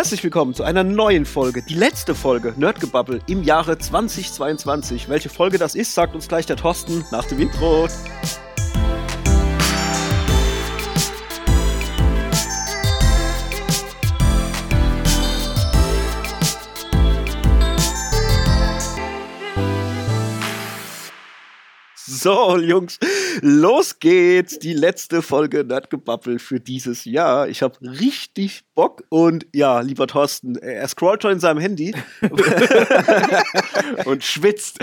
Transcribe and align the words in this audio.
Herzlich 0.00 0.24
willkommen 0.24 0.54
zu 0.54 0.62
einer 0.62 0.82
neuen 0.82 1.26
Folge, 1.26 1.60
die 1.60 1.74
letzte 1.74 2.14
Folge 2.14 2.54
Nerdgebubble 2.56 3.20
im 3.26 3.42
Jahre 3.42 3.76
2022. 3.76 5.10
Welche 5.10 5.28
Folge 5.28 5.58
das 5.58 5.74
ist, 5.74 5.92
sagt 5.92 6.14
uns 6.14 6.26
gleich 6.26 6.46
der 6.46 6.56
Thorsten 6.56 7.04
nach 7.10 7.26
dem 7.26 7.38
Intro. 7.38 7.86
So, 22.06 22.56
Jungs, 22.56 22.98
los 23.40 23.98
geht's. 23.98 24.58
Die 24.58 24.72
letzte 24.72 25.22
Folge 25.22 25.64
Nerdgebabbel 25.64 26.38
für 26.38 26.60
dieses 26.60 27.04
Jahr. 27.04 27.48
Ich 27.48 27.62
habe 27.62 27.76
richtig 27.82 28.62
Bock 28.74 29.02
und 29.08 29.46
ja, 29.54 29.80
lieber 29.80 30.06
Thorsten, 30.06 30.56
er 30.56 30.86
scrollt 30.88 31.22
schon 31.22 31.32
in 31.32 31.40
seinem 31.40 31.60
Handy 31.60 31.94
und 34.04 34.24
schwitzt. 34.24 34.78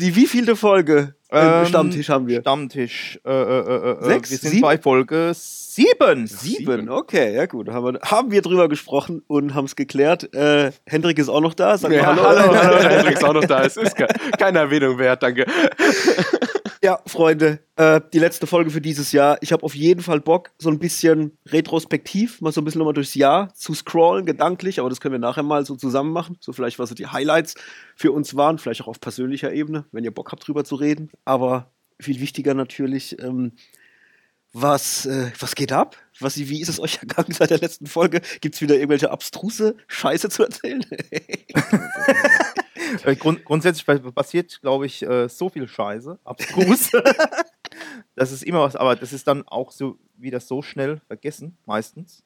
Die 0.00 0.16
wievielte 0.16 0.56
Folge 0.56 1.14
ähm, 1.30 1.66
Stammtisch 1.66 2.08
haben 2.08 2.26
wir? 2.28 2.40
Stammtisch. 2.40 3.18
Äh, 3.24 3.30
äh, 3.30 3.58
äh, 3.60 3.90
äh 3.90 4.04
Sechs, 4.04 4.30
wir 4.30 4.38
sind 4.38 4.50
sieben? 4.50 4.62
bei 4.62 4.78
Folge 4.78 5.32
sieben. 5.34 6.26
Sieben, 6.26 6.88
okay, 6.88 7.34
ja 7.34 7.46
gut. 7.46 7.68
Haben 7.68 7.94
wir, 7.94 8.00
haben 8.00 8.30
wir 8.30 8.42
drüber 8.42 8.68
gesprochen 8.68 9.22
und 9.26 9.54
haben 9.54 9.64
es 9.64 9.74
geklärt. 9.74 10.32
Äh, 10.34 10.70
Hendrik 10.86 11.18
ist 11.18 11.28
auch 11.28 11.40
noch 11.40 11.54
da. 11.54 11.76
Sag 11.76 11.92
ja, 11.92 12.02
mal 12.02 12.16
hallo. 12.16 12.22
hallo, 12.24 12.54
hallo. 12.54 12.88
Hendrik 12.88 13.16
ist 13.16 13.24
auch 13.24 13.34
noch 13.34 13.44
da. 13.44 13.64
Es 13.64 13.76
ist 13.76 13.96
keine 14.38 14.60
Erwähnung 14.60 14.98
wert, 14.98 15.22
danke. 15.22 15.46
Ja, 16.82 17.00
Freunde, 17.06 17.60
äh, 17.76 18.00
die 18.12 18.18
letzte 18.18 18.46
Folge 18.46 18.70
für 18.70 18.80
dieses 18.80 19.12
Jahr. 19.12 19.38
Ich 19.40 19.52
habe 19.52 19.62
auf 19.62 19.74
jeden 19.74 20.02
Fall 20.02 20.20
Bock, 20.20 20.50
so 20.58 20.68
ein 20.68 20.78
bisschen 20.78 21.38
retrospektiv, 21.46 22.40
mal 22.40 22.52
so 22.52 22.60
ein 22.60 22.64
bisschen 22.64 22.80
nochmal 22.80 22.94
durchs 22.94 23.14
Jahr 23.14 23.52
zu 23.54 23.72
scrollen, 23.74 24.26
gedanklich, 24.26 24.78
aber 24.78 24.90
das 24.90 25.00
können 25.00 25.12
wir 25.12 25.18
nachher 25.18 25.42
mal 25.42 25.64
so 25.64 25.76
zusammen 25.76 26.12
machen. 26.12 26.36
So 26.40 26.52
vielleicht, 26.52 26.78
was 26.78 26.90
so 26.90 26.94
die 26.94 27.06
Highlights 27.06 27.54
für 27.94 28.12
uns 28.12 28.36
waren, 28.36 28.58
vielleicht 28.58 28.82
auch 28.82 28.88
auf 28.88 29.00
persönlicher 29.00 29.52
Ebene, 29.52 29.86
wenn 29.92 30.04
ihr 30.04 30.12
Bock 30.12 30.32
habt, 30.32 30.46
drüber 30.46 30.64
zu 30.64 30.74
reden. 30.74 31.10
Aber 31.24 31.70
viel 31.98 32.20
wichtiger 32.20 32.52
natürlich, 32.54 33.20
ähm, 33.22 33.52
was, 34.52 35.06
äh, 35.06 35.30
was 35.38 35.54
geht 35.54 35.72
ab? 35.72 35.96
Was, 36.18 36.36
wie 36.38 36.60
ist 36.60 36.68
es 36.68 36.80
euch 36.80 36.98
ergangen 37.00 37.32
seit 37.32 37.50
der 37.50 37.58
letzten 37.58 37.86
Folge? 37.86 38.20
Gibt 38.40 38.54
es 38.54 38.60
wieder 38.60 38.74
irgendwelche 38.74 39.10
abstruse 39.10 39.76
Scheiße 39.86 40.28
zu 40.28 40.44
erzählen? 40.44 40.84
Äh, 43.04 43.16
grund 43.16 43.44
grundsätzlich 43.44 43.86
passiert, 44.14 44.60
glaube 44.60 44.86
ich, 44.86 45.02
äh, 45.02 45.28
so 45.28 45.48
viel 45.48 45.68
Scheiße, 45.68 46.18
abstrus. 46.24 46.90
das 48.14 48.32
ist 48.32 48.42
immer 48.42 48.60
was, 48.60 48.76
aber 48.76 48.96
das 48.96 49.12
ist 49.12 49.26
dann 49.26 49.46
auch 49.48 49.70
so 49.70 49.98
wieder 50.16 50.40
so 50.40 50.62
schnell 50.62 51.00
vergessen, 51.06 51.56
meistens. 51.66 52.24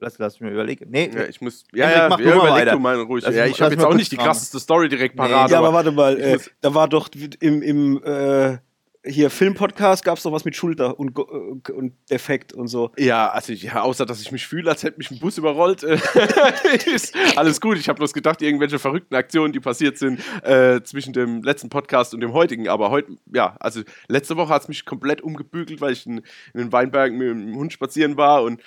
Lass, 0.00 0.18
lass 0.18 0.40
mich 0.40 0.48
mal 0.48 0.52
überlegen. 0.52 0.90
Nee, 0.90 1.10
ja, 1.14 1.24
ich 1.24 1.40
muss. 1.40 1.64
Ja, 1.72 1.90
ja, 1.90 2.08
mach 2.08 2.18
ja, 2.18 2.34
überleg 2.34 2.72
du 2.72 2.78
mal 2.78 3.00
ruhig. 3.00 3.24
ja, 3.24 3.46
ich 3.46 3.60
habe 3.62 3.74
jetzt 3.74 3.84
auch 3.84 3.94
nicht 3.94 4.12
die 4.12 4.16
krasseste 4.16 4.58
Story 4.58 4.88
direkt 4.88 5.16
parat. 5.16 5.48
Nee, 5.48 5.52
ja, 5.52 5.58
aber, 5.58 5.68
aber 5.68 5.76
warte 5.76 5.92
mal, 5.92 6.20
äh, 6.20 6.38
da 6.60 6.74
war 6.74 6.88
doch 6.88 7.08
im, 7.40 7.62
im 7.62 8.02
äh, 8.04 8.58
hier 9.04 9.30
Filmpodcast 9.30 10.04
gab 10.04 10.18
es 10.18 10.24
noch 10.24 10.32
was 10.32 10.44
mit 10.44 10.56
Schulter 10.56 10.98
und, 10.98 11.18
äh, 11.18 11.72
und 11.72 11.92
Defekt 12.10 12.52
und 12.52 12.68
so. 12.68 12.90
Ja, 12.96 13.28
also 13.30 13.52
ja, 13.52 13.82
außer 13.82 14.06
dass 14.06 14.20
ich 14.20 14.32
mich 14.32 14.46
fühle, 14.46 14.70
als 14.70 14.82
hätte 14.82 14.98
mich 14.98 15.10
ein 15.10 15.18
Bus 15.18 15.38
überrollt, 15.38 15.82
äh, 15.82 15.98
ist 16.86 17.14
alles 17.36 17.60
gut. 17.60 17.76
Ich 17.78 17.88
habe 17.88 17.98
bloß 17.98 18.12
gedacht, 18.12 18.40
irgendwelche 18.42 18.78
verrückten 18.78 19.14
Aktionen, 19.14 19.52
die 19.52 19.60
passiert 19.60 19.98
sind 19.98 20.20
äh, 20.42 20.80
zwischen 20.82 21.12
dem 21.12 21.42
letzten 21.42 21.68
Podcast 21.68 22.14
und 22.14 22.20
dem 22.20 22.32
heutigen. 22.32 22.68
Aber 22.68 22.90
heute, 22.90 23.12
ja, 23.32 23.56
also 23.60 23.82
letzte 24.08 24.36
Woche 24.36 24.52
hat 24.52 24.62
es 24.62 24.68
mich 24.68 24.84
komplett 24.84 25.20
umgebügelt, 25.20 25.80
weil 25.80 25.92
ich 25.92 26.06
in, 26.06 26.18
in 26.18 26.60
den 26.60 26.72
Weinbergen 26.72 27.18
mit 27.18 27.28
dem 27.28 27.56
Hund 27.56 27.72
spazieren 27.72 28.16
war 28.16 28.42
und 28.42 28.62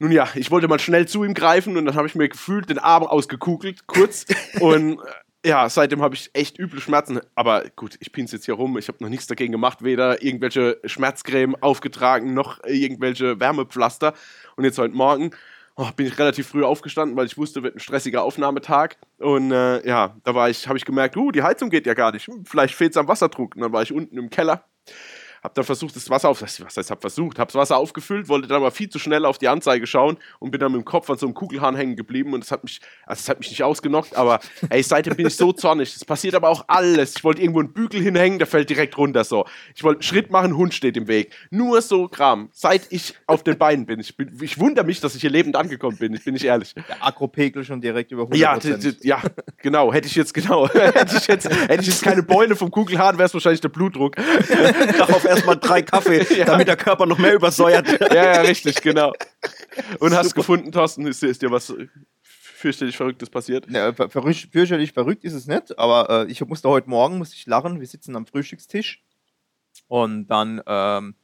nun 0.00 0.10
ja, 0.10 0.28
ich 0.34 0.50
wollte 0.50 0.66
mal 0.66 0.80
schnell 0.80 1.06
zu 1.06 1.22
ihm 1.22 1.34
greifen 1.34 1.76
und 1.76 1.84
dann 1.84 1.94
habe 1.94 2.08
ich 2.08 2.16
mir 2.16 2.28
gefühlt 2.28 2.68
den 2.68 2.78
Arm 2.78 3.04
ausgekugelt, 3.04 3.86
kurz. 3.86 4.26
und 4.60 4.98
ja, 5.44 5.68
seitdem 5.68 6.02
habe 6.02 6.14
ich 6.14 6.30
echt 6.32 6.58
üble 6.58 6.80
Schmerzen. 6.80 7.20
Aber 7.34 7.64
gut, 7.76 7.96
ich 8.00 8.12
pin's 8.12 8.32
jetzt 8.32 8.46
hier 8.46 8.54
rum. 8.54 8.78
Ich 8.78 8.88
habe 8.88 8.98
noch 9.00 9.10
nichts 9.10 9.26
dagegen 9.26 9.52
gemacht. 9.52 9.84
Weder 9.84 10.22
irgendwelche 10.22 10.80
Schmerzcreme 10.84 11.56
aufgetragen, 11.60 12.34
noch 12.34 12.62
irgendwelche 12.64 13.38
Wärmepflaster. 13.38 14.14
Und 14.56 14.64
jetzt 14.64 14.78
heute 14.78 14.94
Morgen 14.94 15.32
oh, 15.76 15.88
bin 15.96 16.06
ich 16.06 16.18
relativ 16.18 16.48
früh 16.48 16.64
aufgestanden, 16.64 17.16
weil 17.16 17.26
ich 17.26 17.36
wusste, 17.36 17.62
wird 17.62 17.76
ein 17.76 17.80
stressiger 17.80 18.22
Aufnahmetag. 18.22 18.96
Und 19.18 19.52
äh, 19.52 19.86
ja, 19.86 20.16
da 20.24 20.48
ich, 20.48 20.66
habe 20.66 20.78
ich 20.78 20.84
gemerkt, 20.84 21.16
uh, 21.16 21.30
die 21.30 21.42
Heizung 21.42 21.70
geht 21.70 21.86
ja 21.86 21.94
gar 21.94 22.12
nicht. 22.12 22.26
Hm, 22.26 22.44
vielleicht 22.46 22.74
fehlt 22.74 22.92
es 22.92 22.96
am 22.96 23.08
Wasserdruck. 23.08 23.54
Und 23.54 23.62
dann 23.62 23.72
war 23.72 23.82
ich 23.82 23.92
unten 23.92 24.16
im 24.16 24.30
Keller 24.30 24.64
hab 25.44 25.54
dann 25.54 25.64
versucht, 25.64 25.94
das 25.94 26.08
Wasser 26.08 26.30
auf, 26.30 26.40
was 26.40 26.58
heißt, 26.58 26.90
hab 26.90 27.02
versucht, 27.02 27.38
hab's 27.38 27.54
Wasser 27.54 27.76
aufgefüllt, 27.76 28.28
wollte 28.28 28.48
dann 28.48 28.56
aber 28.56 28.70
viel 28.70 28.88
zu 28.88 28.98
schnell 28.98 29.26
auf 29.26 29.36
die 29.36 29.48
Anzeige 29.48 29.86
schauen 29.86 30.16
und 30.38 30.50
bin 30.50 30.58
dann 30.58 30.72
mit 30.72 30.80
dem 30.80 30.86
Kopf 30.86 31.10
an 31.10 31.18
so 31.18 31.26
einem 31.26 31.34
Kugelhahn 31.34 31.76
hängen 31.76 31.96
geblieben 31.96 32.32
und 32.32 32.42
das 32.42 32.50
hat 32.50 32.64
mich, 32.64 32.80
also 33.04 33.20
es 33.20 33.28
hat 33.28 33.40
mich 33.40 33.50
nicht 33.50 33.62
ausgenockt, 33.62 34.16
aber 34.16 34.40
ey, 34.70 34.82
seitdem 34.82 35.16
bin 35.16 35.26
ich 35.26 35.36
so 35.36 35.52
zornig. 35.52 35.94
Es 35.94 36.04
passiert 36.04 36.34
aber 36.34 36.48
auch 36.48 36.64
alles. 36.68 37.14
Ich 37.16 37.24
wollte 37.24 37.42
irgendwo 37.42 37.60
einen 37.60 37.74
Bügel 37.74 38.00
hinhängen, 38.00 38.38
der 38.38 38.46
fällt 38.46 38.70
direkt 38.70 38.96
runter 38.96 39.22
so. 39.22 39.44
Ich 39.74 39.84
wollte 39.84 39.98
einen 39.98 40.02
Schritt 40.02 40.30
machen, 40.30 40.56
Hund 40.56 40.72
steht 40.72 40.96
im 40.96 41.08
Weg. 41.08 41.34
Nur 41.50 41.82
so 41.82 42.08
Kram. 42.08 42.48
Seit 42.52 42.86
ich 42.88 43.14
auf 43.26 43.42
den 43.42 43.58
Beinen 43.58 43.84
bin. 43.84 44.00
Ich, 44.00 44.16
bin, 44.16 44.38
ich 44.40 44.58
wundere 44.58 44.86
mich, 44.86 45.00
dass 45.00 45.14
ich 45.14 45.20
hier 45.20 45.30
lebend 45.30 45.56
angekommen 45.56 45.98
bin, 45.98 46.18
bin 46.24 46.36
ich 46.36 46.44
ehrlich. 46.46 46.74
Der 46.74 47.04
Agropegel 47.04 47.64
schon 47.64 47.82
direkt 47.82 48.12
über 48.12 48.22
100%. 48.22 48.96
Ja, 49.02 49.18
ja, 49.18 49.22
genau. 49.58 49.92
Hätte 49.92 50.08
ich 50.08 50.14
jetzt, 50.14 50.32
genau. 50.32 50.68
hätte 50.72 51.18
ich 51.18 51.26
jetzt, 51.26 51.50
hätte 51.50 51.82
ich 51.82 51.88
jetzt 51.88 52.02
keine 52.02 52.22
Beule 52.22 52.56
vom 52.56 52.70
Kugelhahn, 52.70 53.18
wäre 53.18 53.26
es 53.26 53.34
wahrscheinlich 53.34 53.60
der 53.60 53.68
Blutdruck. 53.68 54.16
Darauf 54.98 55.24
erstmal 55.34 55.58
drei 55.58 55.82
Kaffee 55.82 56.22
ja. 56.36 56.44
damit 56.44 56.68
der 56.68 56.76
Körper 56.76 57.06
noch 57.06 57.18
mehr 57.18 57.34
übersäuert. 57.34 57.88
ja, 58.00 58.14
ja, 58.14 58.40
richtig, 58.40 58.80
genau. 58.82 59.12
Und 59.98 60.10
Super. 60.10 60.16
hast 60.16 60.34
gefunden, 60.34 60.72
Thorsten, 60.72 61.06
ist, 61.06 61.22
ist 61.22 61.42
dir 61.42 61.50
was 61.50 61.74
fürchterlich 62.20 62.96
Verrücktes 62.96 63.28
passiert? 63.28 63.66
Ja, 63.70 63.92
fürchterlich 63.92 64.92
verrückt 64.92 65.24
ist 65.24 65.34
es 65.34 65.46
nicht, 65.46 65.78
aber 65.78 66.26
äh, 66.26 66.30
ich 66.30 66.44
musste 66.46 66.68
heute 66.68 66.88
Morgen 66.88 67.18
musste 67.18 67.36
ich 67.36 67.46
lachen. 67.46 67.80
Wir 67.80 67.86
sitzen 67.86 68.16
am 68.16 68.26
Frühstückstisch 68.26 69.02
und 69.88 70.26
dann 70.28 70.62
ähm, 70.66 71.14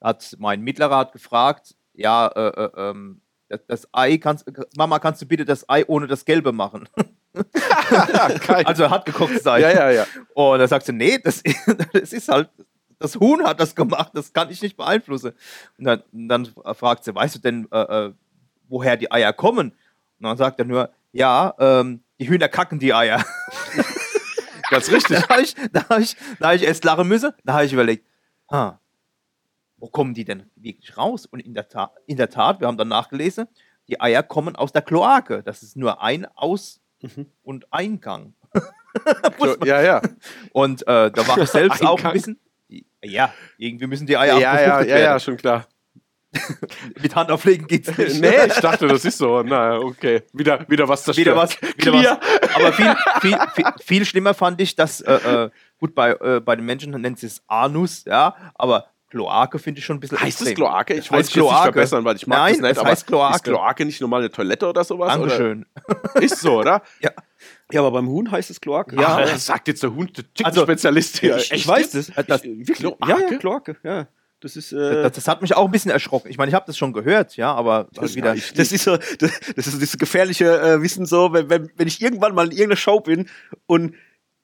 hat 0.00 0.36
mein 0.38 0.62
Mittlerer 0.62 0.96
hat 0.96 1.12
gefragt, 1.12 1.74
ja, 1.92 2.28
äh, 2.28 2.48
äh, 2.48 2.70
ähm, 2.76 3.20
das, 3.48 3.60
das, 3.66 3.88
Ei 3.92 4.18
kannst, 4.18 4.46
Mama, 4.76 4.98
kannst 4.98 5.22
du 5.22 5.26
bitte 5.26 5.44
das 5.44 5.68
Ei 5.68 5.84
ohne 5.86 6.06
das 6.06 6.24
Gelbe 6.24 6.52
machen? 6.52 6.88
also 8.64 8.90
hat 8.90 9.04
gekochtes 9.04 9.46
Ei. 9.46 9.60
Ja, 9.60 9.70
ja, 9.70 9.90
ja. 9.90 10.06
Und 10.34 10.66
sagst 10.66 10.88
du, 10.88 10.92
nee, 10.92 11.18
das, 11.22 11.42
das 11.92 12.12
ist 12.12 12.28
halt 12.28 12.48
das 12.98 13.16
Huhn 13.16 13.44
hat 13.44 13.60
das 13.60 13.74
gemacht, 13.74 14.10
das 14.14 14.32
kann 14.32 14.50
ich 14.50 14.62
nicht 14.62 14.76
beeinflussen. 14.76 15.32
Und 15.78 15.84
dann, 15.84 16.02
dann 16.12 16.46
fragt 16.74 17.04
sie, 17.04 17.14
weißt 17.14 17.36
du 17.36 17.38
denn, 17.40 17.68
äh, 17.70 18.06
äh, 18.06 18.12
woher 18.68 18.96
die 18.96 19.10
Eier 19.10 19.32
kommen? 19.32 19.70
Und 19.70 20.22
dann 20.26 20.36
sagt 20.36 20.58
er 20.58 20.64
nur, 20.64 20.90
ja, 21.12 21.54
ähm, 21.58 22.02
die 22.18 22.28
Hühner 22.28 22.48
kacken 22.48 22.78
die 22.78 22.94
Eier. 22.94 23.24
Ganz 24.70 24.90
richtig. 24.90 25.18
da 25.20 25.28
habe 25.28 25.42
ich, 25.42 25.54
hab 25.56 25.98
ich, 26.00 26.16
hab 26.40 26.54
ich 26.54 26.62
erst 26.62 26.84
lachen 26.84 27.06
müssen, 27.06 27.32
da 27.44 27.54
habe 27.54 27.66
ich 27.66 27.72
überlegt, 27.72 28.06
ha, 28.50 28.80
wo 29.78 29.88
kommen 29.88 30.14
die 30.14 30.24
denn 30.24 30.50
wirklich 30.56 30.96
raus? 30.96 31.26
Und 31.26 31.40
in 31.40 31.54
der, 31.54 31.68
Tat, 31.68 31.92
in 32.06 32.16
der 32.16 32.30
Tat, 32.30 32.60
wir 32.60 32.66
haben 32.66 32.78
dann 32.78 32.88
nachgelesen, 32.88 33.46
die 33.88 34.00
Eier 34.00 34.22
kommen 34.22 34.56
aus 34.56 34.72
der 34.72 34.82
Kloake. 34.82 35.42
Das 35.42 35.62
ist 35.62 35.76
nur 35.76 36.02
ein 36.02 36.26
Aus- 36.34 36.80
mhm. 37.02 37.26
und 37.42 37.72
Eingang. 37.72 38.34
ja, 39.64 39.82
ja. 39.82 40.02
Und 40.52 40.82
äh, 40.82 41.10
da 41.10 41.28
war 41.28 41.38
ich 41.38 41.50
selbst 41.50 41.84
auch 41.84 42.02
ein 42.02 42.12
bisschen, 42.12 42.40
ja, 43.02 43.32
irgendwie 43.58 43.86
müssen 43.86 44.06
die 44.06 44.16
Eier 44.16 44.38
ja, 44.38 44.60
ja, 44.60 44.82
ja, 44.82 44.98
ja, 44.98 45.20
schon 45.20 45.36
klar. 45.36 45.66
Mit 47.00 47.14
Hand 47.14 47.30
auflegen 47.30 47.66
geht's 47.66 47.96
nicht. 47.96 48.20
nee, 48.20 48.46
ich 48.46 48.60
dachte, 48.60 48.86
das 48.86 49.04
ist 49.04 49.18
so. 49.18 49.42
Na, 49.42 49.78
okay. 49.78 50.22
Wieder, 50.32 50.68
wieder 50.68 50.88
was 50.88 51.04
zerstört. 51.04 51.26
Wieder 51.26 51.36
was. 51.36 51.60
Wieder 51.62 51.92
was. 51.92 52.54
Aber 52.54 52.72
viel, 52.72 52.94
viel, 53.20 53.38
viel, 53.54 53.64
viel, 53.80 54.04
schlimmer 54.04 54.34
fand 54.34 54.60
ich, 54.60 54.76
dass, 54.76 55.00
äh, 55.00 55.14
äh, 55.14 55.50
gut, 55.78 55.94
bei, 55.94 56.12
äh, 56.12 56.40
bei 56.40 56.56
den 56.56 56.66
Menschen 56.66 56.90
nennt 57.00 57.18
sie 57.18 57.26
es 57.26 57.42
Anus, 57.46 58.04
ja, 58.04 58.34
aber 58.54 58.90
Kloake 59.10 59.58
finde 59.58 59.78
ich 59.78 59.84
schon 59.84 59.96
ein 59.96 60.00
bisschen 60.00 60.20
Heißt 60.20 60.40
extrem. 60.42 60.48
es 60.48 60.54
Kloake? 60.54 60.94
Ich 60.94 61.10
wollte 61.10 61.28
es 61.28 61.34
nicht 61.34 61.48
verbessern, 61.48 62.04
weil 62.04 62.16
ich 62.16 62.26
mag 62.26 62.38
Nein, 62.38 62.52
das 62.54 62.62
nicht. 62.62 62.76
Es 62.76 62.84
heißt 62.84 63.06
Kloake. 63.06 63.36
Ist 63.36 63.44
Kloake 63.44 63.84
nicht 63.84 64.00
normal 64.00 64.20
eine 64.20 64.30
Toilette 64.30 64.68
oder 64.68 64.84
sowas? 64.84 65.12
Dankeschön. 65.12 65.66
Oder? 65.88 66.22
Ist 66.22 66.40
so, 66.40 66.58
oder? 66.58 66.82
ja. 67.00 67.10
Ja, 67.72 67.80
aber 67.80 67.90
beim 67.90 68.08
Huhn 68.08 68.30
heißt 68.30 68.50
es 68.50 68.60
Kloake. 68.60 68.94
Ja, 68.96 69.18
Ach, 69.18 69.30
das 69.30 69.46
sagt 69.46 69.66
jetzt 69.68 69.82
der 69.82 69.94
Hund, 69.94 70.16
der 70.16 70.24
Chicken-Spezialist 70.34 71.18
hier. 71.18 71.36
Ich, 71.36 71.50
ich 71.52 71.66
weiß 71.66 71.90
das. 71.90 72.12
das 72.26 72.42
Kloake? 72.42 73.08
Ja, 73.08 73.18
ja, 73.18 73.38
Kloake, 73.38 73.76
ja. 73.82 74.08
Das 74.40 74.54
ist. 74.54 74.72
Äh 74.72 75.02
das, 75.02 75.12
das, 75.12 75.28
hat 75.28 75.42
mich 75.42 75.56
auch 75.56 75.64
ein 75.64 75.70
bisschen 75.70 75.90
erschrocken. 75.90 76.28
Ich 76.30 76.38
meine, 76.38 76.50
ich 76.50 76.54
habe 76.54 76.66
das 76.66 76.76
schon 76.76 76.92
gehört, 76.92 77.36
ja, 77.36 77.52
aber 77.54 77.88
das, 77.94 78.14
wieder. 78.14 78.34
das 78.34 78.72
ist 78.72 78.84
so, 78.84 78.96
das, 78.96 79.30
das 79.56 79.66
ist 79.66 79.82
das 79.82 79.96
gefährliche 79.98 80.60
äh, 80.60 80.82
Wissen 80.82 81.06
so, 81.06 81.32
wenn, 81.32 81.48
wenn, 81.48 81.70
wenn 81.76 81.88
ich 81.88 82.02
irgendwann 82.02 82.34
mal 82.34 82.46
in 82.46 82.52
irgendeiner 82.52 82.76
Show 82.76 83.00
bin 83.00 83.28
und 83.66 83.94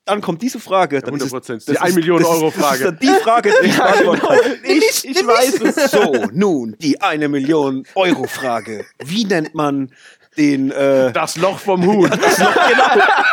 dann 0.04 0.20
kommt 0.20 0.42
diese 0.42 0.58
Frage. 0.58 0.96
Ja, 0.96 1.04
100 1.04 1.30
Prozent. 1.30 1.68
Die 1.68 1.78
1 1.78 1.94
Million 1.94 2.24
Euro 2.24 2.50
Frage. 2.50 2.84
Das 2.84 2.92
ist 2.94 3.02
die 3.02 3.22
Frage, 3.22 3.52
die 3.62 3.68
ich 3.68 3.76
ja, 3.76 3.92
genau. 3.92 4.32
Ich, 4.64 5.04
ich 5.04 5.26
weiß 5.26 5.60
es. 5.60 5.90
So, 5.92 6.26
nun, 6.32 6.74
die 6.80 7.00
1 7.00 7.28
Million 7.28 7.84
Euro 7.94 8.24
Frage. 8.24 8.84
Wie 9.04 9.24
nennt 9.24 9.54
man 9.54 9.92
den. 10.36 10.70
Äh, 10.72 11.12
das 11.12 11.36
Loch 11.36 11.58
vom 11.58 11.84
Huhn. 11.86 12.10
Das 12.20 12.38
Loch, 12.38 12.54
genau, 12.68 12.88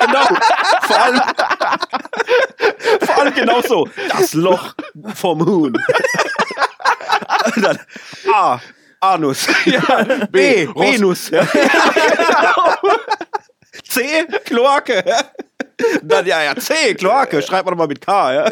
genau. 0.06 0.26
Vor 0.88 1.04
allem, 1.04 1.22
vor 3.02 3.20
allem 3.22 3.34
genau 3.34 3.62
so. 3.62 3.88
Das 4.18 4.34
Loch 4.34 4.74
vom 5.16 5.46
Huhn. 5.46 5.74
Dann, 7.58 7.80
A. 8.34 8.60
Anus. 9.02 9.48
Ja, 9.66 9.80
B. 10.30 10.66
Ross- 10.66 10.94
Venus. 10.94 11.30
Ja. 11.30 11.44
Genau. 11.44 12.78
C. 13.88 14.26
Kloake. 14.46 15.04
Dann, 16.04 16.26
ja, 16.26 16.42
ja, 16.44 16.56
C. 16.58 16.94
Kloake. 16.96 17.42
Schreibt 17.42 17.64
man 17.66 17.74
doch 17.76 17.80
mal 17.80 17.88
mit 17.88 18.02
K. 18.06 18.34
Ja. 18.34 18.46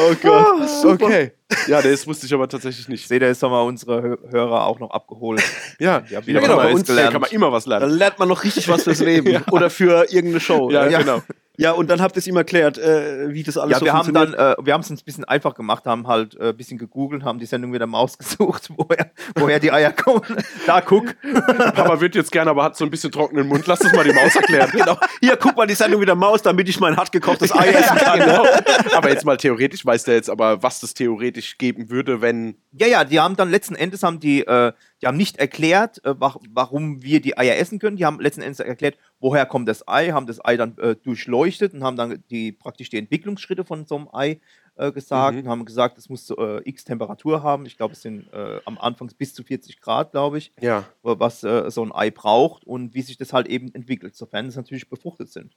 Oh 0.00 0.14
Gott. 0.22 0.84
okay. 0.84 1.32
Ja, 1.66 1.80
das 1.80 2.06
wusste 2.06 2.26
ich 2.26 2.34
aber 2.34 2.48
tatsächlich 2.48 2.88
nicht. 2.88 3.08
Seht 3.08 3.22
ihr, 3.22 3.28
jetzt 3.28 3.42
haben 3.42 3.52
wir 3.52 3.64
unsere 3.64 4.00
Hö- 4.00 4.32
Hörer 4.32 4.66
auch 4.66 4.78
noch 4.80 4.90
abgeholt. 4.90 5.42
Ja, 5.78 6.02
Ja, 6.10 6.26
wieder 6.26 6.40
genau, 6.40 6.56
was 6.58 6.64
bei 6.64 6.72
uns 6.72 6.84
Da 6.84 7.10
kann 7.10 7.20
man 7.20 7.30
immer 7.30 7.52
was 7.52 7.64
Dann 7.64 7.80
lernen. 7.80 7.96
lernt 7.98 8.18
man 8.18 8.28
noch 8.28 8.44
richtig 8.44 8.68
was 8.68 8.82
fürs 8.84 8.98
Leben. 9.00 9.42
Oder 9.50 9.70
für 9.70 10.04
irgendeine 10.10 10.40
Show. 10.40 10.70
Ja, 10.70 10.88
ja. 10.88 10.98
genau. 10.98 11.22
Ja, 11.60 11.72
und 11.72 11.90
dann 11.90 12.00
habt 12.00 12.14
ihr 12.16 12.20
es 12.20 12.26
ihm 12.28 12.36
erklärt, 12.36 12.78
äh, 12.78 13.34
wie 13.34 13.42
das 13.42 13.58
alles 13.58 13.72
Ja, 13.72 13.78
so 13.80 13.84
wir 13.84 13.92
haben 13.92 14.12
dann, 14.14 14.26
funktioniert. 14.28 14.58
äh, 14.60 14.64
wir 14.66 14.72
haben 14.74 14.80
es 14.80 14.90
uns 14.90 15.02
ein 15.02 15.04
bisschen 15.04 15.24
einfach 15.24 15.54
gemacht, 15.54 15.86
haben 15.86 16.06
halt 16.06 16.36
äh, 16.38 16.50
ein 16.50 16.56
bisschen 16.56 16.78
gegoogelt, 16.78 17.24
haben 17.24 17.40
die 17.40 17.46
Sendung 17.46 17.72
wieder 17.72 17.88
Maus 17.88 18.16
gesucht, 18.16 18.68
woher, 18.76 19.10
woher 19.34 19.58
die 19.58 19.72
Eier 19.72 19.90
kommen. 19.92 20.22
Da 20.66 20.80
guck. 20.80 21.16
Papa 21.46 22.00
wird 22.00 22.14
jetzt 22.14 22.30
gerne, 22.30 22.50
aber 22.50 22.62
hat 22.62 22.76
so 22.76 22.84
ein 22.84 22.90
bisschen 22.92 23.10
trockenen 23.10 23.48
Mund. 23.48 23.66
Lass 23.66 23.80
das 23.80 23.92
mal 23.92 24.04
die 24.04 24.12
Maus 24.12 24.36
erklären. 24.36 24.70
genau. 24.72 24.96
Hier, 25.20 25.36
guck 25.36 25.56
mal 25.56 25.66
die 25.66 25.74
Sendung 25.74 26.00
wieder 26.00 26.14
Maus, 26.14 26.42
damit 26.42 26.68
ich 26.68 26.78
mein 26.78 26.96
hart 26.96 27.10
gekochtes 27.10 27.52
Ei 27.52 27.66
essen 27.70 27.96
kann. 27.96 28.20
genau. 28.20 28.46
Aber 28.94 29.10
jetzt 29.10 29.24
mal 29.24 29.36
theoretisch 29.36 29.84
weiß 29.84 30.04
der 30.04 30.14
jetzt 30.14 30.30
aber, 30.30 30.62
was 30.62 30.78
das 30.78 30.94
theoretisch 30.94 31.58
geben 31.58 31.90
würde, 31.90 32.20
wenn. 32.20 32.54
Ja, 32.70 32.86
ja, 32.86 33.04
die 33.04 33.18
haben 33.18 33.34
dann 33.34 33.50
letzten 33.50 33.74
Endes 33.74 34.04
haben 34.04 34.20
die, 34.20 34.46
äh, 34.46 34.72
die 35.02 35.06
haben 35.08 35.16
nicht 35.16 35.38
erklärt, 35.38 36.04
äh, 36.04 36.14
wa 36.20 36.36
warum 36.52 37.02
wir 37.02 37.20
die 37.20 37.36
Eier 37.36 37.56
essen 37.56 37.80
können. 37.80 37.96
Die 37.96 38.04
haben 38.06 38.20
letzten 38.20 38.42
Endes 38.42 38.60
erklärt, 38.60 38.96
woher 39.20 39.46
kommt 39.46 39.68
das 39.68 39.86
Ei, 39.88 40.10
haben 40.10 40.26
das 40.26 40.44
Ei 40.44 40.56
dann 40.56 40.76
äh, 40.78 40.94
durchleuchtet 40.96 41.74
und 41.74 41.82
haben 41.82 41.96
dann 41.96 42.22
die 42.30 42.52
praktisch 42.52 42.88
die 42.90 42.98
Entwicklungsschritte 42.98 43.64
von 43.64 43.84
so 43.86 43.96
einem 43.96 44.08
Ei 44.12 44.40
äh, 44.76 44.92
gesagt 44.92 45.34
Mhm. 45.36 45.42
und 45.42 45.48
haben 45.48 45.64
gesagt, 45.64 45.98
es 45.98 46.08
muss 46.08 46.30
äh, 46.30 46.60
x 46.64 46.84
Temperatur 46.84 47.42
haben. 47.42 47.66
Ich 47.66 47.76
glaube, 47.76 47.94
es 47.94 48.02
sind 48.02 48.32
äh, 48.32 48.60
am 48.64 48.78
Anfang 48.78 49.10
bis 49.18 49.34
zu 49.34 49.42
40 49.42 49.80
Grad, 49.80 50.12
glaube 50.12 50.38
ich, 50.38 50.52
Ja. 50.60 50.84
was 51.02 51.42
äh, 51.42 51.70
so 51.70 51.82
ein 51.84 51.90
Ei 51.92 52.10
braucht 52.10 52.64
und 52.64 52.94
wie 52.94 53.02
sich 53.02 53.16
das 53.16 53.32
halt 53.32 53.48
eben 53.48 53.74
entwickelt, 53.74 54.14
sofern 54.14 54.46
es 54.46 54.56
natürlich 54.56 54.88
befruchtet 54.88 55.30
sind, 55.30 55.56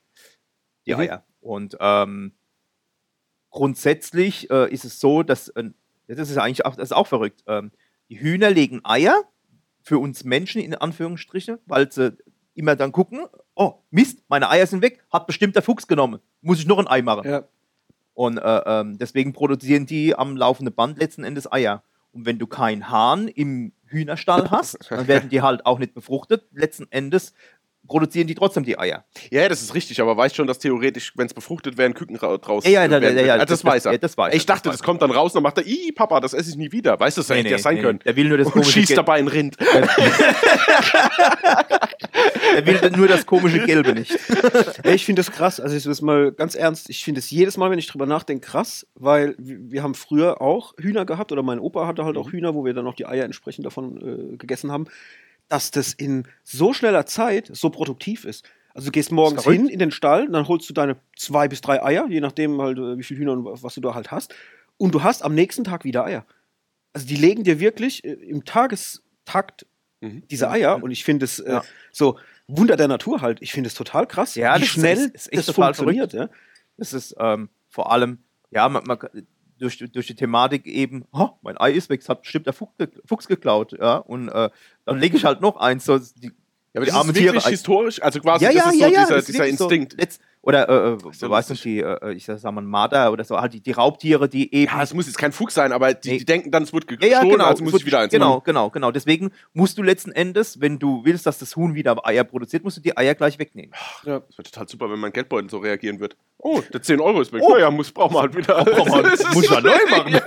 die 0.87 0.93
Mhm. 0.95 0.99
Eier. 1.01 1.25
Und 1.39 1.77
ähm, 1.79 2.33
grundsätzlich 3.49 4.49
äh, 4.49 4.71
ist 4.73 4.85
es 4.85 4.99
so, 4.99 5.23
dass, 5.23 5.53
das 6.07 6.29
ist 6.29 6.37
eigentlich 6.37 6.65
auch, 6.65 6.75
das 6.75 6.85
ist 6.89 6.93
auch 6.93 7.07
verrückt, 7.07 7.43
ähm, 7.47 7.71
die 8.09 8.19
Hühner 8.19 8.49
legen 8.49 8.81
Eier 8.83 9.21
für 9.83 9.97
uns 9.99 10.23
Menschen 10.23 10.61
in 10.61 10.73
Anführungsstriche, 10.75 11.59
weil 11.65 11.91
sie 11.91 12.17
immer 12.61 12.75
dann 12.75 12.91
gucken, 12.91 13.25
oh 13.55 13.73
Mist, 13.89 14.23
meine 14.29 14.49
Eier 14.49 14.67
sind 14.67 14.81
weg, 14.81 15.03
hat 15.11 15.27
bestimmt 15.27 15.55
der 15.55 15.63
Fuchs 15.63 15.87
genommen, 15.87 16.19
muss 16.41 16.59
ich 16.59 16.67
noch 16.67 16.77
ein 16.77 16.87
Ei 16.87 17.01
machen. 17.01 17.29
Ja. 17.29 17.43
Und 18.13 18.37
äh, 18.37 18.61
ähm, 18.65 18.97
deswegen 18.97 19.33
produzieren 19.33 19.85
die 19.85 20.15
am 20.15 20.37
laufenden 20.37 20.73
Band 20.73 20.99
letzten 20.99 21.23
Endes 21.23 21.51
Eier. 21.51 21.83
Und 22.11 22.25
wenn 22.25 22.37
du 22.37 22.45
keinen 22.45 22.89
Hahn 22.89 23.27
im 23.27 23.71
Hühnerstall 23.85 24.51
hast, 24.51 24.77
dann 24.89 25.07
werden 25.07 25.29
die 25.29 25.41
halt 25.41 25.65
auch 25.65 25.79
nicht 25.79 25.93
befruchtet. 25.93 26.45
Letzten 26.51 26.87
Endes 26.91 27.33
produzieren 27.87 28.27
die 28.27 28.35
trotzdem 28.35 28.63
die 28.63 28.77
Eier. 28.79 29.03
Ja, 29.31 29.47
das 29.49 29.61
ist 29.61 29.73
richtig, 29.75 29.99
aber 30.01 30.15
weiß 30.15 30.33
schon, 30.35 30.47
dass 30.47 30.59
theoretisch, 30.59 31.13
wenn 31.15 31.25
es 31.27 31.33
befruchtet 31.33 31.77
wäre, 31.77 31.89
ein 31.89 31.93
Küken 31.93 32.15
ra 32.15 32.37
draus. 32.37 32.63
Ja, 32.65 32.83
ja, 32.85 32.89
werden 32.89 33.17
ja, 33.17 33.23
ja. 33.25 33.33
Ah, 33.35 33.37
das- 33.39 33.49
das, 33.61 33.65
weiß 33.65 33.85
er. 33.85 33.91
ja, 33.93 33.97
das 33.97 34.17
weiß 34.17 34.33
ich 34.33 34.43
er, 34.43 34.45
dachte, 34.45 34.69
das 34.69 34.81
kommt 34.83 35.01
dann 35.01 35.11
raus 35.11 35.31
und 35.31 35.35
dann 35.37 35.43
macht 35.43 35.57
er, 35.57 35.65
ih, 35.67 35.91
Papa, 35.91 36.19
das 36.19 36.33
esse 36.33 36.49
ich 36.51 36.55
nie 36.57 36.71
wieder. 36.71 36.99
Weißt 36.99 37.17
du, 37.17 37.21
das 37.21 37.29
hätte 37.29 37.49
ja 37.49 37.57
sein 37.57 37.81
können. 37.81 37.99
Der 38.05 38.15
will 38.15 38.29
nur 38.29 38.37
das 38.37 38.47
Und 38.47 38.53
komische 38.53 38.71
schießt 38.71 38.97
dabei 38.97 39.15
ein 39.19 39.27
Rind. 39.27 39.57
Der 42.55 42.65
will 42.65 42.91
nur 42.95 43.07
das 43.07 43.25
komische 43.25 43.59
Gelbe 43.65 43.93
nicht. 43.93 44.17
Ich 44.83 45.05
finde 45.05 45.21
das 45.21 45.31
krass. 45.31 45.59
Also 45.59 45.75
ich 45.75 45.83
das 45.83 46.01
mal 46.01 46.31
ganz 46.31 46.55
ernst. 46.55 46.89
Ich 46.89 47.03
finde 47.03 47.19
es 47.19 47.29
jedes 47.29 47.57
Mal, 47.57 47.71
wenn 47.71 47.79
ich 47.79 47.87
drüber 47.87 48.05
nachdenke, 48.05 48.45
krass, 48.47 48.85
weil 48.95 49.35
wir 49.37 49.83
haben 49.83 49.95
früher 49.95 50.41
auch 50.41 50.73
Hühner 50.79 51.05
gehabt 51.05 51.31
oder 51.31 51.43
mein 51.43 51.59
Opa 51.59 51.87
hatte 51.87 52.03
halt 52.05 52.17
auch 52.17 52.31
Hühner, 52.31 52.53
wo 52.55 52.65
wir 52.65 52.73
dann 52.73 52.87
auch 52.87 52.95
die 52.95 53.05
Eier 53.05 53.25
entsprechend 53.25 53.65
davon 53.65 54.33
äh, 54.33 54.37
gegessen 54.37 54.71
haben, 54.71 54.85
dass 55.51 55.69
das 55.71 55.93
in 55.93 56.27
so 56.43 56.73
schneller 56.73 57.05
Zeit 57.05 57.49
so 57.51 57.69
produktiv 57.69 58.23
ist. 58.25 58.45
Also 58.73 58.85
du 58.87 58.91
gehst 58.93 59.11
morgens 59.11 59.43
hin 59.43 59.67
in 59.67 59.79
den 59.79 59.91
Stall, 59.91 60.29
dann 60.29 60.47
holst 60.47 60.69
du 60.69 60.73
deine 60.73 60.95
zwei 61.17 61.49
bis 61.49 61.59
drei 61.59 61.83
Eier, 61.83 62.07
je 62.09 62.21
nachdem 62.21 62.61
halt, 62.61 62.77
äh, 62.77 62.97
wie 62.97 63.03
viele 63.03 63.19
Hühner 63.19 63.33
und 63.33 63.43
was 63.63 63.73
du 63.75 63.81
da 63.81 63.93
halt 63.93 64.11
hast. 64.11 64.33
Und 64.77 64.95
du 64.95 65.03
hast 65.03 65.23
am 65.23 65.35
nächsten 65.35 65.63
Tag 65.65 65.83
wieder 65.83 66.05
Eier. 66.05 66.25
Also 66.93 67.05
die 67.05 67.17
legen 67.17 67.43
dir 67.43 67.59
wirklich 67.59 68.03
äh, 68.05 68.13
im 68.13 68.45
Tagestakt 68.45 69.65
Mhm. 70.03 70.23
diese 70.31 70.49
Eier 70.49 70.81
und 70.81 70.89
ich 70.89 71.03
finde 71.03 71.25
es 71.25 71.37
äh, 71.39 71.51
Ja. 71.51 71.63
so 71.91 72.17
Wunder 72.47 72.75
der 72.75 72.87
Natur 72.87 73.21
halt. 73.21 73.39
Ich 73.41 73.51
finde 73.51 73.67
es 73.67 73.75
total 73.75 74.07
krass, 74.07 74.33
Ja, 74.33 74.59
wie 74.59 74.65
schnell 74.65 75.11
ist- 75.13 75.27
ist 75.27 75.47
das 75.47 75.55
total 75.55 75.75
funktioniert. 75.75 76.13
Ja? 76.13 76.27
Das 76.77 76.91
ist 76.93 77.13
ähm, 77.19 77.49
vor 77.69 77.91
allem, 77.91 78.17
ja, 78.49 78.67
man, 78.67 78.83
man, 78.85 78.97
durch, 79.61 79.77
durch 79.91 80.07
die 80.07 80.15
Thematik 80.15 80.65
eben, 80.67 81.05
oh, 81.13 81.29
mein 81.41 81.57
Ei 81.59 81.71
ist 81.71 81.89
weg, 81.89 82.01
es 82.01 82.09
hat 82.09 82.23
bestimmt 82.23 82.45
der 82.47 82.53
Fuchs, 82.53 82.73
Fuchs 83.05 83.27
geklaut, 83.27 83.71
ja, 83.79 83.97
und 83.97 84.27
äh, 84.29 84.49
dann 84.85 84.99
lege 84.99 85.15
ich 85.15 85.23
halt 85.23 85.39
noch 85.41 85.55
eins, 85.57 85.85
so 85.85 85.97
die, 85.97 86.31
Ja, 86.73 86.79
aber 86.79 86.85
Die 86.85 86.91
das 86.91 86.95
armen 86.95 87.09
ist 87.11 87.15
wirklich 87.21 87.43
Tiere- 87.43 87.49
historisch, 87.51 88.01
also 88.01 88.19
quasi, 88.19 88.45
ja, 88.45 88.51
das 88.51 88.57
ja, 88.65 88.69
ist 88.71 88.79
ja, 88.79 88.87
so 88.87 88.93
ja, 88.93 88.99
dieser, 89.01 89.15
das 89.15 89.19
ist 89.19 89.27
dieser 89.29 89.39
wirklich 89.45 89.57
so 89.57 89.69
Instinkt. 89.69 90.01
Oder, 90.43 90.67
äh, 90.69 90.93
äh, 90.93 90.97
ja 91.19 91.29
weißt 91.29 91.51
du, 91.51 91.53
die, 91.53 91.79
äh, 91.81 92.13
ich 92.13 92.25
sag 92.25 92.43
mal, 92.51 92.61
Marder 92.61 93.11
oder 93.11 93.23
so, 93.23 93.39
halt 93.39 93.53
die, 93.53 93.61
die 93.61 93.71
Raubtiere, 93.71 94.27
die 94.27 94.53
eben. 94.53 94.71
Ja, 94.71 94.81
es 94.81 94.93
muss 94.93 95.05
jetzt 95.07 95.17
kein 95.17 95.31
Fuchs 95.31 95.53
sein, 95.53 95.71
aber 95.71 95.93
die, 95.93 96.11
Nee. 96.11 96.17
die 96.19 96.25
denken 96.25 96.49
dann, 96.51 96.63
es 96.63 96.73
wird 96.73 96.89
Ja, 96.89 96.97
gestohlen, 96.97 97.11
ja, 97.29 97.31
genau. 97.35 97.45
also 97.45 97.63
muss 97.63 97.73
ich 97.75 97.85
wieder 97.85 97.99
eins 97.99 98.11
genau, 98.11 98.29
machen. 98.35 98.41
genau, 98.45 98.69
genau. 98.71 98.91
Deswegen 98.91 99.31
musst 99.53 99.77
du 99.77 99.83
letzten 99.83 100.11
Endes, 100.11 100.59
wenn 100.59 100.79
du 100.79 101.05
willst, 101.05 101.25
dass 101.25 101.37
das 101.37 101.55
Huhn 101.55 101.75
wieder 101.75 101.95
Eier 102.07 102.23
produziert, 102.23 102.63
musst 102.63 102.77
du 102.77 102.81
die 102.81 102.97
Eier 102.97 103.13
gleich 103.15 103.37
wegnehmen. 103.39 103.71
Ja, 104.03 104.19
das 104.21 104.37
wird 104.37 104.51
total 104.51 104.67
super, 104.67 104.89
wenn 104.91 104.99
mein 104.99 105.11
Geldbeutel 105.13 105.49
so 105.49 105.59
reagieren 105.59 105.99
wird. 105.99 106.15
Oh, 106.43 106.59
der 106.73 106.81
10 106.81 106.99
Euro 107.01 107.21
ist 107.21 107.31
weg. 107.33 107.43
Oh. 107.45 107.53
Ja, 107.53 107.59
ja, 107.65 107.71
muss, 107.71 107.91
brauchen 107.91 108.15
wir 108.15 108.21
halt 108.21 108.35
wieder. 108.35 108.65
muss 109.33 109.47
man 109.51 109.63
neu 109.63 109.77
machen. 109.91 110.13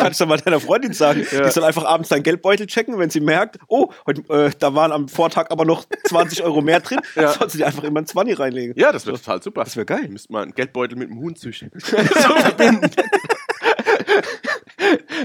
Kannst 0.00 0.18
du 0.20 0.24
mal 0.26 0.38
deiner 0.38 0.60
Freundin 0.60 0.94
sagen, 0.94 1.26
die 1.30 1.50
soll 1.50 1.64
einfach 1.64 1.84
abends 1.84 2.08
deinen 2.08 2.22
Geldbeutel 2.22 2.66
checken, 2.66 2.98
wenn 2.98 3.10
sie 3.10 3.20
merkt, 3.20 3.58
oh, 3.68 3.90
heute, 4.06 4.22
äh, 4.32 4.50
da 4.58 4.74
waren 4.74 4.92
am 4.92 5.08
Vortag 5.08 5.50
aber 5.50 5.66
noch 5.66 5.84
20 6.04 6.42
Euro 6.42 6.62
mehr 6.62 6.80
drin, 6.80 7.00
Ja. 7.14 7.32
soll 7.32 7.50
sie 7.50 7.58
die 7.58 7.64
einfach 7.64 7.84
immer 7.84 8.00
ein 8.00 8.06
20 8.06 8.38
reinlegen. 8.38 8.74
Ja, 8.78 8.92
das 8.92 9.04
wird 9.04 9.16
total 9.26 9.42
super. 9.42 9.64
Das 9.64 9.76
wäre 9.76 9.86
geil. 9.86 10.04
Ihr 10.04 10.10
müsst 10.10 10.30
mal 10.30 10.42
einen 10.42 10.54
Geldbeutel 10.54 10.96
mit 10.96 11.10
einem 11.10 11.18
Huhn 11.20 11.34
züchten. 11.34 11.70
so 11.76 11.96
verbinden. 11.96 12.90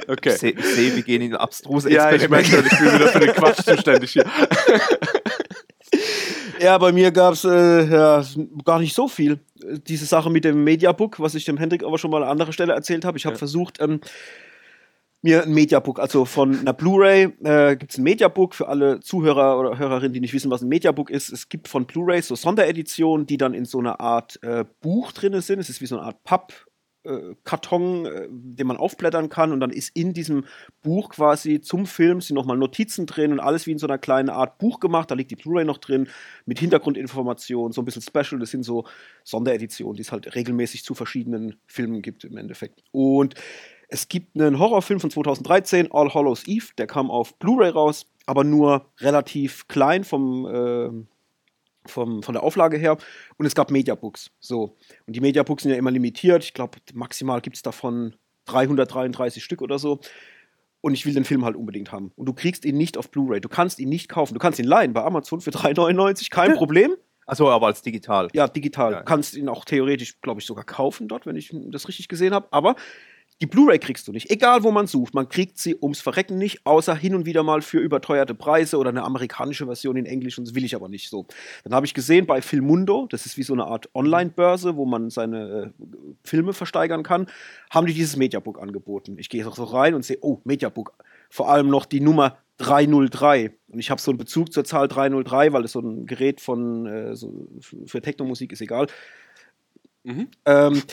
okay. 0.07 0.29
Ich 0.33 0.37
sehe, 0.37 0.55
seh, 0.61 0.95
wir 0.95 1.03
gehen 1.03 1.21
in 1.21 1.35
abstruse 1.35 1.91
Ja, 1.91 2.11
ich 2.11 2.27
merke 2.29 2.47
schon, 2.49 2.65
ich 2.65 2.77
bin 2.79 2.93
wieder 2.93 3.07
für 3.09 3.19
den 3.19 3.33
Quatsch 3.33 3.63
zuständig 3.63 4.11
hier. 4.11 4.25
Ja, 6.59 6.77
bei 6.77 6.91
mir 6.91 7.11
gab 7.11 7.33
es 7.33 7.43
äh, 7.43 7.85
ja, 7.91 8.23
gar 8.63 8.79
nicht 8.79 8.93
so 8.93 9.07
viel. 9.07 9.39
Diese 9.87 10.05
Sache 10.05 10.29
mit 10.29 10.45
dem 10.45 10.63
Mediabook, 10.63 11.19
was 11.19 11.33
ich 11.33 11.43
dem 11.43 11.57
Hendrik 11.57 11.83
aber 11.83 11.97
schon 11.97 12.11
mal 12.11 12.21
an 12.21 12.29
anderer 12.29 12.53
Stelle 12.53 12.73
erzählt 12.73 13.03
habe. 13.03 13.17
Ich 13.17 13.25
habe 13.25 13.33
Ja. 13.33 13.39
versucht, 13.39 13.81
ähm, 13.81 13.99
mir 15.21 15.43
ein 15.43 15.53
Mediabook, 15.53 15.99
also 15.99 16.25
von 16.25 16.59
einer 16.59 16.73
Blu-ray 16.73 17.33
äh, 17.43 17.75
gibt 17.75 17.91
es 17.91 17.97
ein 17.97 18.03
Mediabook 18.03 18.55
für 18.55 18.67
alle 18.67 18.99
Zuhörer 19.01 19.59
oder 19.59 19.77
Hörerinnen, 19.77 20.13
die 20.13 20.19
nicht 20.19 20.33
wissen, 20.33 20.49
was 20.51 20.61
ein 20.61 20.69
Mediabook 20.69 21.09
ist. 21.09 21.31
Es 21.31 21.49
gibt 21.49 21.67
von 21.67 21.85
Blu-ray 21.85 22.21
so 22.21 22.35
Sondereditionen, 22.35 23.27
die 23.27 23.37
dann 23.37 23.53
in 23.53 23.65
so 23.65 23.79
einer 23.79 23.99
Art 23.99 24.41
äh, 24.43 24.65
Buch 24.81 25.11
drin 25.11 25.39
sind. 25.41 25.59
Es 25.59 25.69
ist 25.69 25.81
wie 25.81 25.85
so 25.85 25.97
eine 25.97 26.05
Art 26.05 26.23
Papp. 26.23 26.53
äh, 27.03 27.35
Karton, 27.43 28.05
äh, 28.05 28.27
den 28.29 28.67
man 28.67 28.77
aufblättern 28.77 29.29
kann 29.29 29.51
und 29.51 29.59
dann 29.59 29.71
ist 29.71 29.95
in 29.95 30.13
diesem 30.13 30.45
Buch 30.81 31.09
quasi 31.09 31.61
zum 31.61 31.85
Film 31.85 32.21
sind 32.21 32.35
nochmal 32.35 32.57
Notizen 32.57 33.05
drin 33.05 33.31
und 33.31 33.39
alles 33.39 33.65
wie 33.65 33.71
in 33.71 33.79
so 33.79 33.87
einer 33.87 33.97
kleinen 33.97 34.29
Art 34.29 34.57
Buch 34.59 34.79
gemacht. 34.79 35.09
Da 35.09 35.15
liegt 35.15 35.31
die 35.31 35.35
Blu-ray 35.35 35.65
noch 35.65 35.79
drin 35.79 36.07
mit 36.45 36.59
Hintergrundinformationen, 36.59 37.71
so 37.73 37.81
ein 37.81 37.85
bisschen 37.85 38.03
Special. 38.03 38.39
Das 38.39 38.51
sind 38.51 38.63
so 38.63 38.85
Sondereditionen, 39.23 39.95
die 39.95 40.01
es 40.01 40.11
halt 40.11 40.35
regelmäßig 40.35 40.83
zu 40.83 40.93
verschiedenen 40.93 41.59
Filmen 41.65 42.01
gibt 42.01 42.23
im 42.23 42.37
Endeffekt. 42.37 42.83
Und 42.91 43.35
es 43.91 44.07
gibt 44.07 44.39
einen 44.39 44.57
Horrorfilm 44.57 45.01
von 45.01 45.11
2013, 45.11 45.91
All 45.91 46.13
Hallows 46.13 46.47
Eve, 46.47 46.67
der 46.77 46.87
kam 46.87 47.11
auf 47.11 47.37
Blu-ray 47.37 47.69
raus, 47.69 48.07
aber 48.25 48.45
nur 48.45 48.85
relativ 48.99 49.67
klein 49.67 50.05
vom, 50.05 50.47
ähm, 50.51 51.07
vom, 51.85 52.23
von 52.23 52.33
der 52.33 52.41
Auflage 52.41 52.77
her. 52.77 52.97
Und 53.37 53.45
es 53.45 53.53
gab 53.53 53.69
Mediabooks. 53.69 54.31
So. 54.39 54.77
Und 55.05 55.15
die 55.15 55.19
Mediabooks 55.19 55.63
sind 55.63 55.71
ja 55.71 55.77
immer 55.77 55.91
limitiert. 55.91 56.43
Ich 56.45 56.53
glaube, 56.53 56.77
maximal 56.93 57.41
gibt 57.41 57.57
es 57.57 57.63
davon 57.63 58.15
333 58.45 59.43
Stück 59.43 59.61
oder 59.61 59.77
so. 59.77 59.99
Und 60.79 60.93
ich 60.93 61.05
will 61.05 61.13
den 61.13 61.25
Film 61.25 61.43
halt 61.43 61.57
unbedingt 61.57 61.91
haben. 61.91 62.13
Und 62.15 62.27
du 62.27 62.33
kriegst 62.33 62.63
ihn 62.63 62.77
nicht 62.77 62.97
auf 62.97 63.11
Blu-ray. 63.11 63.41
Du 63.41 63.49
kannst 63.49 63.77
ihn 63.77 63.89
nicht 63.89 64.07
kaufen. 64.07 64.33
Du 64.33 64.39
kannst 64.39 64.57
ihn 64.57 64.65
leihen 64.65 64.93
bei 64.93 65.03
Amazon 65.03 65.41
für 65.41 65.51
3,99, 65.51 66.29
kein 66.31 66.53
Problem. 66.53 66.95
Achso, 67.25 67.49
aber 67.49 67.67
als 67.67 67.81
digital. 67.81 68.29
Ja, 68.33 68.47
digital. 68.47 68.93
Ja. 68.93 68.99
Du 68.99 69.05
kannst 69.05 69.35
ihn 69.35 69.49
auch 69.49 69.65
theoretisch, 69.65 70.21
glaube 70.21 70.39
ich, 70.39 70.47
sogar 70.47 70.63
kaufen 70.63 71.09
dort, 71.09 71.25
wenn 71.25 71.35
ich 71.35 71.53
das 71.53 71.87
richtig 71.87 72.07
gesehen 72.07 72.33
habe. 72.33 72.47
Aber 72.51 72.75
die 73.41 73.47
Blu-ray 73.47 73.79
kriegst 73.79 74.07
du 74.07 74.11
nicht. 74.11 74.29
Egal, 74.29 74.63
wo 74.63 74.71
man 74.71 74.85
sucht. 74.85 75.15
Man 75.15 75.27
kriegt 75.27 75.57
sie 75.57 75.75
ums 75.81 75.99
Verrecken 75.99 76.37
nicht, 76.37 76.63
außer 76.63 76.95
hin 76.95 77.15
und 77.15 77.25
wieder 77.25 77.41
mal 77.41 77.63
für 77.63 77.79
überteuerte 77.79 78.35
Preise 78.35 78.77
oder 78.77 78.89
eine 78.89 79.03
amerikanische 79.03 79.65
Version 79.65 79.95
in 79.97 80.05
Englisch. 80.05 80.37
Und 80.37 80.47
das 80.47 80.53
will 80.53 80.63
ich 80.63 80.75
aber 80.75 80.89
nicht 80.89 81.09
so. 81.09 81.25
Dann 81.63 81.73
habe 81.73 81.87
ich 81.87 81.95
gesehen 81.95 82.27
bei 82.27 82.41
Filmundo, 82.41 83.07
das 83.09 83.25
ist 83.25 83.37
wie 83.37 83.43
so 83.43 83.53
eine 83.53 83.65
Art 83.65 83.89
Online-Börse, 83.95 84.77
wo 84.77 84.85
man 84.85 85.09
seine 85.09 85.73
äh, 85.79 85.85
Filme 86.23 86.53
versteigern 86.53 87.01
kann, 87.01 87.25
haben 87.71 87.87
die 87.87 87.93
dieses 87.93 88.15
Mediabook 88.15 88.61
angeboten. 88.61 89.17
Ich 89.17 89.29
gehe 89.29 89.43
so 89.43 89.63
rein 89.63 89.95
und 89.95 90.05
sehe, 90.05 90.19
oh, 90.21 90.39
Mediabook. 90.43 90.93
Vor 91.31 91.49
allem 91.49 91.69
noch 91.69 91.85
die 91.85 92.01
Nummer 92.01 92.37
303. 92.57 93.51
Und 93.69 93.79
ich 93.79 93.89
habe 93.89 93.99
so 93.99 94.11
einen 94.11 94.19
Bezug 94.19 94.53
zur 94.53 94.65
Zahl 94.65 94.87
303, 94.87 95.51
weil 95.51 95.65
es 95.65 95.71
so 95.71 95.79
ein 95.79 96.05
Gerät 96.05 96.41
von 96.41 96.85
äh, 96.85 97.15
so 97.15 97.47
für 97.59 97.87
für 97.87 98.01
Technomusik 98.01 98.51
ist 98.51 98.61
egal. 98.61 98.87
Mhm. 100.03 100.29
Ähm, 100.45 100.83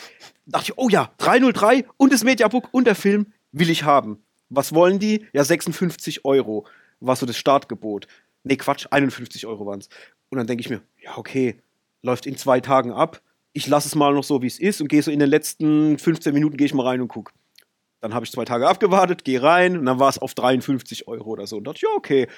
dachte 0.46 0.72
ich, 0.72 0.78
oh 0.78 0.88
ja, 0.88 1.12
303 1.18 1.86
und 1.96 2.12
das 2.12 2.24
Mediabook 2.24 2.68
und 2.72 2.86
der 2.86 2.94
Film 2.94 3.32
will 3.52 3.70
ich 3.70 3.84
haben. 3.84 4.22
Was 4.48 4.74
wollen 4.74 4.98
die? 4.98 5.26
Ja, 5.32 5.44
56 5.44 6.24
Euro 6.24 6.66
war 7.00 7.16
so 7.16 7.26
das 7.26 7.36
Startgebot. 7.36 8.06
Nee, 8.44 8.56
Quatsch, 8.56 8.86
51 8.90 9.46
Euro 9.46 9.66
waren 9.66 9.80
es. 9.80 9.88
Und 10.30 10.38
dann 10.38 10.46
denke 10.46 10.60
ich 10.60 10.70
mir, 10.70 10.82
ja, 11.02 11.16
okay, 11.16 11.60
läuft 12.02 12.26
in 12.26 12.36
zwei 12.36 12.60
Tagen 12.60 12.92
ab. 12.92 13.20
Ich 13.52 13.66
lasse 13.66 13.88
es 13.88 13.94
mal 13.94 14.14
noch 14.14 14.24
so, 14.24 14.42
wie 14.42 14.46
es 14.46 14.58
ist 14.58 14.80
und 14.80 14.88
gehe 14.88 15.02
so 15.02 15.10
in 15.10 15.18
den 15.18 15.28
letzten 15.28 15.98
15 15.98 16.32
Minuten, 16.32 16.56
gehe 16.56 16.66
ich 16.66 16.74
mal 16.74 16.86
rein 16.86 17.00
und 17.00 17.08
gucke. 17.08 17.32
Dann 18.00 18.14
habe 18.14 18.24
ich 18.24 18.30
zwei 18.30 18.44
Tage 18.44 18.68
abgewartet, 18.68 19.24
gehe 19.24 19.42
rein 19.42 19.76
und 19.76 19.86
dann 19.86 19.98
war 19.98 20.08
es 20.08 20.18
auf 20.18 20.34
53 20.34 21.08
Euro 21.08 21.30
oder 21.30 21.46
so. 21.46 21.56
Und 21.56 21.64
dachte, 21.64 21.80
ja, 21.82 21.88
okay, 21.96 22.28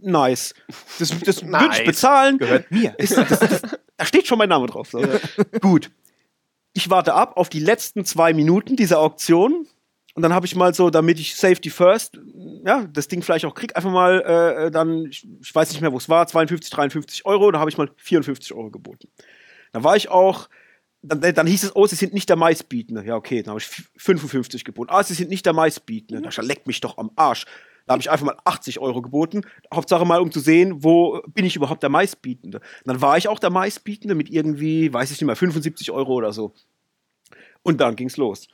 nice. 0.00 0.54
Das, 0.98 1.08
das 1.20 1.42
würde 1.46 1.66
Nice. 1.66 1.78
ich 1.80 1.86
bezahlen. 1.86 2.38
Gehört 2.38 2.70
mir. 2.70 2.94
Ist, 2.98 3.16
das, 3.16 3.38
das, 3.38 3.62
da 3.96 4.04
steht 4.04 4.26
schon 4.26 4.38
mein 4.38 4.48
Name 4.48 4.66
drauf. 4.66 4.90
So. 4.90 5.02
Gut. 5.60 5.90
Ich 6.72 6.90
warte 6.90 7.14
ab 7.14 7.36
auf 7.36 7.48
die 7.48 7.60
letzten 7.60 8.04
zwei 8.04 8.32
Minuten 8.32 8.76
dieser 8.76 8.98
Auktion. 8.98 9.66
Und 10.14 10.22
dann 10.22 10.32
habe 10.32 10.46
ich 10.46 10.54
mal 10.54 10.72
so, 10.74 10.90
damit 10.90 11.18
ich 11.18 11.34
Safety 11.34 11.70
First, 11.70 12.20
ja, 12.64 12.86
das 12.92 13.08
Ding 13.08 13.22
vielleicht 13.22 13.44
auch 13.46 13.54
krieg, 13.54 13.74
einfach 13.76 13.90
mal 13.90 14.20
äh, 14.20 14.70
dann, 14.70 15.06
ich, 15.06 15.26
ich 15.40 15.52
weiß 15.52 15.70
nicht 15.72 15.80
mehr, 15.80 15.92
wo 15.92 15.96
es 15.96 16.08
war, 16.08 16.26
52, 16.26 16.70
53 16.70 17.26
Euro, 17.26 17.50
da 17.50 17.58
habe 17.58 17.68
ich 17.68 17.76
mal 17.76 17.90
54 17.96 18.54
Euro 18.54 18.70
geboten. 18.70 19.08
Da 19.72 19.82
war 19.82 19.96
ich 19.96 20.08
auch, 20.08 20.48
dann, 21.02 21.34
dann 21.34 21.46
hieß 21.48 21.64
es, 21.64 21.74
oh, 21.74 21.86
sie 21.86 21.96
sind 21.96 22.14
nicht 22.14 22.28
der 22.28 22.36
meistbietende. 22.36 23.04
Ja, 23.04 23.16
okay, 23.16 23.42
dann 23.42 23.50
habe 23.50 23.60
ich 23.60 23.66
55 23.96 24.64
geboten. 24.64 24.90
Ah, 24.92 25.02
sie 25.02 25.14
sind 25.14 25.30
nicht 25.30 25.46
der 25.46 25.52
meistbietende. 25.52 26.22
Da 26.22 26.26
hab 26.26 26.32
ich 26.32 26.36
gesagt, 26.36 26.48
leck 26.48 26.66
mich 26.68 26.80
doch 26.80 26.96
am 26.96 27.10
Arsch. 27.16 27.44
Da 27.86 27.92
habe 27.92 28.00
ich 28.00 28.10
einfach 28.10 28.26
mal 28.26 28.36
80 28.44 28.78
Euro 28.78 29.02
geboten. 29.02 29.42
Hauptsache 29.72 30.06
mal, 30.06 30.20
um 30.20 30.30
zu 30.30 30.40
sehen, 30.40 30.82
wo 30.82 31.20
bin 31.28 31.44
ich 31.44 31.56
überhaupt 31.56 31.82
der 31.82 31.90
meistbietende. 31.90 32.58
Und 32.58 32.86
dann 32.86 33.02
war 33.02 33.18
ich 33.18 33.28
auch 33.28 33.38
der 33.38 33.50
meistbietende 33.50 34.14
mit 34.14 34.30
irgendwie, 34.30 34.92
weiß 34.92 35.10
ich 35.10 35.20
nicht 35.20 35.26
mehr, 35.26 35.36
75 35.36 35.90
Euro 35.90 36.14
oder 36.14 36.32
so. 36.32 36.54
Und 37.62 37.80
dann 37.80 37.96
ging's 37.96 38.16
los. 38.16 38.48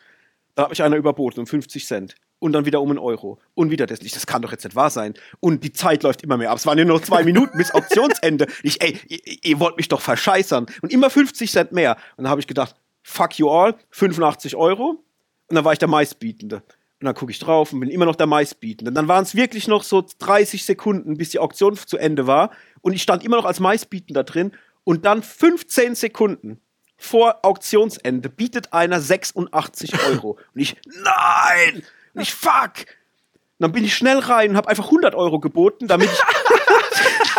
Da 0.55 0.65
hat 0.65 0.71
mich 0.71 0.83
einer 0.83 0.97
überboten 0.97 1.41
um 1.41 1.47
50 1.47 1.87
Cent. 1.87 2.15
Und 2.41 2.53
dann 2.53 2.65
wieder 2.65 2.81
um 2.81 2.89
einen 2.89 2.99
Euro. 2.99 3.39
Und 3.55 3.71
wieder 3.71 3.87
das. 3.87 3.99
Das 4.01 4.27
kann 4.27 4.41
doch 4.41 4.51
jetzt 4.51 4.65
nicht 4.65 4.75
wahr 4.75 4.91
sein. 4.91 5.15
Und 5.41 5.63
die 5.63 5.73
Zeit 5.73 6.03
läuft 6.03 6.23
immer 6.23 6.39
mehr 6.39 6.51
ab. 6.51 6.57
Es 6.57 6.67
waren 6.67 6.79
ja 6.79 6.85
nur 6.85 6.97
noch 6.97 7.05
zwei 7.05 7.23
Minuten 7.23 7.57
bis 7.59 7.71
Auktionsende. 7.73 8.47
Ich, 8.63 8.81
ey, 8.81 8.99
ihr, 9.09 9.21
ihr 9.43 9.61
wollt 9.61 9.77
mich 9.77 9.89
doch 9.89 10.01
verscheißern. 10.01 10.67
Und 10.81 10.93
immer 10.93 11.11
50 11.11 11.53
Cent 11.53 11.73
mehr. 11.73 11.97
Und 12.17 12.25
dann 12.25 12.31
habe 12.31 12.41
ich 12.41 12.47
gedacht, 12.47 12.75
fuck 13.03 13.39
you 13.39 13.51
all, 13.51 13.75
85 13.91 14.57
Euro. 14.57 15.05
Und 15.49 15.55
dann 15.55 15.65
war 15.65 15.73
ich 15.73 15.79
der 15.79 15.89
meistbietende. 15.89 16.63
Und 17.01 17.07
dann 17.07 17.15
gucke 17.15 17.33
ich 17.33 17.39
drauf 17.39 17.73
und 17.73 17.81
bin 17.81 17.89
immer 17.89 18.05
noch 18.05 18.17
der 18.17 18.27
meistbietende. 18.27 18.91
Und 18.91 18.95
dann 18.95 19.09
waren 19.09 19.23
es 19.23 19.35
wirklich 19.35 19.67
noch 19.69 19.83
so 19.83 20.05
30 20.19 20.65
Sekunden, 20.65 21.17
bis 21.17 21.31
die 21.31 21.39
Auktion 21.39 21.75
zu 21.75 21.97
Ende 21.97 22.27
war. 22.27 22.51
Und 22.83 22.93
ich 22.93 23.03
stand 23.03 23.25
immer 23.25 23.37
noch 23.39 23.47
als 23.47 23.59
meistbietender 23.59 24.23
drin. 24.23 24.53
Und 24.85 25.07
dann 25.07 25.23
15 25.23 25.95
Sekunden 25.95 26.61
vor 26.99 27.39
Auktionsende 27.43 28.29
bietet 28.29 28.75
einer 28.75 29.01
86 29.01 29.95
Euro. 30.09 30.39
Und 30.55 30.61
ich, 30.61 30.77
nein! 30.85 31.83
Und 32.13 32.21
ich, 32.21 32.35
fuck! 32.35 32.85
Und 33.59 33.65
dann 33.65 33.73
bin 33.73 33.85
ich 33.85 33.95
schnell 33.95 34.19
rein 34.19 34.51
und 34.51 34.57
habe 34.59 34.69
einfach 34.69 34.87
100 34.87 35.15
Euro 35.15 35.41
geboten, 35.41 35.87
damit 35.89 36.11
ich, 36.13 36.21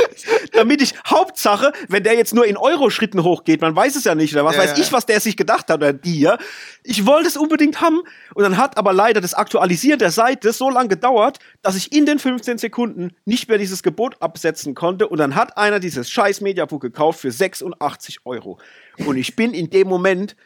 damit 0.52 0.82
ich, 0.82 0.94
Hauptsache, 1.06 1.72
wenn 1.88 2.02
der 2.02 2.14
jetzt 2.14 2.34
nur 2.34 2.46
in 2.46 2.56
Euro-Schritten 2.56 3.22
hochgeht, 3.22 3.60
man 3.60 3.74
weiß 3.74 3.96
es 3.96 4.04
ja 4.04 4.14
nicht, 4.14 4.34
oder 4.34 4.44
was 4.44 4.56
Ja, 4.56 4.62
weiß 4.62 4.78
ja. 4.78 4.84
ich, 4.84 4.92
was 4.92 5.06
der 5.06 5.20
sich 5.20 5.36
gedacht 5.36 5.68
hat, 5.68 5.78
oder 5.78 5.92
die, 5.92 6.20
ja. 6.20 6.38
Ich 6.82 7.06
wollte 7.06 7.28
es 7.28 7.36
unbedingt 7.36 7.80
haben 7.80 8.00
und 8.34 8.42
dann 8.42 8.56
hat 8.56 8.76
aber 8.76 8.92
leider 8.92 9.20
das 9.20 9.34
Aktualisieren 9.34 9.98
der 9.98 10.10
Seite 10.10 10.52
so 10.52 10.70
lange 10.70 10.88
gedauert, 10.88 11.38
dass 11.62 11.76
ich 11.76 11.92
in 11.92 12.06
den 12.06 12.18
15 12.18 12.58
Sekunden 12.58 13.12
nicht 13.24 13.48
mehr 13.48 13.58
dieses 13.58 13.82
Gebot 13.82 14.20
absetzen 14.20 14.74
konnte 14.74 15.08
und 15.08 15.18
dann 15.18 15.34
hat 15.34 15.56
einer 15.56 15.80
dieses 15.80 16.10
scheiß 16.10 16.40
Mediabook 16.40 16.82
gekauft 16.82 17.20
für 17.20 17.30
86 17.30 18.20
Euro. 18.24 18.58
Und 19.06 19.16
ich 19.16 19.36
bin 19.36 19.54
in 19.54 19.70
dem 19.70 19.88
Moment 19.88 20.36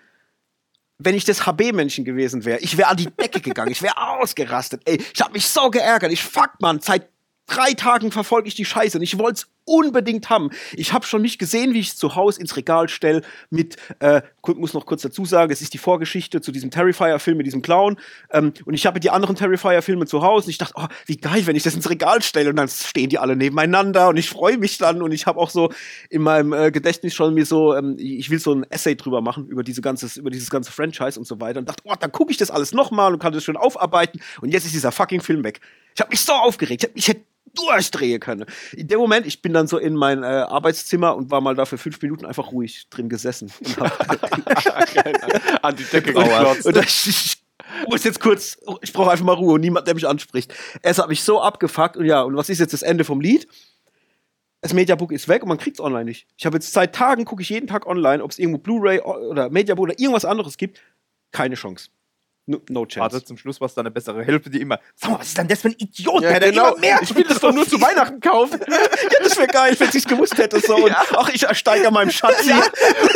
wenn 0.98 1.14
ich 1.14 1.24
das 1.24 1.46
HB-Männchen 1.46 2.04
gewesen 2.04 2.44
wäre, 2.44 2.58
ich 2.60 2.78
wäre 2.78 2.88
an 2.88 2.96
die 2.96 3.10
Decke 3.10 3.40
gegangen, 3.40 3.70
ich 3.70 3.82
wäre 3.82 3.96
ausgerastet. 4.20 4.82
Ey, 4.86 4.98
ich 5.12 5.20
habe 5.20 5.32
mich 5.32 5.46
so 5.46 5.70
geärgert. 5.70 6.12
Ich 6.12 6.22
fuck, 6.22 6.52
Mann, 6.60 6.80
seit 6.80 7.08
drei 7.46 7.72
Tagen 7.74 8.10
verfolge 8.10 8.48
ich 8.48 8.54
die 8.54 8.64
Scheiße 8.64 8.98
und 8.98 9.02
ich 9.02 9.18
wollte 9.18 9.34
es 9.34 9.46
unbedingt 9.66 10.30
haben. 10.30 10.50
Ich 10.74 10.92
habe 10.92 11.04
schon 11.04 11.22
nicht 11.22 11.38
gesehen, 11.38 11.74
wie 11.74 11.80
ich 11.80 11.88
es 11.88 11.96
zu 11.96 12.14
Hause 12.14 12.40
ins 12.40 12.56
Regal 12.56 12.88
stelle 12.88 13.22
mit, 13.50 13.76
äh, 13.98 14.22
muss 14.54 14.74
noch 14.74 14.86
kurz 14.86 15.02
dazu 15.02 15.24
sagen, 15.24 15.52
es 15.52 15.60
ist 15.60 15.74
die 15.74 15.78
Vorgeschichte 15.78 16.40
zu 16.40 16.52
diesem 16.52 16.70
Terrifier-Film 16.70 17.36
mit 17.36 17.46
diesem 17.46 17.62
Clown. 17.62 17.98
Ähm, 18.30 18.52
und 18.64 18.74
ich 18.74 18.86
habe 18.86 19.00
die 19.00 19.10
anderen 19.10 19.34
Terrifier-Filme 19.34 20.06
zu 20.06 20.22
Hause 20.22 20.46
und 20.46 20.50
ich 20.50 20.58
dachte, 20.58 20.74
oh, 20.76 20.86
wie 21.06 21.16
geil, 21.16 21.46
wenn 21.46 21.56
ich 21.56 21.64
das 21.64 21.74
ins 21.74 21.90
Regal 21.90 22.22
stelle 22.22 22.50
und 22.50 22.56
dann 22.56 22.68
stehen 22.68 23.10
die 23.10 23.18
alle 23.18 23.34
nebeneinander 23.34 24.08
und 24.08 24.16
ich 24.16 24.28
freue 24.28 24.56
mich 24.56 24.78
dann 24.78 25.02
und 25.02 25.10
ich 25.10 25.26
habe 25.26 25.40
auch 25.40 25.50
so 25.50 25.72
in 26.10 26.22
meinem 26.22 26.52
äh, 26.52 26.70
Gedächtnis 26.70 27.14
schon 27.14 27.34
mir 27.34 27.44
so, 27.44 27.74
ähm, 27.74 27.96
ich 27.98 28.30
will 28.30 28.38
so 28.38 28.54
ein 28.54 28.64
Essay 28.70 28.94
drüber 28.94 29.20
machen 29.20 29.48
über 29.48 29.64
diese 29.64 29.80
ganzes, 29.80 30.16
über 30.16 30.30
dieses 30.30 30.48
ganze 30.48 30.70
Franchise 30.70 31.18
und 31.18 31.26
so 31.26 31.40
weiter 31.40 31.58
und 31.58 31.68
dachte, 31.68 31.82
oh, 31.84 31.94
dann 31.98 32.12
gucke 32.12 32.30
ich 32.30 32.36
das 32.36 32.52
alles 32.52 32.72
nochmal 32.72 33.12
und 33.12 33.18
kann 33.18 33.32
das 33.32 33.42
schön 33.42 33.56
aufarbeiten 33.56 34.20
und 34.40 34.50
jetzt 34.50 34.64
ist 34.64 34.74
dieser 34.74 34.92
fucking 34.92 35.22
Film 35.22 35.42
weg. 35.42 35.60
Ich 35.96 36.00
habe 36.00 36.10
mich 36.10 36.20
so 36.20 36.34
aufgeregt, 36.34 36.88
ich 36.94 37.08
hätte 37.08 37.22
durchdrehen 37.56 38.20
können. 38.20 38.44
In 38.72 38.88
dem 38.88 38.98
Moment, 38.98 39.26
ich 39.26 39.42
bin 39.42 39.52
dann 39.52 39.66
so 39.66 39.78
in 39.78 39.94
mein 39.94 40.22
äh, 40.22 40.26
Arbeitszimmer 40.26 41.16
und 41.16 41.30
war 41.30 41.40
mal 41.40 41.54
da 41.54 41.64
für 41.64 41.78
fünf 41.78 42.00
Minuten 42.00 42.24
einfach 42.24 42.52
ruhig 42.52 42.86
drin 42.90 43.08
gesessen. 43.08 43.52
Und, 43.60 43.76
hab, 43.78 45.64
An 45.64 45.76
die 45.76 45.84
Decke 45.84 46.12
geklotzt. 46.14 46.66
und 46.66 46.76
ich, 46.76 47.06
ich 47.08 47.36
muss 47.88 48.04
jetzt 48.04 48.20
kurz, 48.20 48.58
ich 48.82 48.92
brauche 48.92 49.10
einfach 49.10 49.24
mal 49.24 49.32
Ruhe 49.32 49.54
und 49.54 49.60
niemand, 49.60 49.86
der 49.86 49.94
mich 49.94 50.06
anspricht. 50.06 50.54
Es 50.82 50.98
hat 50.98 51.08
mich 51.08 51.22
so 51.22 51.40
abgefuckt 51.40 51.96
und 51.96 52.04
ja, 52.06 52.22
und 52.22 52.36
was 52.36 52.48
ist 52.48 52.60
jetzt 52.60 52.72
das 52.72 52.82
Ende 52.82 53.04
vom 53.04 53.20
Lied? 53.20 53.48
Das 54.60 54.72
Mediabook 54.72 55.12
ist 55.12 55.28
weg 55.28 55.42
und 55.42 55.48
man 55.48 55.58
kriegt 55.58 55.78
es 55.78 55.84
online 55.84 56.06
nicht. 56.06 56.26
Ich 56.36 56.46
habe 56.46 56.56
jetzt 56.56 56.72
seit 56.72 56.94
Tagen, 56.94 57.24
gucke 57.24 57.42
ich 57.42 57.48
jeden 57.50 57.66
Tag 57.66 57.86
online, 57.86 58.22
ob 58.22 58.30
es 58.30 58.38
irgendwo 58.38 58.58
Blu-ray 58.58 59.00
oder 59.00 59.50
Mediabook 59.50 59.84
oder 59.84 59.98
irgendwas 59.98 60.24
anderes 60.24 60.56
gibt. 60.56 60.80
Keine 61.30 61.54
Chance. 61.54 61.88
No, 62.48 62.60
no 62.68 62.86
chance. 62.86 63.12
Warte, 63.12 63.24
zum 63.24 63.36
Schluss 63.36 63.60
war 63.60 63.66
es 63.66 63.74
dann 63.74 63.86
eine 63.86 63.90
bessere 63.90 64.22
Hälfte, 64.22 64.48
die 64.48 64.60
immer. 64.60 64.78
Sag 64.94 65.10
mal, 65.10 65.18
was 65.18 65.26
ist 65.26 65.38
denn 65.38 65.48
das 65.48 65.60
für 65.60 65.68
ein 65.68 65.74
Idiot? 65.78 66.22
Ja, 66.22 66.38
der 66.38 66.52
genau. 66.52 66.68
immer 66.68 66.78
mehr 66.78 67.00
Ich 67.02 67.12
will 67.12 67.24
das 67.24 67.40
doch 67.40 67.52
nur 67.52 67.66
zu 67.66 67.80
Weihnachten 67.80 68.20
kaufen. 68.20 68.60
ja, 68.68 69.18
das 69.20 69.36
wäre 69.36 69.48
geil, 69.48 69.74
wenn 69.76 69.88
ich 69.88 69.96
es 69.96 70.04
gewusst 70.04 70.38
hätte. 70.38 70.60
So. 70.60 70.76
Und, 70.76 70.92
Ach, 70.92 71.28
ich 71.28 71.44
steige 71.58 71.88
an 71.88 71.94
meinem 71.94 72.10
Schatz 72.10 72.42
hier 72.42 72.62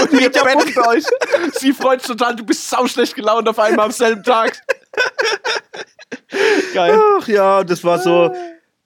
und 0.00 0.12
Mediabook 0.12 0.74
bei 0.74 0.88
euch. 0.88 1.04
Sie 1.52 1.72
freut 1.72 2.00
sich 2.00 2.08
total, 2.08 2.34
du 2.34 2.44
bist 2.44 2.68
sauschlecht 2.68 3.14
gelaunt 3.14 3.48
auf 3.48 3.58
einmal 3.60 3.86
am 3.86 3.92
selben 3.92 4.24
Tag. 4.24 4.60
Geil. 6.74 7.00
Ach 7.20 7.28
ja, 7.28 7.62
das 7.62 7.84
war 7.84 8.00
so 8.00 8.34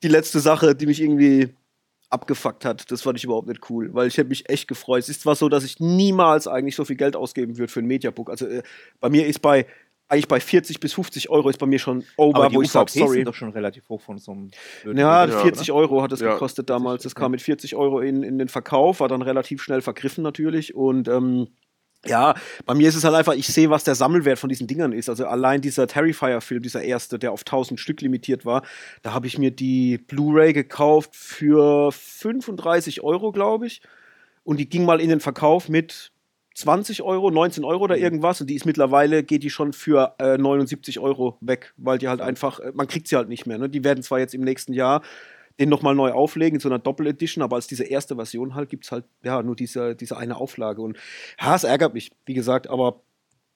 die 0.02 0.08
letzte 0.08 0.40
Sache, 0.40 0.74
die 0.74 0.84
mich 0.84 1.00
irgendwie 1.00 1.54
abgefuckt 2.10 2.64
hat. 2.64 2.90
Das 2.90 3.02
fand 3.02 3.18
ich 3.18 3.24
überhaupt 3.24 3.48
nicht 3.48 3.68
cool, 3.70 3.92
weil 3.92 4.06
ich 4.08 4.16
hätte 4.16 4.28
mich 4.28 4.48
echt 4.48 4.68
gefreut. 4.68 5.02
Es 5.02 5.08
ist 5.08 5.22
zwar 5.22 5.34
so, 5.34 5.48
dass 5.48 5.64
ich 5.64 5.80
niemals 5.80 6.46
eigentlich 6.46 6.76
so 6.76 6.84
viel 6.84 6.96
Geld 6.96 7.16
ausgeben 7.16 7.58
würde 7.58 7.72
für 7.72 7.80
ein 7.80 7.86
Mediabook. 7.86 8.30
Also 8.30 8.46
äh, 8.46 8.62
bei 9.00 9.08
mir 9.08 9.26
ist 9.26 9.40
bei 9.40 9.66
eigentlich 10.08 10.28
bei 10.28 10.38
40 10.40 10.80
bis 10.80 10.92
50 10.92 11.30
Euro 11.30 11.48
ist 11.48 11.58
bei 11.58 11.66
mir 11.66 11.78
schon 11.78 12.04
over, 12.16 12.36
Aber 12.38 12.48
die 12.48 12.56
wo 12.56 12.62
ich 12.62 12.70
sage, 12.70 12.90
sorry. 12.90 13.16
sind 13.16 13.24
doch 13.28 13.34
schon 13.34 13.50
relativ 13.52 13.88
hoch 13.88 14.00
von 14.00 14.18
so 14.18 14.32
einem. 14.32 14.50
Ja, 14.84 15.26
Ja, 15.26 15.38
40 15.38 15.72
Euro 15.72 16.02
hat 16.02 16.12
es 16.12 16.20
Ja. 16.20 16.32
gekostet 16.34 16.68
damals. 16.70 17.02
Das 17.04 17.14
kam 17.14 17.30
mit 17.32 17.40
40 17.42 17.74
Euro 17.74 18.00
in, 18.00 18.22
in 18.22 18.38
den 18.38 18.48
Verkauf, 18.48 19.00
war 19.00 19.08
dann 19.08 19.22
relativ 19.22 19.62
schnell 19.62 19.80
vergriffen 19.80 20.22
natürlich. 20.22 20.74
Und 20.74 21.08
ähm, 21.08 21.48
ja, 22.06 22.34
bei 22.66 22.74
mir 22.74 22.86
ist 22.86 22.96
es 22.96 23.04
halt 23.04 23.14
einfach, 23.14 23.32
ich 23.32 23.46
sehe, 23.46 23.70
was 23.70 23.82
der 23.82 23.94
Sammelwert 23.94 24.38
von 24.38 24.50
diesen 24.50 24.66
Dingern 24.66 24.92
ist. 24.92 25.08
Also 25.08 25.26
allein 25.26 25.62
dieser 25.62 25.86
Terrifier-Film, 25.86 26.60
dieser 26.62 26.82
erste, 26.82 27.18
der 27.18 27.32
auf 27.32 27.40
1000 27.40 27.80
Stück 27.80 28.02
limitiert 28.02 28.44
war, 28.44 28.62
da 29.00 29.14
habe 29.14 29.26
ich 29.26 29.38
mir 29.38 29.50
die 29.52 29.96
Blu-ray 29.96 30.52
gekauft 30.52 31.16
für 31.16 31.90
35 31.92 33.02
Euro, 33.02 33.32
glaube 33.32 33.66
ich. 33.66 33.80
Und 34.42 34.58
die 34.58 34.68
ging 34.68 34.84
mal 34.84 35.00
in 35.00 35.08
den 35.08 35.20
Verkauf 35.20 35.70
mit 35.70 36.12
20 36.54 37.02
Euro, 37.02 37.30
19 37.30 37.64
Euro 37.64 37.84
oder 37.84 37.96
irgendwas. 37.98 38.40
Und 38.40 38.48
die 38.48 38.54
ist 38.54 38.64
mittlerweile, 38.64 39.22
geht 39.24 39.42
die 39.42 39.50
schon 39.50 39.72
für 39.72 40.14
äh, 40.18 40.38
79 40.38 41.00
Euro 41.00 41.36
weg, 41.40 41.74
weil 41.76 41.98
die 41.98 42.08
halt 42.08 42.20
einfach, 42.20 42.60
äh, 42.60 42.72
man 42.74 42.86
kriegt 42.86 43.08
sie 43.08 43.16
halt 43.16 43.28
nicht 43.28 43.46
mehr. 43.46 43.58
Ne? 43.58 43.68
Die 43.68 43.84
werden 43.84 44.02
zwar 44.02 44.18
jetzt 44.20 44.34
im 44.34 44.42
nächsten 44.42 44.72
Jahr 44.72 45.02
den 45.60 45.68
nochmal 45.68 45.94
neu 45.94 46.10
auflegen 46.12 46.56
in 46.56 46.60
so 46.60 46.68
einer 46.68 46.80
Doppel-Edition, 46.80 47.42
aber 47.42 47.56
als 47.56 47.66
diese 47.68 47.84
erste 47.84 48.16
Version 48.16 48.54
halt 48.54 48.70
gibt 48.70 48.84
es 48.86 48.92
halt 48.92 49.04
ja 49.22 49.40
nur 49.42 49.54
diese, 49.54 49.94
diese 49.94 50.16
eine 50.16 50.36
Auflage. 50.36 50.82
Und 50.82 50.96
ja, 51.40 51.54
es 51.54 51.64
ärgert 51.64 51.94
mich, 51.94 52.10
wie 52.26 52.34
gesagt, 52.34 52.68
aber 52.68 53.02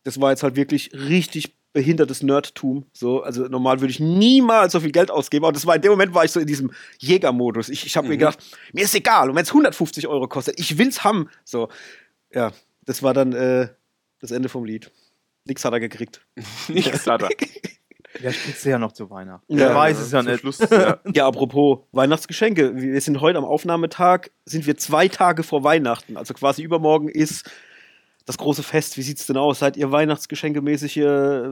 das 0.05 0.21
war 0.21 0.31
jetzt 0.31 0.43
halt 0.45 0.55
wirklich 0.57 0.91
richtig 0.95 1.57
behindertes 1.73 2.23
Nerdtum. 2.23 2.87
So, 2.93 3.23
also 3.23 3.45
normal 3.47 3.81
würde 3.81 3.91
ich 3.91 4.01
niemals 4.01 4.73
so 4.73 4.81
viel 4.81 4.93
Geld 4.93 5.11
ausgeben, 5.11 5.45
aber 5.45 5.53
das 5.53 5.67
war 5.67 5.77
in 5.77 5.83
dem 5.83 5.91
Moment 5.91 6.15
war 6.15 6.25
ich 6.25 6.31
so 6.31 6.41
in 6.41 6.47
diesem 6.47 6.71
Jägermodus. 6.99 7.69
Ich, 7.69 7.85
ich 7.85 7.97
habe 7.97 8.09
mir 8.09 8.15
Mhm. 8.15 8.19
gedacht, 8.21 8.39
mir 8.73 8.85
ist 8.85 8.95
egal, 8.95 9.29
und 9.31 9.37
wenn 9.37 9.43
es 9.43 9.51
150 9.53 10.07
Euro 10.07 10.29
kostet, 10.29 10.59
ich 10.59 10.79
will's 10.79 11.05
haben. 11.05 11.29
So, 11.45 11.69
ja, 12.33 12.53
das 12.89 13.03
war 13.03 13.13
dann 13.13 13.35
äh, 13.35 13.69
das 14.19 14.31
Ende 14.31 14.49
vom 14.49 14.65
Lied. 14.65 14.91
Nix 15.45 15.63
hat 15.63 15.75
er 15.75 15.81
gekriegt. 15.81 16.27
Nichts 16.69 17.07
hat 17.07 17.23
er. 17.23 17.29
Ja, 18.23 18.31
ich 18.31 18.43
krieg's 18.43 18.65
ja 18.65 18.79
noch 18.79 18.93
zu 18.93 19.11
Weihnachten. 19.11 19.53
Ja, 19.53 19.69
Wer 19.69 19.75
weiß 19.77 20.01
es 20.01 20.11
ja 20.11 20.23
nicht. 20.23 20.41
Schluss, 20.41 20.59
ja. 20.59 20.99
Ja, 21.15 21.29
apropos 21.29 21.81
Weihnachtsgeschenke. 21.93 22.75
Wir 22.75 23.01
sind 23.03 23.21
heute 23.21 23.39
am 23.39 23.45
Aufnahmetag, 23.45 24.31
sind 24.47 24.67
wir 24.67 24.79
zwei 24.79 25.09
Tage 25.09 25.43
vor 25.43 25.63
Weihnachten. 25.63 26.17
Also 26.17 26.33
quasi 26.33 26.63
übermorgen 26.63 27.11
ist 27.11 27.49
das 28.25 28.39
große 28.39 28.63
Fest. 28.63 28.97
Wie 28.97 29.03
sieht's 29.03 29.27
denn 29.27 29.37
aus? 29.37 29.59
Seid 29.59 29.77
ihr 29.77 29.93
Weihnachtsgeschenkemäßig 29.93 30.97
äh, 30.97 31.51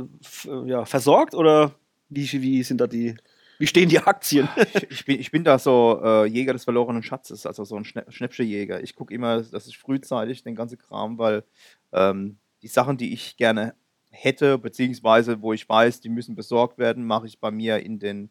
ja, 0.64 0.86
versorgt 0.86 1.34
oder 1.34 1.74
wie, 2.08 2.32
wie 2.32 2.62
sind 2.62 2.80
da 2.80 2.86
die, 2.86 3.14
wie 3.58 3.66
stehen 3.66 3.88
die 3.88 3.98
Aktien? 3.98 4.48
Ich, 4.56 4.90
ich, 4.90 5.04
bin, 5.04 5.20
ich 5.20 5.30
bin 5.30 5.44
da 5.44 5.58
so 5.58 6.00
äh, 6.02 6.26
Jäger 6.26 6.52
des 6.52 6.64
verlorenen 6.64 7.02
Schatzes, 7.02 7.46
also 7.46 7.64
so 7.64 7.76
ein 7.76 7.84
Schnäppchenjäger. 7.84 8.82
Ich 8.82 8.94
gucke 8.94 9.14
immer, 9.14 9.42
dass 9.42 9.66
ich 9.66 9.78
frühzeitig 9.78 10.42
den 10.42 10.54
ganzen 10.54 10.78
Kram, 10.78 11.18
weil 11.18 11.44
ähm, 11.92 12.38
die 12.62 12.68
Sachen, 12.68 12.96
die 12.96 13.12
ich 13.12 13.36
gerne 13.36 13.74
hätte, 14.10 14.58
beziehungsweise 14.58 15.42
wo 15.42 15.52
ich 15.52 15.68
weiß, 15.68 16.00
die 16.00 16.08
müssen 16.08 16.34
besorgt 16.34 16.78
werden, 16.78 17.06
mache 17.06 17.26
ich 17.26 17.38
bei 17.38 17.50
mir 17.50 17.80
in 17.84 17.98
den 17.98 18.30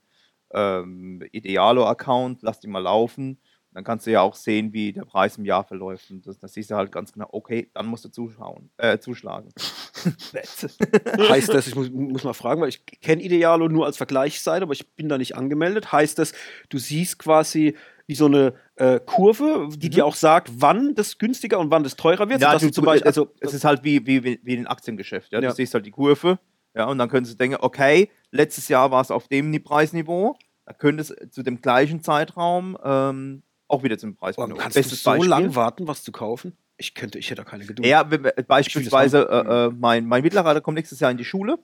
ähm, 0.51 1.22
Idealo-Account, 1.32 2.41
lass 2.41 2.60
die 2.60 2.67
mal 2.67 2.79
laufen. 2.79 3.39
Dann 3.75 3.84
kannst 3.84 4.08
du 4.08 4.12
ja 4.12 4.22
auch 4.22 4.36
sehen, 4.36 4.72
wie 4.74 4.94
der 4.94 5.03
Preis 5.03 5.38
im 5.38 5.44
Jahr 5.46 5.63
verläuft. 5.65 6.10
Und 6.10 6.25
das, 6.25 6.39
das 6.39 6.53
siehst 6.53 6.72
du 6.72 6.75
halt 6.75 6.91
ganz 6.94 7.12
genau, 7.12 7.27
okay, 7.32 7.70
dann 7.74 7.86
musst 7.88 8.05
du 8.05 8.10
zuschauen, 8.10 8.70
äh, 8.77 8.98
zuschlagen. 9.00 9.50
heißt 11.29 11.53
das, 11.53 11.67
ich 11.67 11.75
muss, 11.75 11.89
muss 11.91 12.24
mal 12.24 12.34
fragen, 12.34 12.62
weil 12.62 12.70
ich 12.70 12.86
kenne 12.86 13.22
Idealo 13.22 13.67
nur 13.67 13.86
als 13.86 13.98
Vergleichsseite, 13.98 14.63
aber 14.63 14.74
ich 14.74 14.88
bin 14.96 15.10
da 15.10 15.17
nicht 15.17 15.36
angemeldet. 15.36 15.91
Heißt 15.91 16.17
das, 16.20 16.34
du 16.70 16.77
siehst 16.77 17.20
quasi 17.20 17.75
wie 18.08 18.15
so 18.15 18.25
eine 18.27 18.53
äh, 18.75 19.00
Kurve, 19.03 19.67
die 19.75 19.88
Mhm. 19.88 19.91
dir 19.91 20.05
auch 20.05 20.15
sagt, 20.15 20.50
wann 20.62 20.94
das 20.96 21.17
günstiger 21.17 21.60
und 21.60 21.72
wann 21.72 21.84
das 21.84 21.96
teurer 21.96 22.29
wird? 22.29 22.41
Ja, 22.41 22.58
du, 22.58 22.70
zum 22.70 22.86
Beispiel, 22.86 23.08
also, 23.08 23.34
es 23.39 23.53
ist 23.53 23.65
halt 23.65 23.84
wie, 23.84 24.05
wie, 24.05 24.39
wie 24.44 24.58
ein 24.58 24.67
Aktiengeschäft. 24.67 25.32
Ja? 25.32 25.41
Ja. 25.41 25.50
Du 25.50 25.55
siehst 25.55 25.74
halt 25.74 25.86
die 25.86 25.91
Kurve, 25.91 26.39
ja, 26.75 26.86
und 26.86 26.98
dann 26.98 27.10
können 27.10 27.25
sie 27.25 27.36
denken, 27.36 27.58
okay, 27.62 28.10
letztes 28.32 28.67
Jahr 28.67 28.91
war 28.91 29.01
es 29.01 29.10
auf 29.12 29.27
dem 29.27 29.50
Ni- 29.50 29.60
Preisniveau, 29.60 30.38
da 30.65 30.74
könnte 30.74 31.01
es 31.01 31.15
zu 31.32 31.41
dem 31.41 31.62
gleichen 31.62 32.01
Zeitraum 32.03 32.77
ähm, 32.84 33.44
auch 33.67 33.84
wieder 33.84 33.98
zum 33.98 34.15
Preis 34.15 34.36
kommen. 34.36 34.55
kannst 34.57 34.75
du 34.75 34.79
Bestes 34.79 35.03
so 35.03 35.10
Beispiel. 35.12 35.29
lang 35.29 35.55
warten, 35.55 35.88
was 35.88 36.03
zu 36.03 36.12
kaufen? 36.12 36.55
Ich 36.77 36.93
könnte, 36.93 37.17
ich 37.19 37.27
hätte 37.29 37.43
da 37.43 37.50
keine 37.50 37.65
Geduld. 37.65 37.88
Ja, 37.88 38.03
beispielsweise 38.03 39.27
äh, 39.29 39.65
äh, 39.67 39.69
mein, 39.72 40.05
mein 40.05 40.22
Mittlerer, 40.24 40.53
der 40.53 40.62
kommt 40.62 40.75
nächstes 40.75 41.00
Jahr 41.00 41.10
in 41.12 41.17
die 41.17 41.24
Schule 41.25 41.57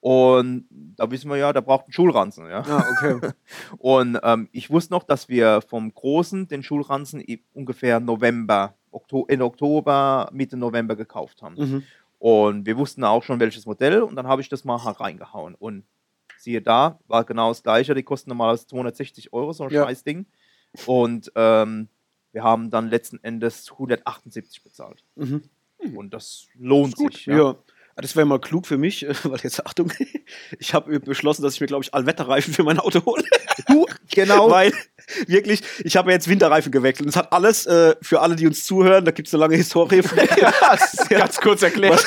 und 0.00 0.66
da 0.70 1.10
wissen 1.10 1.28
wir 1.28 1.36
ja, 1.36 1.52
der 1.52 1.62
braucht 1.62 1.86
einen 1.86 1.92
Schulranzen. 1.92 2.48
Ja? 2.48 2.60
Ah, 2.60 2.84
okay. 2.92 3.32
Und 3.78 4.18
ähm, 4.22 4.48
ich 4.52 4.70
wusste 4.70 4.92
noch, 4.92 5.02
dass 5.02 5.28
wir 5.28 5.62
vom 5.62 5.92
Großen 5.92 6.46
den 6.48 6.62
Schulranzen 6.62 7.24
ungefähr 7.54 7.98
November, 7.98 8.74
Okto 8.92 9.26
Ende 9.28 9.44
Oktober, 9.44 10.28
Mitte 10.32 10.56
November 10.56 10.96
gekauft 10.96 11.42
haben. 11.42 11.54
mhm. 11.56 11.82
Und 12.18 12.64
wir 12.66 12.78
wussten 12.78 13.04
auch 13.04 13.22
schon, 13.22 13.40
welches 13.40 13.66
Modell. 13.66 14.00
Und 14.02 14.16
dann 14.16 14.26
habe 14.26 14.40
ich 14.40 14.48
das 14.48 14.64
mal 14.64 14.76
reingehauen. 14.76 15.54
Und 15.54 15.84
siehe 16.38 16.62
da, 16.62 16.98
war 17.08 17.24
genau 17.24 17.48
das 17.50 17.62
gleiche. 17.62 17.94
Die 17.94 18.02
kosten 18.02 18.30
normalerweise 18.30 18.66
260 18.68 19.32
Euro, 19.32 19.52
so 19.52 19.64
ein 19.64 19.70
Ja. 19.70 19.84
Scheißding. 19.84 20.24
Und 20.86 21.32
ähm, 21.34 21.88
wir 22.32 22.42
haben 22.42 22.70
dann 22.70 22.90
letzten 22.90 23.22
Endes 23.24 23.70
178 23.72 24.62
bezahlt. 24.62 25.02
Mhm. 25.14 25.42
Und 25.94 26.12
das 26.12 26.46
lohnt 26.58 26.96
Gut, 26.96 27.14
sich. 27.14 27.26
ja. 27.26 27.36
Ja. 27.36 27.56
Ah, 27.98 28.02
Das 28.02 28.14
wäre 28.14 28.26
mal 28.26 28.38
klug 28.38 28.66
für 28.66 28.76
mich, 28.76 29.06
weil 29.22 29.40
jetzt 29.42 29.64
Achtung, 29.64 29.90
ich 30.58 30.74
habe 30.74 31.00
beschlossen, 31.00 31.42
dass 31.42 31.54
ich 31.54 31.60
mir, 31.62 31.66
glaube 31.66 31.82
ich, 31.84 31.94
Allwetterreifen 31.94 32.52
für 32.52 32.62
mein 32.62 32.78
Auto 32.78 33.02
hole. 33.06 33.24
Du, 33.68 33.86
genau. 34.10 34.50
Weil 34.50 34.72
wirklich, 35.26 35.62
ich 35.82 35.96
habe 35.96 36.10
ja 36.10 36.16
jetzt 36.16 36.28
Winterreifen 36.28 36.70
gewechselt. 36.70 37.06
Und 37.06 37.10
es 37.10 37.16
hat 37.16 37.32
alles 37.32 37.64
äh, 37.66 37.96
für 38.02 38.20
alle, 38.20 38.36
die 38.36 38.46
uns 38.46 38.66
zuhören, 38.66 39.04
da 39.06 39.12
gibt 39.12 39.28
es 39.28 39.34
eine 39.34 39.40
lange 39.40 39.56
Historie. 39.56 40.02
Ganz 41.08 41.40
kurz 41.40 41.62
erklärt. 41.62 42.04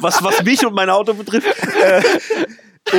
was, 0.00 0.22
was 0.22 0.42
mich 0.44 0.64
und 0.64 0.74
mein 0.74 0.88
Auto 0.88 1.12
betrifft. 1.12 1.46
Äh, 1.82 2.02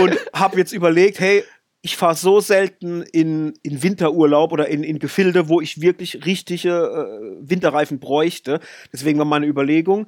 und 0.02 0.18
habe 0.34 0.58
jetzt 0.58 0.72
überlegt, 0.72 1.20
hey, 1.20 1.44
ich 1.86 1.98
fahre 1.98 2.16
so 2.16 2.40
selten 2.40 3.04
in, 3.04 3.54
in 3.62 3.84
Winterurlaub 3.84 4.52
oder 4.52 4.70
in, 4.70 4.84
in 4.84 4.98
Gefilde, 4.98 5.50
wo 5.50 5.62
ich 5.62 5.82
wirklich 5.82 6.26
richtige 6.26 6.72
äh, 6.72 7.48
Winterreifen 7.48 8.00
bräuchte. 8.00 8.60
Deswegen 8.92 9.20
war 9.20 9.26
meine 9.26 9.46
Überlegung, 9.46 10.08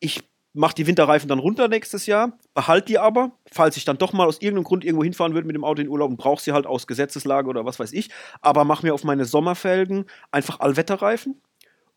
ich 0.00 0.22
mache 0.52 0.74
die 0.74 0.86
Winterreifen 0.86 1.30
dann 1.30 1.38
runter 1.38 1.68
nächstes 1.68 2.04
Jahr, 2.04 2.38
behalte 2.52 2.88
die 2.88 2.98
aber, 2.98 3.32
falls 3.50 3.78
ich 3.78 3.86
dann 3.86 3.96
doch 3.96 4.12
mal 4.12 4.26
aus 4.26 4.42
irgendeinem 4.42 4.64
Grund 4.64 4.84
irgendwo 4.84 5.02
hinfahren 5.02 5.32
würde 5.32 5.46
mit 5.46 5.56
dem 5.56 5.64
Auto 5.64 5.80
in 5.80 5.88
Urlaub 5.88 6.10
und 6.10 6.18
brauche 6.18 6.42
sie 6.42 6.52
halt 6.52 6.66
aus 6.66 6.86
Gesetzeslage 6.86 7.48
oder 7.48 7.64
was 7.64 7.78
weiß 7.78 7.94
ich, 7.94 8.10
aber 8.42 8.64
mache 8.64 8.84
mir 8.84 8.92
auf 8.92 9.02
meine 9.02 9.24
Sommerfelgen 9.24 10.04
einfach 10.30 10.60
Allwetterreifen 10.60 11.40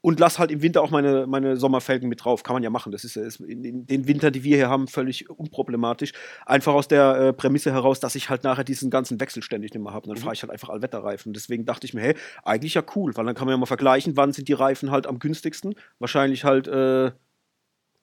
und 0.07 0.21
lass 0.21 0.39
halt 0.39 0.51
im 0.51 0.61
Winter 0.61 0.81
auch 0.81 0.89
meine, 0.89 1.27
meine 1.27 1.57
Sommerfelgen 1.57 2.07
mit 2.07 2.23
drauf. 2.23 2.41
Kann 2.41 2.53
man 2.53 2.63
ja 2.63 2.69
machen. 2.69 2.93
Das 2.93 3.03
ist, 3.03 3.15
ja- 3.17 3.23
ist 3.23 3.41
in, 3.41 3.65
in 3.65 3.85
den 3.87 4.07
Winter, 4.07 4.31
die 4.31 4.41
wir 4.45 4.55
hier 4.55 4.69
haben, 4.69 4.87
völlig 4.87 5.29
unproblematisch. 5.29 6.13
Einfach 6.45 6.73
aus 6.73 6.87
der 6.87 7.15
äh, 7.17 7.33
Prämisse 7.33 7.73
heraus, 7.73 7.99
dass 7.99 8.15
ich 8.15 8.29
halt 8.29 8.45
nachher 8.45 8.63
diesen 8.63 8.89
ganzen 8.89 9.19
Wechsel 9.19 9.43
ständig 9.43 9.73
nicht 9.73 9.83
mehr 9.83 9.91
habe. 9.91 10.07
Dann 10.07 10.15
fahre 10.15 10.33
ich 10.33 10.41
halt 10.43 10.51
einfach 10.51 10.69
Allwetterreifen. 10.69 11.33
Deswegen 11.33 11.65
dachte 11.65 11.85
ich 11.85 11.93
mir, 11.93 11.99
hey, 11.99 12.15
eigentlich 12.43 12.73
ja 12.75 12.83
cool, 12.95 13.17
weil 13.17 13.25
dann 13.25 13.35
kann 13.35 13.47
man 13.47 13.53
ja 13.53 13.57
mal 13.57 13.65
vergleichen, 13.65 14.15
wann 14.15 14.31
sind 14.31 14.47
die 14.47 14.53
Reifen 14.53 14.91
halt 14.91 15.07
am 15.07 15.19
günstigsten. 15.19 15.75
Wahrscheinlich 15.99 16.45
halt 16.45 16.69
äh, 16.69 17.07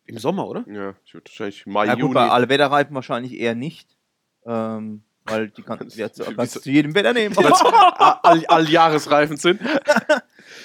im 0.04 0.18
Sommer, 0.18 0.46
oder? 0.46 0.66
Ja, 0.68 0.94
ich 1.06 1.14
würde 1.14 1.30
wahrscheinlich 1.30 1.64
Mai, 1.64 1.86
Ja, 1.86 1.94
gut, 1.94 2.00
Juni. 2.02 2.14
bei 2.14 2.28
Allwetterreifen 2.28 2.94
wahrscheinlich 2.94 3.32
eher 3.32 3.54
nicht. 3.54 3.96
Ähm, 4.44 5.04
weil 5.24 5.48
die 5.50 5.62
kann, 5.62 5.88
zu, 5.88 5.96
Wie 5.98 6.34
kannst 6.34 6.56
du 6.56 6.60
zu 6.60 6.70
jedem 6.70 6.94
Wetter 6.94 7.12
nehmen. 7.12 7.36
all, 7.38 8.44
all 8.46 8.68
Jahresreifen 8.68 9.36
sind. 9.36 9.60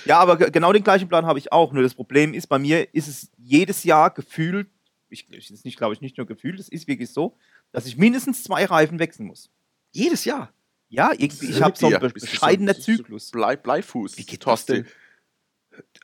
ja, 0.05 0.19
aber 0.19 0.37
ge- 0.37 0.51
genau 0.51 0.73
den 0.73 0.83
gleichen 0.83 1.07
Plan 1.07 1.25
habe 1.25 1.39
ich 1.39 1.51
auch. 1.51 1.71
Nur 1.71 1.83
das 1.83 1.95
Problem 1.95 2.33
ist, 2.33 2.47
bei 2.47 2.59
mir 2.59 2.93
ist 2.93 3.07
es 3.07 3.31
jedes 3.37 3.83
Jahr 3.83 4.09
gefühlt, 4.11 4.67
ich, 5.09 5.29
ist 5.31 5.65
nicht, 5.65 5.77
glaube 5.77 5.93
ich, 5.93 6.01
nicht 6.01 6.17
nur 6.17 6.27
gefühlt, 6.27 6.59
es 6.59 6.69
ist 6.69 6.87
wirklich 6.87 7.09
so, 7.11 7.37
dass 7.71 7.85
ich 7.85 7.97
mindestens 7.97 8.43
zwei 8.43 8.65
Reifen 8.65 8.99
wechseln 8.99 9.27
muss. 9.27 9.49
Jedes 9.91 10.25
Jahr. 10.25 10.51
Ja, 10.89 11.11
irgendwie, 11.11 11.47
ich 11.51 11.61
habe 11.61 11.77
so 11.77 11.85
einen 11.85 11.93
Ja, 11.93 11.99
be 11.99 12.09
bist 12.09 12.27
du 12.27 12.31
bescheidener 12.31 12.73
so- 12.73 12.81
Zyklus. 12.81 13.31
Blei, 13.31 13.55
Bleifuß. 13.55 14.17
Wie 14.17 14.25
geht 14.25 14.41
Thorsten. 14.41 14.87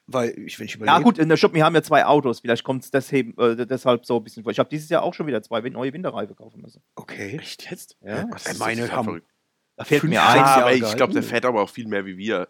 Weil, 0.07 0.37
ich, 0.39 0.59
wenn 0.59 0.65
ich 0.65 0.75
überlege. 0.75 0.95
Ja 0.97 1.01
gut, 1.01 1.17
in 1.17 1.29
der 1.29 1.37
Shop, 1.37 1.53
wir 1.53 1.63
haben 1.63 1.75
ja 1.75 1.81
zwei 1.83 2.05
Autos, 2.05 2.39
vielleicht 2.39 2.63
kommt 2.63 2.83
es 2.83 2.91
deshalb, 2.91 3.39
äh, 3.39 3.65
deshalb 3.65 4.05
so 4.05 4.17
ein 4.17 4.23
bisschen 4.23 4.43
vor. 4.43 4.51
Ich 4.51 4.59
habe 4.59 4.69
dieses 4.69 4.89
Jahr 4.89 5.03
auch 5.03 5.13
schon 5.13 5.27
wieder 5.27 5.41
zwei 5.41 5.61
neue 5.61 5.93
Winterreifen 5.93 6.35
kaufen 6.35 6.61
müssen. 6.61 6.81
Okay. 6.95 7.37
Echt 7.39 7.69
jetzt? 7.69 7.97
Ja. 8.01 8.23
Gott, 8.23 8.35
das 8.35 8.53
ist 8.53 8.59
Meine 8.59 8.91
haben- 8.91 9.05
verrückt. 9.05 9.31
Da 9.77 9.83
fällt 9.83 10.03
mir 10.03 10.23
ein. 10.23 10.37
Ja, 10.37 10.55
aber 10.57 10.73
ich 10.73 10.95
glaube, 10.95 11.13
der 11.13 11.23
fährt 11.23 11.45
aber 11.45 11.61
auch 11.61 11.69
viel 11.69 11.87
mehr 11.87 12.05
wie 12.05 12.17
wir. 12.17 12.47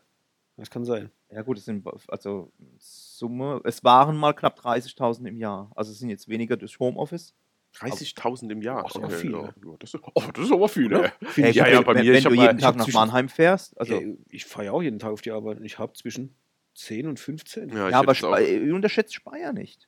Das 0.58 0.70
kann 0.70 0.86
sein. 0.86 1.12
Ja 1.32 1.42
gut, 1.42 1.58
es 1.58 1.66
sind 1.66 1.86
also 2.08 2.52
Summe, 2.78 3.62
es 3.66 3.84
waren 3.84 4.16
mal 4.16 4.34
knapp 4.34 4.60
30.000 4.60 5.26
im 5.28 5.38
Jahr. 5.38 5.72
Also 5.76 5.92
es 5.92 6.00
sind 6.00 6.10
jetzt 6.10 6.30
weniger 6.30 6.56
durch 6.56 6.80
Homeoffice. 6.80 7.34
30.000 7.80 8.52
im 8.52 8.62
Jahr. 8.62 8.86
Ist 8.86 8.96
aber 8.96 9.10
viel, 9.10 9.32
ja. 9.32 9.42
ne? 9.42 9.54
Ja, 9.66 9.72
das, 9.80 9.94
ist, 9.94 10.04
oh, 10.14 10.24
das 10.34 10.46
ist 10.46 10.52
aber 10.52 10.70
viel, 10.70 10.88
ne? 10.88 11.04
Ja, 11.04 11.12
wenn, 11.36 11.54
ja, 11.54 11.82
bei 11.82 11.96
wenn, 11.96 12.06
mir, 12.06 12.14
wenn 12.14 12.24
du 12.24 12.34
jeden 12.34 12.58
Tag 12.58 12.78
nach 12.78 12.88
Mannheim 12.94 13.28
fährst, 13.28 13.78
also 13.78 14.00
ja, 14.00 14.14
ich 14.30 14.46
fahre 14.46 14.66
ja 14.68 14.72
auch 14.72 14.82
jeden 14.82 15.00
Tag 15.00 15.12
auf 15.12 15.22
die 15.22 15.32
Arbeit 15.32 15.58
und 15.58 15.66
ich 15.66 15.78
habe 15.78 15.92
zwischen 15.94 16.36
10 16.76 17.08
und 17.08 17.20
15. 17.20 17.70
Ja, 17.70 17.88
ich 17.88 17.92
Ja, 17.92 18.00
aber 18.00 18.12
auch- 18.12 18.16
Spe- 18.16 18.74
unterschätzt 18.74 19.14
Speyer 19.16 19.54
nicht. 19.54 19.88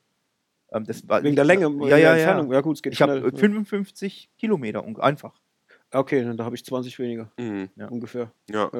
Ähm, 0.72 0.84
das 0.84 1.08
war 1.08 1.22
Wegen 1.22 1.36
der 1.36 1.44
Länge, 1.44 1.64
Ja, 1.64 1.68
ja, 1.68 1.86
der 1.86 1.98
ja. 1.98 2.12
Entfernung. 2.14 2.52
Ja, 2.52 2.60
gut, 2.60 2.76
es 2.76 2.82
geht 2.82 2.92
Ich 2.92 3.00
habe 3.02 3.18
schnell. 3.20 3.32
55 3.36 4.30
Kilometer 4.38 4.84
un- 4.84 5.00
einfach. 5.00 5.38
Okay, 5.90 6.22
dann 6.24 6.36
da 6.36 6.44
habe 6.44 6.54
ich 6.56 6.64
20 6.64 6.98
weniger. 6.98 7.30
Mhm, 7.38 7.70
Ja. 7.76 7.88
Ungefähr. 7.88 8.32
ja. 8.50 8.70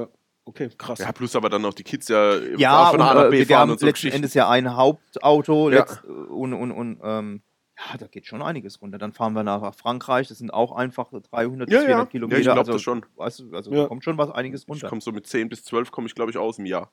Okay, 0.44 0.70
krass. 0.78 0.98
ja, 0.98 1.12
plus 1.12 1.36
aber 1.36 1.50
dann 1.50 1.60
noch 1.60 1.74
die 1.74 1.82
Kids 1.84 2.08
ja, 2.08 2.34
Ja, 2.56 2.86
von 2.86 3.00
und, 3.00 3.06
A 3.06 3.12
nach 3.14 3.24
äh, 3.26 3.30
B 3.30 3.38
wir 3.40 3.46
fahren 3.46 3.58
haben 3.60 3.70
und 3.72 3.80
so 3.80 3.86
letzten. 3.86 4.08
Endes 4.08 4.32
ja 4.32 4.48
ein 4.48 4.74
Hauptauto 4.76 5.68
Ja. 5.70 5.80
letzt, 5.80 6.02
und, 6.04 6.54
und, 6.54 6.70
und 6.72 7.00
ähm, 7.02 7.42
ja, 7.78 7.96
da 7.98 8.06
geht 8.06 8.24
schon 8.26 8.40
einiges 8.40 8.80
runter. 8.80 8.96
Dann 8.96 9.12
fahren 9.12 9.34
wir 9.34 9.42
nach 9.42 9.74
Frankreich, 9.74 10.28
das 10.28 10.38
sind 10.38 10.50
auch 10.50 10.72
einfach 10.72 11.10
300 11.30 11.68
Ja, 11.70 11.80
bis 11.80 11.82
ja. 11.82 11.86
400 11.88 12.10
Kilometer. 12.10 12.36
Ja, 12.36 12.40
ich 12.40 12.44
glaub 12.46 12.58
also, 12.60 12.72
das 12.72 12.80
schon. 12.82 13.04
Weißt 13.16 13.40
du, 13.40 13.52
also 13.54 13.70
Ja. 13.72 13.82
da 13.82 13.88
kommt 13.88 14.04
schon 14.04 14.16
was 14.16 14.30
einiges 14.30 14.62
Ich 14.62 14.68
runter. 14.70 14.88
komme 14.88 15.02
so 15.02 15.12
mit 15.12 15.26
10 15.26 15.50
bis 15.50 15.64
12 15.64 15.90
komme 15.90 16.06
ich, 16.06 16.14
glaube 16.14 16.30
ich, 16.30 16.38
aus 16.38 16.58
im 16.58 16.64
Jahr. 16.64 16.90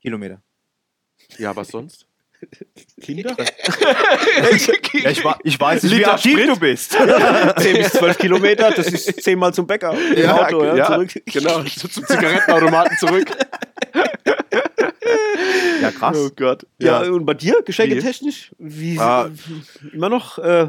Kilometer. 0.00 0.42
Ja, 1.38 1.54
was 1.54 1.68
sonst? 1.68 2.06
Kinder? 3.02 3.36
Ja, 5.02 5.10
ich, 5.10 5.22
ich 5.44 5.60
weiß 5.60 5.82
nicht, 5.82 5.92
wie 5.92 5.98
Liter 5.98 6.18
Sprit. 6.18 6.48
du 6.48 6.58
bist. 6.58 6.92
10 7.58 7.76
bis 7.76 7.92
12 7.92 8.18
Kilometer, 8.18 8.70
das 8.70 8.86
ist 8.88 9.22
10 9.22 9.38
Mal 9.38 9.52
zum 9.54 9.66
Bäcker. 9.66 9.92
Im 9.92 10.22
Ja, 10.22 10.46
Auto, 10.46 10.64
ja, 10.64 10.76
ja, 10.76 10.86
zurück. 10.86 11.10
genau. 11.26 11.62
So 11.64 11.88
zum 11.88 12.04
Zigarettenautomaten 12.06 12.96
zurück. 12.98 13.30
ja, 15.82 15.90
krass. 15.92 16.16
Oh 16.18 16.30
Gott. 16.36 16.66
Ja, 16.78 17.00
und 17.02 17.24
bei 17.24 17.34
dir, 17.34 17.62
geschenketechnisch? 17.64 18.52
Wie, 18.58 18.98
Ah. 18.98 19.30
immer 19.92 20.08
noch 20.08 20.38
äh, 20.38 20.68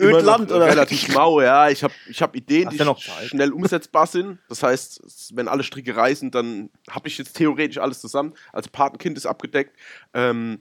Ödland 0.00 0.52
oder? 0.52 0.66
Relativ 0.66 1.14
mau, 1.14 1.40
ja. 1.40 1.68
Ich 1.68 1.82
habe 1.82 1.94
ich 2.08 2.22
hab 2.22 2.36
Ideen, 2.36 2.68
Hast 2.68 2.78
die 2.78 2.84
noch 2.84 3.00
Zeit. 3.00 3.28
schnell 3.28 3.52
umsetzbar 3.52 4.06
sind. 4.06 4.38
Das 4.48 4.62
heißt, 4.62 5.32
wenn 5.34 5.48
alle 5.48 5.62
Stricke 5.62 5.96
reißen, 5.96 6.30
dann 6.30 6.70
habe 6.90 7.08
ich 7.08 7.18
jetzt 7.18 7.34
theoretisch 7.36 7.78
alles 7.78 8.00
zusammen. 8.00 8.34
Also 8.52 8.70
Patenkind 8.70 9.16
ist 9.16 9.26
abgedeckt. 9.26 9.76
Ähm, 10.12 10.60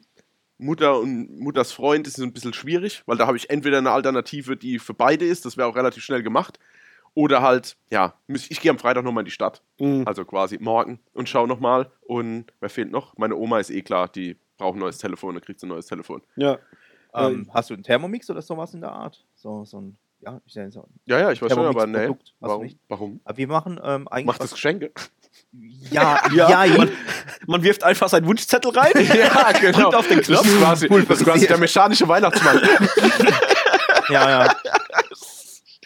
Mutter 0.58 1.00
und 1.00 1.40
Mutters 1.40 1.72
Freund 1.72 2.08
ist 2.08 2.20
ein 2.20 2.34
bisschen 2.34 2.54
schwierig, 2.54 3.04
weil 3.06 3.18
da 3.18 3.28
habe 3.28 3.38
ich 3.38 3.50
entweder 3.50 3.80
eine 3.80 3.92
Alternative, 3.92 4.56
die 4.56 4.80
für 4.80 4.94
beide 4.94 5.26
ist, 5.26 5.46
das 5.46 5.58
wäre 5.58 5.68
auch 5.68 5.76
relativ 5.76 6.04
schnell 6.04 6.24
gemacht. 6.24 6.60
Oder 7.16 7.42
halt, 7.44 7.76
ja, 7.92 8.16
ich 8.28 8.60
gehe 8.60 8.72
am 8.72 8.80
Freitag 8.80 9.04
nochmal 9.04 9.22
in 9.22 9.26
die 9.26 9.32
Stadt. 9.32 9.62
Mhm. 9.80 10.04
Also 10.08 10.26
quasi 10.26 10.58
morgen 10.60 11.00
und 11.14 11.30
schau 11.30 11.46
nochmal. 11.46 11.92
Und 12.02 12.46
wer 12.60 12.70
fehlt 12.70 12.92
noch? 12.92 13.16
Meine 13.18 13.36
Oma 13.36 13.60
ist 13.60 13.70
eh 13.70 13.84
klar, 13.84 14.08
die 14.08 14.36
braucht 14.58 14.76
ein 14.76 14.80
neues 14.80 14.98
Telefon, 14.98 15.36
dann 15.36 15.44
kriegt 15.44 15.60
sie 15.60 15.68
ein 15.68 15.70
neues 15.70 15.86
Telefon. 15.86 16.24
Ja. 16.36 16.58
Ähm, 17.16 17.50
hast 17.54 17.70
du 17.70 17.74
einen 17.74 17.84
Thermomix 17.84 18.30
oder 18.30 18.42
sowas 18.42 18.74
in 18.74 18.82
der 18.82 18.92
Art? 18.92 19.24
So, 19.36 19.66
so 19.66 19.82
ein, 19.82 19.98
ja, 20.22 20.42
ich 20.46 20.54
sag 20.54 20.72
so. 20.72 20.88
Ja, 21.06 21.20
ja, 21.20 21.32
ich 21.32 21.42
weiß 21.42 21.54
schon, 21.54 21.66
aber 21.66 21.86
nee. 21.86 22.10
Warum? 22.40 22.70
Warum? 22.88 23.22
Aber 23.24 23.38
wir 23.38 23.48
machen 23.48 23.80
ähm, 23.84 24.08
eigentlich. 24.08 24.26
Macht 24.26 24.42
das 24.42 24.52
Geschenke? 24.52 24.92
Ja, 25.92 26.22
Ja, 26.34 26.64
ja, 26.66 26.78
man, 26.78 26.92
man 27.48 27.64
wirft 27.64 27.84
einfach 27.84 28.10
seinen 28.10 28.26
Wunschzettel 28.26 28.72
rein. 28.72 28.94
Ja, 29.14 29.52
genau. 29.52 29.80
Drückt 29.80 29.96
auf 29.96 30.08
den 30.08 30.22
Knopf. 30.22 30.42
Das 30.42 30.52
ist 30.52 30.60
quasi, 30.60 30.88
das 30.88 31.20
ist 31.20 31.26
quasi 31.26 31.48
der 31.48 31.58
mechanische 31.58 32.08
Weihnachtsmann. 32.08 32.62
ja, 34.10 34.30
ja. 34.30 34.56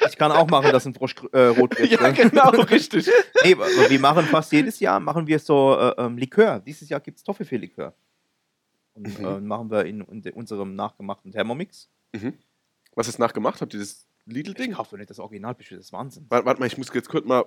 Ich 0.08 0.18
kann 0.18 0.32
auch 0.32 0.48
machen, 0.48 0.72
dass 0.72 0.86
ein 0.86 0.94
Frosch 0.94 1.16
äh, 1.34 1.48
rot 1.48 1.78
wird. 1.78 1.92
ja, 1.92 2.02
ne? 2.02 2.14
genau, 2.14 2.50
richtig. 2.50 3.10
Nee, 3.44 3.58
wir 3.58 4.00
machen 4.00 4.26
fast 4.26 4.52
jedes 4.52 4.80
Jahr 4.80 5.00
machen 5.00 5.26
wir 5.28 5.40
so 5.40 5.76
äh, 5.78 5.94
ähm, 5.98 6.18
Likör. 6.18 6.60
Dieses 6.60 6.88
Jahr 6.88 7.00
gibt 7.00 7.18
es 7.18 7.24
Toffifee-Likör. 7.24 7.94
Und 8.98 9.20
Mhm. 9.20 9.26
äh, 9.26 9.40
machen 9.40 9.70
wir 9.72 9.86
in, 9.86 10.02
in 10.02 10.34
unserem 10.34 10.76
nachgemachten 10.76 11.32
Thermomix. 11.32 11.90
Mhm. 12.14 12.34
Was 12.96 13.08
ist 13.08 13.20
nachgemacht? 13.20 13.62
Habt 13.62 13.74
ihr 13.76 13.80
das 13.80 14.08
Ich 14.26 14.34
Lidl-Ding? 14.34 14.74
kaufe 14.74 14.92
doch 14.92 14.98
nicht 14.98 15.10
das 15.10 15.20
Original, 15.20 15.56
das 15.58 15.70
ist 15.72 15.94
Wahnsinn. 15.94 16.26
Warte, 16.30 16.46
warte 16.46 16.60
mal, 16.60 16.66
ich 16.66 16.78
muss 16.78 16.90
jetzt 16.94 17.10
kurz 17.10 17.26
mal. 17.26 17.46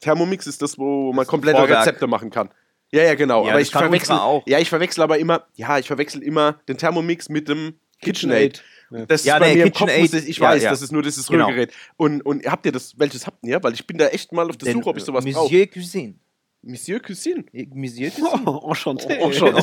Thermomix 0.00 0.46
ist 0.46 0.62
das, 0.62 0.78
wo 0.78 1.12
man 1.12 1.26
komplette 1.26 1.58
Vorwerk. 1.58 1.80
Rezepte 1.80 2.06
machen 2.06 2.30
kann. 2.30 2.50
Ja, 2.92 3.02
ja, 3.04 3.14
genau. 3.14 3.42
Ja, 3.44 3.50
aber 3.50 3.58
das 3.60 3.68
ich 3.68 3.72
verwechsel 3.72 4.16
auch. 4.16 4.42
Ja, 4.46 4.58
ich 4.58 4.68
verwechsel 4.68 5.02
aber 5.02 5.18
immer. 5.18 5.46
Ja, 5.54 5.78
ich 5.78 5.86
verwechsel 5.86 6.22
immer 6.22 6.54
den 6.68 6.76
Thermomix 6.78 7.28
mit 7.28 7.48
dem 7.48 7.74
KitchenAid. 8.00 8.64
Das 9.06 9.24
Ja, 9.24 9.34
ist 9.36 9.40
bei 9.40 9.48
nee, 9.50 9.54
mir 9.56 9.66
im 9.66 9.72
Kopf, 9.72 9.96
muss 9.98 10.12
ich, 10.14 10.28
ich 10.28 10.38
ja, 10.38 10.48
weiß, 10.48 10.62
ja. 10.64 10.70
das 10.70 10.82
ist 10.82 10.90
nur 10.90 11.02
dieses 11.02 11.26
Genau. 11.28 11.46
Rührgerät. 11.46 11.72
Und, 11.96 12.22
und 12.22 12.44
habt 12.46 12.66
ihr 12.66 12.72
das, 12.72 12.98
welches 12.98 13.26
habt 13.26 13.44
ihr? 13.46 13.62
Weil 13.62 13.74
ich 13.74 13.86
bin 13.86 13.98
da 13.98 14.08
echt 14.08 14.32
mal 14.32 14.48
auf 14.48 14.56
der 14.56 14.66
Den, 14.72 14.78
Suche, 14.78 14.90
ob 14.90 14.96
ich 14.96 15.04
sowas 15.04 15.24
äh, 15.24 15.30
brauche. 15.32 15.44
Monsieur 15.44 15.66
Cuisine. 15.68 16.14
Monsieur 16.62 17.00
Cuisine. 17.00 17.44
Eh, 17.52 17.66
Monsieur 17.72 18.10
Cuisine. 18.10 18.40
Oh, 18.46 18.70
enchanté. 18.70 19.18
Oh, 19.20 19.32
schon. 19.38 19.54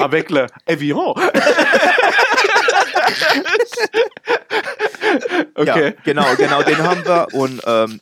Avec 0.00 0.30
le 0.30 0.46
Evian. 0.66 0.98
okay. 5.54 5.84
Ja, 5.84 5.90
genau, 6.04 6.34
genau, 6.36 6.62
den 6.62 6.78
haben 6.78 7.04
wir. 7.04 7.26
Und 7.32 7.60
ähm, 7.66 8.00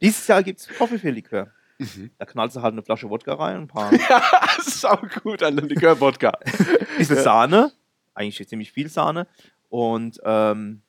dieses 0.00 0.26
Jahr 0.26 0.42
gibt 0.42 0.60
es 0.60 0.66
Toffifee-Likör. 0.66 1.48
Mhm. 1.78 2.10
Da 2.18 2.26
knallst 2.26 2.56
du 2.56 2.62
halt 2.62 2.72
eine 2.72 2.82
Flasche 2.82 3.08
Wodka 3.08 3.34
rein, 3.34 3.56
ein 3.56 3.68
paar 3.68 3.90
Sau 4.60 4.98
gut 5.22 5.42
an 5.44 5.56
den 5.56 5.68
Likör-Wodka. 5.68 6.32
bisschen 6.98 7.22
Sahne, 7.22 7.70
eigentlich 8.14 8.48
ziemlich 8.48 8.72
viel 8.72 8.88
Sahne 8.88 9.28
und 9.68 10.20
ähm, 10.24 10.82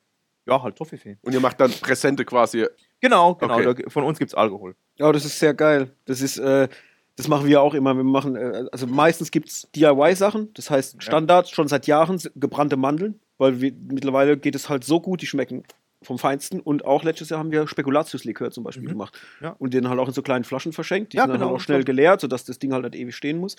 ja, 0.47 0.63
halt 0.63 0.75
Toffifee. 0.75 1.17
Und 1.21 1.33
ihr 1.33 1.39
macht 1.39 1.59
dann 1.59 1.71
Präsente 1.71 2.25
quasi. 2.25 2.65
Genau, 3.01 3.35
genau. 3.35 3.59
Okay. 3.59 3.83
Da, 3.83 3.89
von 3.89 4.03
uns 4.03 4.19
gibt 4.19 4.31
es 4.31 4.35
Alkohol. 4.35 4.75
Ja, 4.97 5.11
das 5.11 5.25
ist 5.25 5.39
sehr 5.39 5.53
geil. 5.53 5.91
Das 6.05 6.21
ist, 6.21 6.37
äh, 6.37 6.67
das 7.15 7.27
machen 7.27 7.47
wir 7.47 7.61
auch 7.61 7.73
immer. 7.73 7.93
Wir 7.95 8.03
machen, 8.03 8.35
äh, 8.35 8.65
also 8.71 8.87
meistens 8.87 9.31
gibt 9.31 9.49
es 9.49 9.67
DIY-Sachen, 9.75 10.53
das 10.53 10.69
heißt 10.69 11.01
Standard, 11.01 11.49
schon 11.49 11.67
seit 11.67 11.87
Jahren 11.87 12.19
gebrannte 12.35 12.75
Mandeln, 12.77 13.19
weil 13.37 13.61
wir, 13.61 13.71
mittlerweile 13.89 14.37
geht 14.37 14.55
es 14.55 14.69
halt 14.69 14.83
so 14.83 14.99
gut, 14.99 15.21
die 15.21 15.27
schmecken 15.27 15.63
vom 16.01 16.17
Feinsten. 16.17 16.61
Und 16.61 16.85
auch 16.85 17.03
letztes 17.03 17.29
Jahr 17.29 17.39
haben 17.39 17.51
wir 17.51 17.67
Spekulatius-Likör 17.67 18.51
zum 18.51 18.63
Beispiel 18.63 18.83
Mhm. 18.85 18.89
gemacht. 18.89 19.19
Ja. 19.41 19.55
Und 19.59 19.73
den 19.73 19.89
halt 19.89 19.99
auch 19.99 20.07
in 20.07 20.13
so 20.13 20.21
kleinen 20.21 20.45
Flaschen 20.45 20.71
verschenkt. 20.71 21.11
Die 21.13 21.17
Ja, 21.17 21.23
sind 21.23 21.31
dann 21.31 21.39
genau. 21.39 21.51
halt 21.51 21.59
auch 21.59 21.63
schnell 21.63 21.83
geleert, 21.83 22.21
sodass 22.21 22.45
das 22.45 22.57
Ding 22.59 22.71
halt 22.73 22.83
nicht 22.85 22.95
ewig 22.95 23.15
stehen 23.15 23.37
muss. 23.37 23.57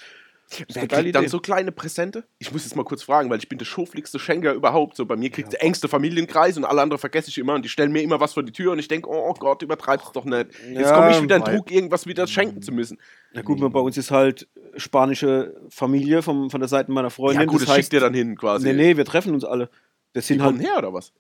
Wer 0.72 0.88
kriegt 0.88 1.14
dann 1.14 1.22
Idee. 1.22 1.28
so 1.28 1.38
kleine 1.38 1.70
Präsente? 1.70 2.24
Ich 2.38 2.52
muss 2.52 2.64
jetzt 2.64 2.74
mal 2.74 2.84
kurz 2.84 3.02
fragen, 3.02 3.30
weil 3.30 3.38
ich 3.38 3.48
bin 3.48 3.58
der 3.58 3.64
schofligste 3.64 4.18
Schenker 4.18 4.52
überhaupt. 4.52 4.96
So 4.96 5.06
bei 5.06 5.16
mir 5.16 5.30
kriegt 5.30 5.52
der 5.52 5.62
engste 5.62 5.88
Familienkreis 5.88 6.56
und 6.56 6.64
alle 6.64 6.82
anderen 6.82 6.98
vergesse 6.98 7.28
ich 7.28 7.38
immer 7.38 7.54
und 7.54 7.64
die 7.64 7.68
stellen 7.68 7.92
mir 7.92 8.02
immer 8.02 8.18
was 8.20 8.34
vor 8.34 8.42
die 8.42 8.52
Tür 8.52 8.72
und 8.72 8.78
ich 8.78 8.88
denke, 8.88 9.08
oh 9.08 9.32
Gott, 9.34 9.62
übertreib's 9.62 10.10
doch 10.12 10.24
nicht. 10.24 10.48
Jetzt 10.68 10.80
Ja, 10.80 10.94
komme 10.96 11.12
ich 11.12 11.22
wieder 11.22 11.36
in 11.36 11.44
Druck, 11.44 11.70
irgendwas 11.70 12.06
wieder 12.06 12.26
schenken 12.26 12.62
zu 12.62 12.72
müssen. 12.72 12.98
Na 13.32 13.42
gut, 13.42 13.60
bei 13.72 13.80
uns 13.80 13.96
ist 13.96 14.10
halt 14.10 14.48
spanische 14.76 15.54
Familie 15.68 16.22
vom, 16.22 16.50
von 16.50 16.60
der 16.60 16.68
Seite 16.68 16.90
meiner 16.90 17.10
Freundin. 17.10 17.42
ja 17.42 17.46
gut, 17.46 17.60
das, 17.60 17.68
das 17.68 17.76
schickt 17.76 17.92
ihr 17.92 18.00
dann 18.00 18.14
hin 18.14 18.36
quasi. 18.36 18.66
nee, 18.66 18.72
nee, 18.72 18.96
wir 18.96 19.04
treffen 19.04 19.34
uns 19.34 19.44
alle. 19.44 19.70
Das 20.12 20.26
Die 20.26 20.34
sind 20.34 20.42
kommen 20.42 20.58
halt, 20.58 20.68
her 20.68 20.78
oder 20.78 20.92
was? 20.92 21.12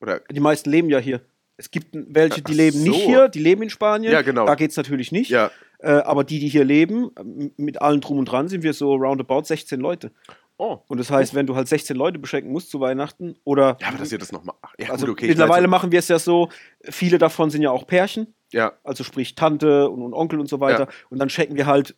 Oder 0.00 0.20
die 0.30 0.40
meisten 0.40 0.70
leben 0.70 0.90
ja 0.90 0.98
hier. 0.98 1.20
Es 1.56 1.70
gibt 1.70 1.88
welche, 1.92 2.42
die 2.42 2.52
Ach 2.52 2.56
leben 2.56 2.82
nicht 2.82 3.00
so. 3.00 3.06
hier, 3.06 3.28
die 3.28 3.38
leben 3.38 3.62
in 3.62 3.70
Spanien. 3.70 4.12
Ja, 4.12 4.22
genau. 4.22 4.44
Da 4.46 4.54
geht 4.54 4.70
es 4.70 4.76
natürlich 4.76 5.12
nicht. 5.12 5.30
ja, 5.30 5.50
Äh, 5.78 5.90
aber 5.90 6.24
die, 6.24 6.38
die 6.38 6.48
hier 6.48 6.64
leben, 6.64 7.10
mit 7.56 7.80
allen 7.80 8.00
drum 8.00 8.18
und 8.18 8.24
dran, 8.26 8.48
sind 8.48 8.62
wir 8.62 8.72
so 8.72 8.94
roundabout 8.94 9.44
16 9.44 9.78
Leute. 9.80 10.10
oh. 10.56 10.78
Und 10.88 10.98
das 10.98 11.10
heißt, 11.10 11.34
wenn 11.34 11.46
du 11.46 11.54
halt 11.54 11.68
16 11.68 11.96
Leute 11.96 12.18
beschenken 12.18 12.50
musst 12.50 12.70
zu 12.70 12.80
Weihnachten 12.80 13.36
oder. 13.44 13.76
Ja, 13.80 13.88
aber 13.88 13.98
dass 13.98 14.10
ihr 14.10 14.18
das 14.18 14.32
noch 14.32 14.44
macht. 14.44 14.58
Ja, 14.78 14.90
also 14.90 15.06
gut, 15.06 15.14
okay. 15.16 15.28
mittlerweile 15.28 15.68
machen 15.68 15.92
wir 15.92 15.98
es 15.98 16.08
ja 16.08 16.18
so, 16.18 16.48
viele 16.82 17.18
davon 17.18 17.50
sind 17.50 17.62
ja 17.62 17.70
auch 17.70 17.86
Pärchen, 17.86 18.34
Ja, 18.52 18.72
also 18.82 19.04
sprich 19.04 19.34
Tante 19.34 19.88
und, 19.90 20.02
und 20.02 20.14
Onkel 20.14 20.40
und 20.40 20.48
so 20.48 20.58
weiter. 20.60 20.84
Ja. 20.84 20.88
Und 21.10 21.18
dann 21.18 21.28
schenken 21.28 21.56
wir 21.56 21.66
halt 21.66 21.94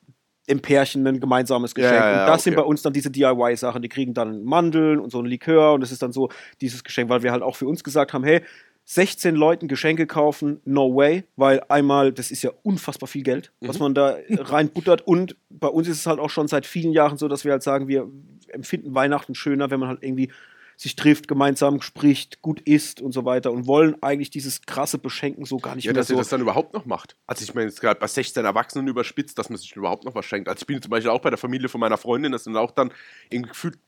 dem 0.48 0.60
Pärchen 0.60 1.04
ein 1.06 1.18
gemeinsames 1.18 1.74
Geschenk. 1.74 1.94
ja, 1.94 2.12
ja, 2.12 2.20
und 2.22 2.28
das 2.28 2.44
sind 2.44 2.54
okay. 2.54 2.62
bei 2.62 2.68
uns 2.68 2.82
dann 2.82 2.92
diese 2.92 3.10
DIY-Sachen. 3.10 3.82
Die 3.82 3.88
kriegen 3.88 4.14
dann 4.14 4.44
Mandeln 4.44 5.00
und 5.00 5.10
so 5.10 5.18
ein 5.18 5.26
Likör 5.26 5.74
und 5.74 5.80
das 5.80 5.90
ist 5.90 6.02
dann 6.02 6.12
so 6.12 6.28
dieses 6.60 6.84
Geschenk, 6.84 7.08
weil 7.08 7.22
wir 7.24 7.32
halt 7.32 7.42
auch 7.42 7.56
für 7.56 7.66
uns 7.66 7.82
gesagt 7.82 8.12
haben, 8.12 8.22
hey, 8.22 8.42
16 8.88 9.34
Leuten 9.34 9.66
Geschenke 9.68 10.06
kaufen, 10.06 10.60
no 10.64 10.94
way, 10.94 11.24
weil 11.34 11.60
einmal, 11.68 12.12
das 12.12 12.30
ist 12.30 12.42
ja 12.42 12.52
unfassbar 12.62 13.08
viel 13.08 13.22
Geld, 13.24 13.52
Mhm. 13.60 13.68
was 13.68 13.78
man 13.80 13.94
da 13.94 14.16
reinbuttert 14.30 15.06
und 15.06 15.36
bei 15.50 15.68
uns 15.68 15.88
ist 15.88 15.98
es 15.98 16.06
halt 16.06 16.20
auch 16.20 16.30
schon 16.30 16.46
seit 16.48 16.66
vielen 16.66 16.92
Jahren 16.92 17.18
so, 17.18 17.26
dass 17.28 17.44
wir 17.44 17.52
halt 17.52 17.62
sagen, 17.64 17.88
wir 17.88 18.08
empfinden 18.48 18.94
Weihnachten 18.94 19.34
schöner, 19.34 19.70
wenn 19.70 19.80
man 19.80 19.88
halt 19.88 20.02
irgendwie 20.04 20.30
sich 20.78 20.94
trifft, 20.94 21.26
gemeinsam 21.26 21.80
spricht, 21.80 22.42
gut 22.42 22.60
isst 22.60 23.00
und 23.00 23.12
so 23.12 23.24
weiter 23.24 23.50
und 23.50 23.66
wollen 23.66 23.96
eigentlich 24.02 24.28
dieses 24.28 24.60
krasse 24.62 24.98
Beschenken 24.98 25.46
so 25.46 25.56
gar 25.56 25.74
nicht 25.74 25.86
ja 25.86 25.92
mehr 25.92 26.00
dass 26.02 26.10
ihr 26.10 26.16
so. 26.16 26.20
das 26.20 26.28
dann 26.28 26.42
überhaupt 26.42 26.74
noch 26.74 26.84
macht. 26.84 27.16
Also 27.26 27.42
ich 27.44 27.54
meine 27.54 27.68
jetzt 27.68 27.80
gerade 27.80 27.98
bei 27.98 28.06
16 28.06 28.44
Erwachsenen 28.44 28.86
überspitzt, 28.86 29.38
dass 29.38 29.48
man 29.48 29.56
sich 29.58 29.74
überhaupt 29.74 30.04
noch 30.04 30.14
was 30.14 30.26
schenkt. 30.26 30.48
Also 30.50 30.60
ich 30.60 30.66
bin 30.66 30.82
zum 30.82 30.90
Beispiel 30.90 31.10
auch 31.10 31.22
bei 31.22 31.30
der 31.30 31.38
Familie 31.38 31.70
von 31.70 31.80
meiner 31.80 31.96
Freundin, 31.96 32.30
das 32.30 32.44
sind 32.44 32.56
auch 32.58 32.70
dann 32.72 32.92
irgendwie 33.30 33.48
gefühlt, 33.48 33.78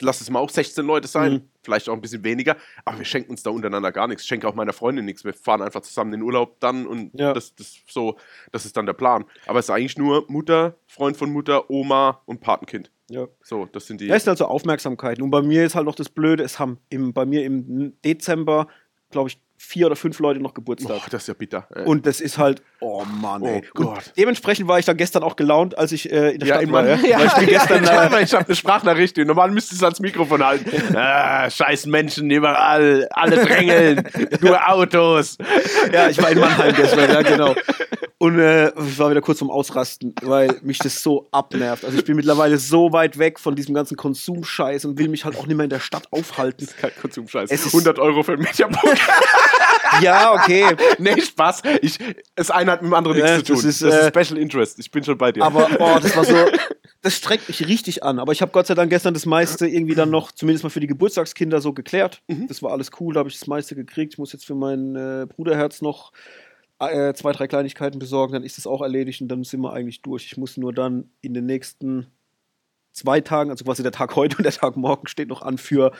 lass 0.00 0.20
es 0.20 0.30
mal 0.30 0.38
auch 0.40 0.50
16 0.50 0.84
Leute 0.86 1.08
sein, 1.08 1.32
Mhm. 1.32 1.42
vielleicht 1.62 1.88
auch 1.88 1.94
ein 1.94 2.00
bisschen 2.00 2.24
weniger, 2.24 2.56
aber 2.84 2.98
wir 2.98 3.04
schenken 3.04 3.30
uns 3.30 3.42
da 3.42 3.50
untereinander 3.50 3.92
gar 3.92 4.06
nichts. 4.08 4.22
Ich 4.22 4.28
schenke 4.28 4.46
auch 4.48 4.54
meiner 4.54 4.72
Freundin 4.72 5.04
nichts. 5.04 5.24
Wir 5.24 5.32
fahren 5.34 5.62
einfach 5.62 5.80
zusammen 5.82 6.12
in 6.14 6.20
den 6.20 6.26
Urlaub 6.26 6.60
dann 6.60 6.86
und 6.86 7.10
Ja. 7.18 7.32
das, 7.32 7.54
das, 7.54 7.78
so, 7.88 8.16
das 8.52 8.64
ist 8.66 8.76
dann 8.76 8.86
der 8.86 8.92
Plan. 8.94 9.24
Aber 9.46 9.58
es 9.58 9.66
ist 9.66 9.70
eigentlich 9.70 9.98
nur 9.98 10.24
Mutter, 10.28 10.76
Freund 10.86 11.16
von 11.16 11.30
Mutter, 11.32 11.68
Oma 11.70 12.20
und 12.26 12.40
Patenkind. 12.40 12.90
ja. 13.08 13.26
So, 13.42 13.66
das 13.66 13.86
sind 13.86 14.00
die. 14.00 14.06
Ja, 14.06 14.14
es 14.16 14.24
sind 14.24 14.30
also 14.30 14.46
Aufmerksamkeiten. 14.46 15.22
Und 15.22 15.30
bei 15.30 15.42
mir 15.42 15.64
ist 15.64 15.74
halt 15.74 15.86
noch 15.86 15.94
das 15.94 16.08
Blöde, 16.08 16.42
es 16.44 16.58
haben 16.58 16.78
im, 16.90 17.12
bei 17.12 17.24
mir 17.26 17.44
im 17.44 17.94
Dezember, 18.04 18.68
glaube 19.10 19.30
ich, 19.30 19.40
vier 19.58 19.86
oder 19.86 19.96
fünf 19.96 20.18
Leute 20.20 20.40
noch 20.40 20.54
Geburtstag. 20.54 20.96
Boah, 20.96 21.10
das 21.10 21.22
ist 21.22 21.28
ja 21.28 21.34
bitter. 21.34 21.66
ey. 21.74 21.84
Und 21.84 22.06
das 22.06 22.20
ist 22.20 22.38
halt, 22.38 22.62
oh 22.80 23.04
Mann, 23.04 23.42
Oh 23.42 23.46
ey. 23.46 23.62
Gott. 23.74 23.88
Und 23.88 24.12
dementsprechend 24.16 24.68
war 24.68 24.78
ich 24.78 24.84
dann 24.86 24.96
gestern 24.96 25.22
auch 25.24 25.36
gelaunt, 25.36 25.76
als 25.76 25.92
ich 25.92 26.10
äh, 26.10 26.30
in 26.32 26.38
der 26.38 26.48
Ja, 26.48 26.54
Stadt 26.60 26.72
war. 26.72 26.86
Ja, 26.86 26.96
ja, 26.96 27.24
ich 27.24 27.32
bin 27.34 27.46
gestern, 27.48 27.84
ja, 27.84 28.04
äh, 28.06 28.22
ich 28.22 28.32
habe 28.32 28.46
eine 28.46 28.54
Sprachnachricht. 28.56 29.16
Normal 29.18 29.50
müsste 29.50 29.74
es 29.74 29.82
ans 29.82 30.00
Mikrofon 30.00 30.44
halten. 30.44 30.70
ah, 30.96 31.50
scheiß 31.50 31.86
Menschen 31.86 32.30
überall, 32.30 33.06
alle 33.10 33.44
drängeln, 33.44 34.08
nur 34.40 34.68
Autos. 34.68 35.36
ja, 35.92 36.08
ich 36.08 36.22
war 36.22 36.30
in 36.30 36.38
Mannheim 36.38 36.74
gestern, 36.74 37.10
ja, 37.10 37.22
genau. 37.22 37.54
Und 38.20 38.38
äh, 38.40 38.68
ich 38.80 38.98
war 38.98 39.10
wieder 39.10 39.20
kurz 39.20 39.38
vom 39.38 39.48
Ausrasten, 39.50 40.12
weil 40.22 40.56
mich 40.62 40.78
das 40.78 41.04
so 41.04 41.28
abnervt. 41.30 41.84
Also 41.84 41.98
ich 41.98 42.04
bin 42.04 42.16
mittlerweile 42.16 42.58
so 42.58 42.92
weit 42.92 43.16
weg 43.18 43.38
von 43.38 43.54
diesem 43.54 43.74
ganzen 43.76 43.96
Konsumscheiß 43.96 44.86
und 44.86 44.98
will 44.98 45.08
mich 45.08 45.24
halt 45.24 45.36
auch 45.36 45.46
nicht 45.46 45.56
mehr 45.56 45.62
in 45.64 45.70
der 45.70 45.78
Stadt 45.78 46.08
aufhalten. 46.10 46.68
Kein 46.80 46.90
Konsumscheiß. 47.00 47.48
Es 47.52 47.66
ist- 47.66 47.72
100 47.74 48.00
Euro 48.00 48.24
für 48.24 48.32
ein 48.32 48.40
Mediabook. 48.40 48.82
Ja, 50.02 50.32
okay. 50.32 50.76
nee, 50.98 51.20
Spaß. 51.20 51.62
Ich, 51.82 51.98
das 52.34 52.50
eine 52.50 52.72
hat 52.72 52.82
mit 52.82 52.90
dem 52.90 52.94
anderen 52.94 53.16
nichts 53.16 53.38
zu 53.38 53.42
tun. 53.44 53.56
das 53.56 53.64
Das 53.64 53.74
ist, 53.74 53.82
ist, 53.82 54.16
äh, 54.16 54.24
Special 54.24 54.40
Interest. 54.40 54.78
Ich 54.78 54.90
bin 54.90 55.04
schon 55.04 55.18
bei 55.18 55.32
dir. 55.32 55.42
Aber 55.42 55.68
oh, 55.78 55.98
das 56.00 56.16
war 56.16 56.24
so, 56.24 56.34
das 57.02 57.14
strengt 57.14 57.48
mich 57.48 57.66
richtig 57.66 58.02
an. 58.02 58.18
Aber 58.18 58.32
ich 58.32 58.42
habe 58.42 58.52
Gott 58.52 58.66
sei 58.66 58.74
Dank 58.74 58.90
gestern 58.90 59.14
das 59.14 59.26
meiste 59.26 59.66
irgendwie 59.66 59.94
dann 59.94 60.10
noch, 60.10 60.32
zumindest 60.32 60.64
mal 60.64 60.70
für 60.70 60.80
die 60.80 60.86
Geburtstagskinder 60.86 61.60
so 61.60 61.72
geklärt. 61.72 62.22
Mhm. 62.28 62.48
Das 62.48 62.62
war 62.62 62.72
alles 62.72 62.90
cool, 63.00 63.14
da 63.14 63.20
habe 63.20 63.28
ich 63.28 63.38
das 63.38 63.46
meiste 63.46 63.74
gekriegt. 63.74 64.14
Ich 64.14 64.18
muss 64.18 64.32
jetzt 64.32 64.46
für 64.46 64.54
mein 64.54 64.96
äh, 64.96 65.26
Bruderherz 65.26 65.82
noch 65.82 66.12
äh, 66.80 67.12
zwei, 67.14 67.32
drei 67.32 67.48
Kleinigkeiten 67.48 67.98
besorgen, 67.98 68.34
dann 68.34 68.44
ist 68.44 68.56
das 68.56 68.66
auch 68.66 68.82
erledigt 68.82 69.20
und 69.20 69.28
dann 69.28 69.44
sind 69.44 69.60
wir 69.60 69.72
eigentlich 69.72 70.02
durch. 70.02 70.26
Ich 70.26 70.36
muss 70.36 70.56
nur 70.56 70.72
dann 70.72 71.10
in 71.20 71.34
den 71.34 71.46
nächsten 71.46 72.06
zwei 72.92 73.20
Tagen, 73.20 73.50
also 73.50 73.64
quasi 73.64 73.82
der 73.82 73.92
Tag 73.92 74.14
heute 74.16 74.36
und 74.36 74.44
der 74.44 74.52
Tag 74.52 74.76
morgen 74.76 75.08
steht 75.08 75.28
noch 75.28 75.42
an 75.42 75.58
für 75.58 75.92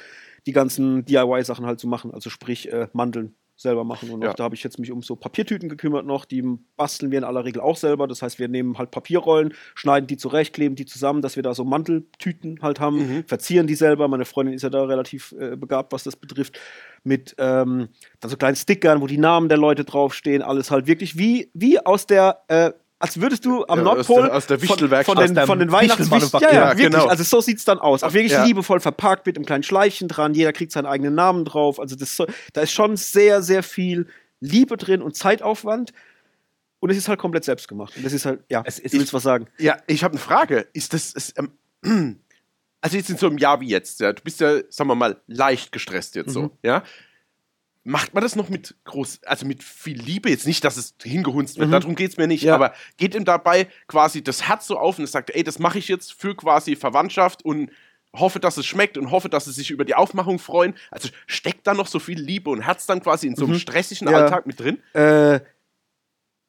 die 0.46 0.52
ganzen 0.52 1.04
DIY-Sachen 1.04 1.66
halt 1.66 1.80
zu 1.80 1.86
machen. 1.88 2.12
Also 2.12 2.30
sprich 2.30 2.72
äh, 2.72 2.88
Mandeln 2.92 3.34
selber 3.60 3.82
machen. 3.84 4.10
Und 4.10 4.22
Ja. 4.22 4.32
da 4.32 4.44
habe 4.44 4.54
ich 4.54 4.62
jetzt 4.62 4.78
mich 4.78 4.90
um 4.92 5.02
so 5.02 5.16
Papiertüten 5.16 5.68
gekümmert 5.68 6.06
noch. 6.06 6.24
Die 6.24 6.42
basteln 6.76 7.10
wir 7.10 7.18
in 7.18 7.24
aller 7.24 7.44
Regel 7.44 7.60
auch 7.60 7.76
selber. 7.76 8.06
Das 8.06 8.22
heißt, 8.22 8.38
wir 8.38 8.48
nehmen 8.48 8.78
halt 8.78 8.90
Papierrollen, 8.92 9.52
schneiden 9.74 10.06
die 10.06 10.16
zurecht, 10.16 10.54
kleben 10.54 10.76
die 10.76 10.86
zusammen, 10.86 11.20
dass 11.22 11.36
wir 11.36 11.42
da 11.42 11.52
so 11.54 11.64
Manteltüten 11.64 12.60
halt 12.62 12.78
haben, 12.80 12.96
Mhm. 12.98 13.24
verzieren 13.26 13.66
die 13.66 13.74
selber. 13.74 14.06
Meine 14.08 14.24
Freundin 14.24 14.54
ist 14.54 14.62
ja 14.62 14.70
da 14.70 14.84
relativ 14.84 15.34
äh, 15.38 15.56
begabt, 15.56 15.92
was 15.92 16.04
das 16.04 16.16
betrifft. 16.16 16.58
Mit 17.04 17.34
ähm, 17.38 17.88
dann 18.20 18.30
so 18.30 18.36
kleinen 18.36 18.56
Stickern, 18.56 19.00
wo 19.00 19.06
die 19.08 19.18
Namen 19.18 19.48
der 19.48 19.58
Leute 19.58 19.84
draufstehen. 19.84 20.42
Alles 20.42 20.70
halt 20.70 20.86
wirklich 20.86 21.18
wie, 21.18 21.50
wie 21.52 21.84
aus 21.84 22.06
der 22.06 22.42
äh, 22.48 22.70
als 23.00 23.20
würdest 23.20 23.44
du 23.44 23.64
am 23.66 23.78
Ja, 23.80 23.84
aus 23.86 23.96
Nordpol 24.08 24.22
der- 24.22 24.34
aus 24.36 24.46
der 24.46 24.58
von, 24.58 24.68
von 24.78 24.88
den, 24.88 25.38
Aus 25.38 25.46
von 25.46 25.58
den 25.58 25.70
Weihnachtswichteln. 25.72 26.20
Wichtelmanufaktur. 26.22 26.48
Ja, 26.48 26.54
ja, 26.54 26.60
Ja, 26.60 26.68
wirklich. 26.78 26.90
genau. 26.90 27.06
Also 27.06 27.22
so 27.24 27.40
sieht's 27.40 27.64
dann 27.64 27.78
aus. 27.78 28.02
Auch 28.02 28.12
wirklich 28.12 28.32
Ja. 28.32 28.44
liebevoll 28.44 28.80
verpackt 28.80 29.26
mit 29.26 29.36
einem 29.36 29.44
kleinen 29.46 29.62
Schleifchen 29.62 30.08
dran. 30.08 30.34
Jeder 30.34 30.52
kriegt 30.52 30.72
seinen 30.72 30.86
eigenen 30.86 31.14
Namen 31.14 31.44
drauf. 31.44 31.78
Also 31.78 31.94
das, 31.96 32.16
so- 32.16 32.26
da 32.52 32.62
ist 32.62 32.72
schon 32.72 32.96
sehr, 32.96 33.42
sehr 33.42 33.62
viel 33.62 34.06
Liebe 34.40 34.76
drin 34.76 35.02
und 35.02 35.16
Zeitaufwand. 35.16 35.92
Und 36.80 36.90
es 36.90 36.96
ist 36.96 37.08
halt 37.08 37.18
komplett 37.18 37.44
selbst 37.44 37.66
gemacht. 37.68 37.94
Und 37.96 38.04
das 38.04 38.12
ist 38.12 38.24
halt, 38.24 38.40
ja, 38.48 38.62
Es 38.64 38.78
ist- 38.78 38.94
du 38.94 38.98
willst 38.98 39.12
was 39.14 39.22
sagen. 39.24 39.46
Ja, 39.58 39.76
ich 39.86 40.04
habe 40.04 40.12
eine 40.12 40.20
Frage. 40.20 40.66
Ist 40.72 40.92
das. 40.94 41.12
Ist, 41.12 41.34
ähm, 41.38 41.50
also 42.80 42.96
jetzt 42.96 43.10
in 43.10 43.16
so 43.16 43.26
einem 43.26 43.38
Jahr 43.38 43.60
wie 43.60 43.68
jetzt, 43.68 43.98
ja, 44.00 44.12
du 44.12 44.22
bist 44.22 44.40
ja, 44.40 44.58
sagen 44.70 44.88
wir 44.88 44.94
mal, 44.94 45.20
leicht 45.26 45.72
gestresst 45.72 46.14
jetzt 46.14 46.28
Mhm. 46.28 46.32
so, 46.32 46.50
ja. 46.62 46.82
Macht 47.88 48.12
man 48.12 48.22
das 48.22 48.36
noch 48.36 48.50
mit 48.50 48.74
groß, 48.84 49.20
also 49.24 49.46
mit 49.46 49.62
viel 49.62 49.98
Liebe? 49.98 50.28
Jetzt 50.28 50.46
nicht, 50.46 50.62
dass 50.62 50.76
es 50.76 50.94
hingehunzt 51.02 51.56
wird, 51.58 51.68
Mhm. 51.68 51.72
darum 51.72 51.94
geht 51.94 52.10
es 52.10 52.16
mir 52.18 52.26
nicht, 52.26 52.42
Ja. 52.42 52.54
aber 52.54 52.74
geht 52.98 53.14
ihm 53.14 53.24
dabei 53.24 53.66
quasi 53.86 54.22
das 54.22 54.46
Herz 54.46 54.66
so 54.66 54.78
auf 54.78 54.98
und 54.98 55.08
sagt, 55.08 55.30
ey, 55.30 55.42
das 55.42 55.58
mache 55.58 55.78
ich 55.78 55.88
jetzt 55.88 56.12
für 56.12 56.34
quasi 56.36 56.76
Verwandtschaft 56.76 57.44
und 57.44 57.70
hoffe, 58.14 58.40
dass 58.40 58.58
es 58.58 58.66
schmeckt 58.66 58.98
und 58.98 59.10
hoffe, 59.10 59.28
dass 59.30 59.46
sie 59.46 59.52
sich 59.52 59.70
über 59.70 59.86
die 59.86 59.94
Aufmachung 59.94 60.38
freuen. 60.38 60.74
Also 60.90 61.08
steckt 61.26 61.66
da 61.66 61.72
noch 61.72 61.86
so 61.86 61.98
viel 61.98 62.18
Liebe 62.20 62.50
und 62.50 62.60
Herz 62.62 62.84
dann 62.86 63.00
quasi 63.02 63.26
in 63.26 63.36
so 63.36 63.44
einem 63.44 63.54
Mhm. 63.54 63.58
stressigen 63.60 64.08
Ja. 64.08 64.18
Alltag 64.18 64.46
mit 64.46 64.60
drin? 64.60 64.78
Äh, 64.92 65.40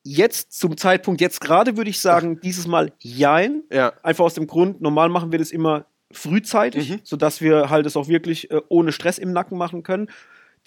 jetzt 0.03 0.51
zum 0.59 0.75
Zeitpunkt, 0.77 1.21
jetzt 1.21 1.41
gerade 1.41 1.77
würde 1.77 1.89
ich 1.89 1.99
sagen, 1.99 2.39
dieses 2.41 2.67
Mal 2.67 2.91
jein. 2.99 3.63
Ja. 3.71 3.93
Einfach 4.03 4.25
aus 4.25 4.33
dem 4.33 4.47
Grund, 4.47 4.81
normal 4.81 5.09
machen 5.09 5.31
wir 5.31 5.39
das 5.39 5.51
immer 5.51 5.85
frühzeitig, 6.11 6.89
Mhm. 6.89 6.99
sodass 7.03 7.39
wir 7.41 7.69
halt 7.69 7.85
es 7.85 7.95
auch 7.95 8.07
wirklich 8.07 8.49
äh, 8.51 8.61
ohne 8.69 8.91
Stress 8.91 9.17
im 9.17 9.31
Nacken 9.31 9.57
machen 9.57 9.83
können. 9.83 10.09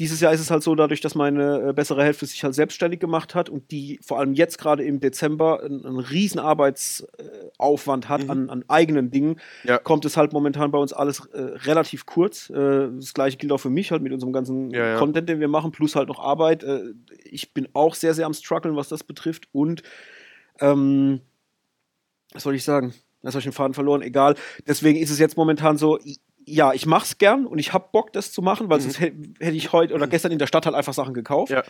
Dieses 0.02 0.18
Jahr 0.20 0.32
ist 0.32 0.40
es 0.40 0.50
halt 0.50 0.64
so, 0.64 0.74
dadurch, 0.74 1.00
dass 1.00 1.14
meine 1.14 1.68
äh, 1.68 1.72
bessere 1.72 2.02
Hälfte 2.02 2.26
sich 2.26 2.42
halt 2.42 2.54
selbstständig 2.56 2.98
gemacht 2.98 3.36
hat 3.36 3.48
und 3.48 3.70
die 3.70 4.00
vor 4.02 4.18
allem 4.18 4.34
jetzt 4.34 4.58
gerade 4.58 4.82
im 4.82 4.98
Dezember 4.98 5.62
einen, 5.62 5.86
einen 5.86 6.00
riesen 6.00 6.40
Arbeitsaufwand 6.40 8.08
hat 8.08 8.24
Mhm. 8.24 8.30
an, 8.30 8.50
an 8.50 8.64
eigenen 8.66 9.12
Dingen, 9.12 9.36
Ja. 9.62 9.78
kommt 9.78 10.04
es 10.04 10.16
halt 10.16 10.32
momentan 10.32 10.72
bei 10.72 10.78
uns 10.78 10.92
alles 10.92 11.20
äh, 11.26 11.40
relativ 11.40 12.04
kurz. 12.04 12.50
Äh, 12.50 12.88
das 12.96 13.14
gleiche 13.14 13.36
gilt 13.36 13.52
auch 13.52 13.58
für 13.58 13.70
mich 13.70 13.92
halt 13.92 14.02
mit 14.02 14.12
unserem 14.12 14.32
ganzen 14.32 14.70
Ja, 14.72 14.86
ja. 14.94 14.98
Content, 14.98 15.28
den 15.28 15.38
wir 15.38 15.46
machen, 15.48 15.70
plus 15.70 15.94
halt 15.94 16.08
noch 16.08 16.18
Arbeit. 16.18 16.64
Äh, 16.64 16.80
ich 17.24 17.54
bin 17.54 17.68
auch 17.72 17.94
sehr, 17.94 18.14
sehr 18.14 18.26
am 18.26 18.34
struggeln, 18.34 18.74
was 18.74 18.88
das 18.88 19.04
betrifft 19.04 19.46
und 19.52 19.84
ähm, 20.60 21.20
was 22.32 22.42
soll 22.42 22.56
ich 22.56 22.64
sagen? 22.64 22.92
Jetzt 23.22 23.34
habe 23.34 23.38
ich 23.38 23.44
den 23.44 23.52
Faden 23.52 23.74
verloren, 23.74 24.02
egal. 24.02 24.34
Deswegen 24.66 24.98
ist 24.98 25.10
es 25.10 25.20
jetzt 25.20 25.36
momentan 25.36 25.78
so, 25.78 25.98
ja, 26.46 26.72
ich 26.72 26.86
mach's 26.86 27.18
gern 27.18 27.46
und 27.46 27.58
ich 27.58 27.72
hab 27.72 27.92
Bock, 27.92 28.12
das 28.12 28.32
zu 28.32 28.42
machen, 28.42 28.68
weil 28.70 28.78
Mhm. 28.78 28.82
sonst 28.82 29.00
hätte 29.00 29.16
ich 29.56 29.72
heute 29.72 29.94
oder 29.94 30.06
gestern 30.06 30.32
in 30.32 30.38
der 30.38 30.46
Stadt 30.46 30.66
halt 30.66 30.74
einfach 30.76 30.94
Sachen 30.94 31.14
gekauft. 31.14 31.52
Ja. 31.52 31.62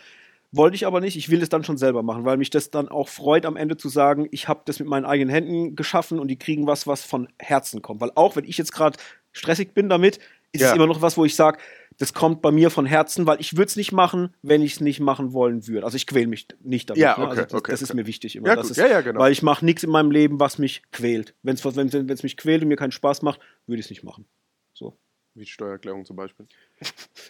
Wollte 0.51 0.75
ich 0.75 0.85
aber 0.85 0.99
nicht. 1.01 1.15
Ich 1.17 1.29
will 1.29 1.41
es 1.41 1.49
dann 1.49 1.63
schon 1.63 1.77
selber 1.77 2.03
machen, 2.03 2.25
weil 2.25 2.37
mich 2.37 2.51
das 2.51 2.69
dann 2.69 2.87
auch 2.87 3.07
freut, 3.09 3.45
am 3.47 3.55
Ende 3.57 3.75
zu 3.75 3.89
sagen, 3.89 4.27
ich 4.31 4.47
habe 4.47 4.61
das 4.65 4.79
mit 4.79 4.87
meinen 4.87 5.05
eigenen 5.05 5.29
Händen 5.33 5.75
geschaffen 5.75 6.19
und 6.19 6.27
die 6.27 6.37
kriegen 6.37 6.67
was, 6.67 6.85
was 6.85 7.03
von 7.03 7.27
Herzen 7.39 7.81
kommt. 7.81 8.01
Weil 8.01 8.11
auch 8.15 8.35
wenn 8.35 8.45
ich 8.45 8.57
jetzt 8.59 8.71
gerade 8.71 8.97
stressig 9.31 9.73
bin 9.73 9.89
damit, 9.89 10.19
ist 10.51 10.61
Ja. 10.61 10.69
es 10.69 10.75
immer 10.75 10.85
noch 10.85 11.01
was, 11.01 11.17
wo 11.17 11.25
ich 11.25 11.35
sage, 11.35 11.57
das 11.97 12.13
kommt 12.13 12.43
bei 12.43 12.51
mir 12.51 12.69
von 12.69 12.85
Herzen, 12.85 13.25
weil 13.25 13.39
ich 13.41 13.53
würde 13.57 13.69
es 13.69 13.75
nicht 13.75 13.91
machen, 13.91 14.35
wenn 14.43 14.61
ich 14.61 14.73
es 14.73 14.79
nicht 14.79 14.99
machen 14.99 15.33
wollen 15.33 15.67
würde. 15.67 15.85
Also 15.85 15.95
ich 15.95 16.05
quäle 16.05 16.27
mich 16.27 16.47
nicht 16.63 16.89
damit. 16.89 17.01
Ja, 17.01 17.17
ne? 17.17 17.23
okay, 17.25 17.29
also 17.31 17.41
das, 17.43 17.53
okay, 17.55 17.71
das 17.71 17.81
ist 17.81 17.89
okay. 17.89 17.97
mir 18.01 18.05
wichtig 18.07 18.35
immer. 18.35 18.47
Ja, 18.47 18.59
es, 18.61 18.75
Ja, 18.75 18.87
ja, 18.87 19.01
genau. 19.01 19.19
Weil 19.19 19.31
ich 19.31 19.41
mache 19.41 19.65
nichts 19.65 19.83
in 19.83 19.89
meinem 19.89 20.11
Leben, 20.11 20.39
was 20.39 20.59
mich 20.59 20.83
quält. 20.91 21.33
Wenn's, 21.41 21.63
wenn 21.65 22.09
es 22.09 22.21
mich 22.23 22.37
quält 22.37 22.61
und 22.61 22.67
mir 22.67 22.75
keinen 22.75 22.91
Spaß 22.91 23.23
macht, 23.23 23.39
würde 23.65 23.79
ich 23.79 23.87
es 23.87 23.89
nicht 23.89 24.03
machen. 24.03 24.25
So. 24.73 24.97
Wie 25.35 25.45
die 25.45 25.49
Steuererklärung 25.49 26.05
zum 26.05 26.15
Beispiel. 26.15 26.45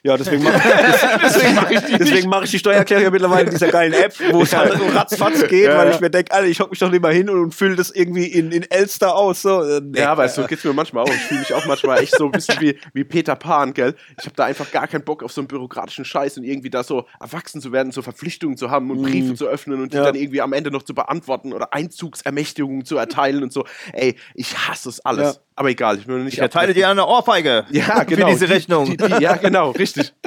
Ja, 0.05 0.17
deswegen 0.17 0.43
mache 0.43 0.59
Deswegen 1.23 1.55
mache 1.55 1.73
ich 1.75 1.79
die 1.81 1.97
deswegen 1.97 2.29
mach 2.29 2.43
ich 2.43 2.51
die 2.51 2.59
Steuererklärung 2.59 3.03
ja 3.05 3.11
mittlerweile 3.11 3.45
in 3.45 3.51
dieser 3.51 3.69
geilen 3.69 3.93
App, 3.93 4.13
wo 4.31 4.41
es 4.41 4.53
halt 4.53 4.73
so 4.77 4.85
ratzfatz 4.87 5.47
geht, 5.47 5.67
Ja, 5.67 5.77
weil 5.77 5.91
ich 5.91 6.01
mir 6.01 6.09
denke, 6.09 6.33
Alter, 6.33 6.47
ich 6.47 6.59
hock 6.59 6.71
mich 6.71 6.79
doch 6.79 6.89
nicht 6.89 7.01
mal 7.01 7.13
hin 7.13 7.29
und, 7.29 7.39
und 7.39 7.55
fülle 7.55 7.77
das 7.77 7.89
irgendwie 7.91 8.25
in, 8.25 8.51
in 8.51 8.63
Elster 8.69 9.15
aus. 9.15 9.43
So. 9.43 9.61
Äh, 9.61 9.79
nee. 9.81 9.99
Ja, 9.99 10.11
aber 10.11 10.27
so 10.27 10.45
geht's 10.45 10.63
mir 10.65 10.73
manchmal 10.73 11.03
auch. 11.03 11.09
Ich 11.09 11.21
fühle 11.21 11.39
mich 11.41 11.53
auch 11.53 11.65
manchmal 11.67 11.99
echt 12.01 12.17
so 12.17 12.25
ein 12.25 12.31
bisschen 12.31 12.59
wie, 12.59 12.77
wie 12.93 13.03
Peter 13.05 13.35
Pan, 13.37 13.73
gell? 13.73 13.95
Ich 14.19 14.25
habe 14.25 14.35
da 14.35 14.45
einfach 14.45 14.69
gar 14.71 14.87
keinen 14.87 15.05
Bock 15.05 15.23
auf 15.23 15.31
so 15.31 15.39
einen 15.39 15.47
bürokratischen 15.47 16.03
Scheiß 16.03 16.37
und 16.37 16.43
irgendwie 16.43 16.69
da 16.69 16.83
so 16.83 17.05
erwachsen 17.21 17.61
zu 17.61 17.71
werden, 17.71 17.93
so 17.93 18.01
Verpflichtungen 18.01 18.57
zu 18.57 18.69
haben 18.71 18.91
und 18.91 18.99
Mm. 19.01 19.03
Briefe 19.03 19.35
zu 19.35 19.45
öffnen 19.47 19.81
und 19.81 19.93
die 19.93 19.97
Ja. 19.97 20.03
dann 20.03 20.15
irgendwie 20.15 20.41
am 20.41 20.51
Ende 20.51 20.71
noch 20.71 20.83
zu 20.83 20.93
beantworten 20.93 21.53
oder 21.53 21.73
Einzugsermächtigungen 21.73 22.83
zu 22.85 22.97
erteilen 22.97 23.43
und 23.43 23.53
so. 23.53 23.65
Ey, 23.93 24.15
ich 24.33 24.57
hasse 24.57 24.89
es 24.89 24.99
alles. 25.05 25.39
Aber 25.55 25.69
egal, 25.69 25.97
ich 25.99 26.07
will 26.07 26.23
nicht. 26.23 26.33
Ich 26.33 26.39
erteile 26.39 26.73
dir 26.73 26.89
eine 26.89 27.05
Ohrfeige 27.05 27.65
ja, 27.71 28.03
genau. 28.03 28.25
für 28.27 28.33
diese 28.33 28.47
Die- 28.47 28.53
Rechnung. 28.53 28.85
Die, 28.85 28.97
die, 28.97 29.21
ja, 29.21 29.35
genau, 29.37 29.71
richtig. 29.71 30.13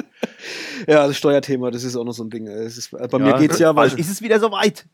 Ja, 0.87 1.05
das 1.07 1.17
Steuerthema, 1.17 1.69
das 1.69 1.83
ist 1.83 1.95
auch 1.95 2.03
noch 2.03 2.13
so 2.13 2.23
ein 2.23 2.29
Ding. 2.29 2.47
Es 2.47 2.77
ist, 2.77 2.91
bei 2.91 3.19
mir 3.19 3.29
Ja. 3.31 3.37
geht's 3.39 3.59
ja, 3.59 3.75
weil 3.75 3.87
ist 3.99 4.09
es 4.09 4.21
wieder 4.21 4.39
soweit. 4.39 4.85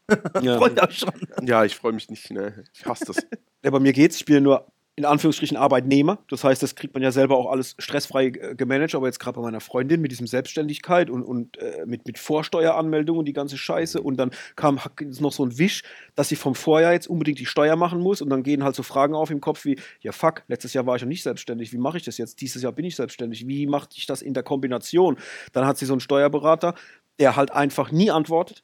Ja. 0.41 0.57
Freut 0.57 0.81
euch 0.81 0.97
schon. 0.99 1.13
Ja, 1.45 1.63
ich 1.65 1.75
freue 1.75 1.91
mich 1.93 2.09
nicht. 2.09 2.29
Ne? 2.31 2.63
Ich 2.73 2.85
hasse 2.85 3.05
das. 3.05 3.17
Ja, 3.63 3.69
bei 3.71 3.79
mir 3.79 3.93
geht's. 3.93 4.17
Ich 4.17 4.25
ja 4.25 4.41
nur 4.41 4.65
in 4.95 5.05
Anführungsstrichen 5.05 5.57
Arbeitnehmer. 5.57 6.19
Das 6.29 6.43
heißt, 6.43 6.61
das 6.61 6.75
kriegt 6.75 6.93
man 6.93 7.01
ja 7.01 7.11
selber 7.11 7.35
auch 7.37 7.49
alles 7.49 7.75
stressfrei 7.79 8.27
äh, 8.27 8.55
gemanagt. 8.55 8.93
Aber 8.93 9.07
jetzt 9.07 9.19
gerade 9.19 9.35
bei 9.37 9.41
meiner 9.41 9.59
Freundin 9.59 10.01
mit 10.01 10.11
diesem 10.11 10.27
Selbstständigkeit 10.27 11.09
und, 11.09 11.23
und 11.23 11.57
äh, 11.57 11.83
mit, 11.87 12.05
mit 12.05 12.19
Vorsteueranmeldung 12.19 13.17
und 13.17 13.25
die 13.25 13.33
ganze 13.33 13.57
Scheiße. 13.57 14.01
Und 14.01 14.17
dann 14.17 14.31
kam 14.55 14.79
noch 15.19 15.33
so 15.33 15.45
ein 15.45 15.57
Wisch, 15.57 15.81
dass 16.13 16.29
sie 16.29 16.35
vom 16.35 16.53
Vorjahr 16.53 16.93
jetzt 16.93 17.07
unbedingt 17.07 17.39
die 17.39 17.47
Steuer 17.47 17.75
machen 17.75 18.01
muss. 18.01 18.21
Und 18.21 18.29
dann 18.29 18.43
gehen 18.43 18.63
halt 18.63 18.75
so 18.75 18.83
Fragen 18.83 19.15
auf 19.15 19.31
im 19.31 19.41
Kopf 19.41 19.65
wie: 19.65 19.79
Ja, 20.01 20.11
fuck, 20.11 20.43
letztes 20.47 20.73
Jahr 20.73 20.85
war 20.85 20.95
ich 20.95 21.01
noch 21.01 21.09
nicht 21.09 21.23
selbstständig. 21.23 21.73
Wie 21.73 21.77
mache 21.77 21.97
ich 21.97 22.03
das 22.03 22.19
jetzt? 22.19 22.39
Dieses 22.41 22.61
Jahr 22.61 22.71
bin 22.71 22.85
ich 22.85 22.95
selbstständig. 22.95 23.47
Wie 23.47 23.65
mache 23.65 23.89
ich 23.95 24.05
das 24.05 24.21
in 24.21 24.35
der 24.35 24.43
Kombination? 24.43 25.17
Dann 25.53 25.65
hat 25.65 25.79
sie 25.79 25.85
so 25.85 25.93
einen 25.93 26.01
Steuerberater, 26.01 26.75
der 27.19 27.35
halt 27.35 27.51
einfach 27.51 27.91
nie 27.91 28.11
antwortet. 28.11 28.63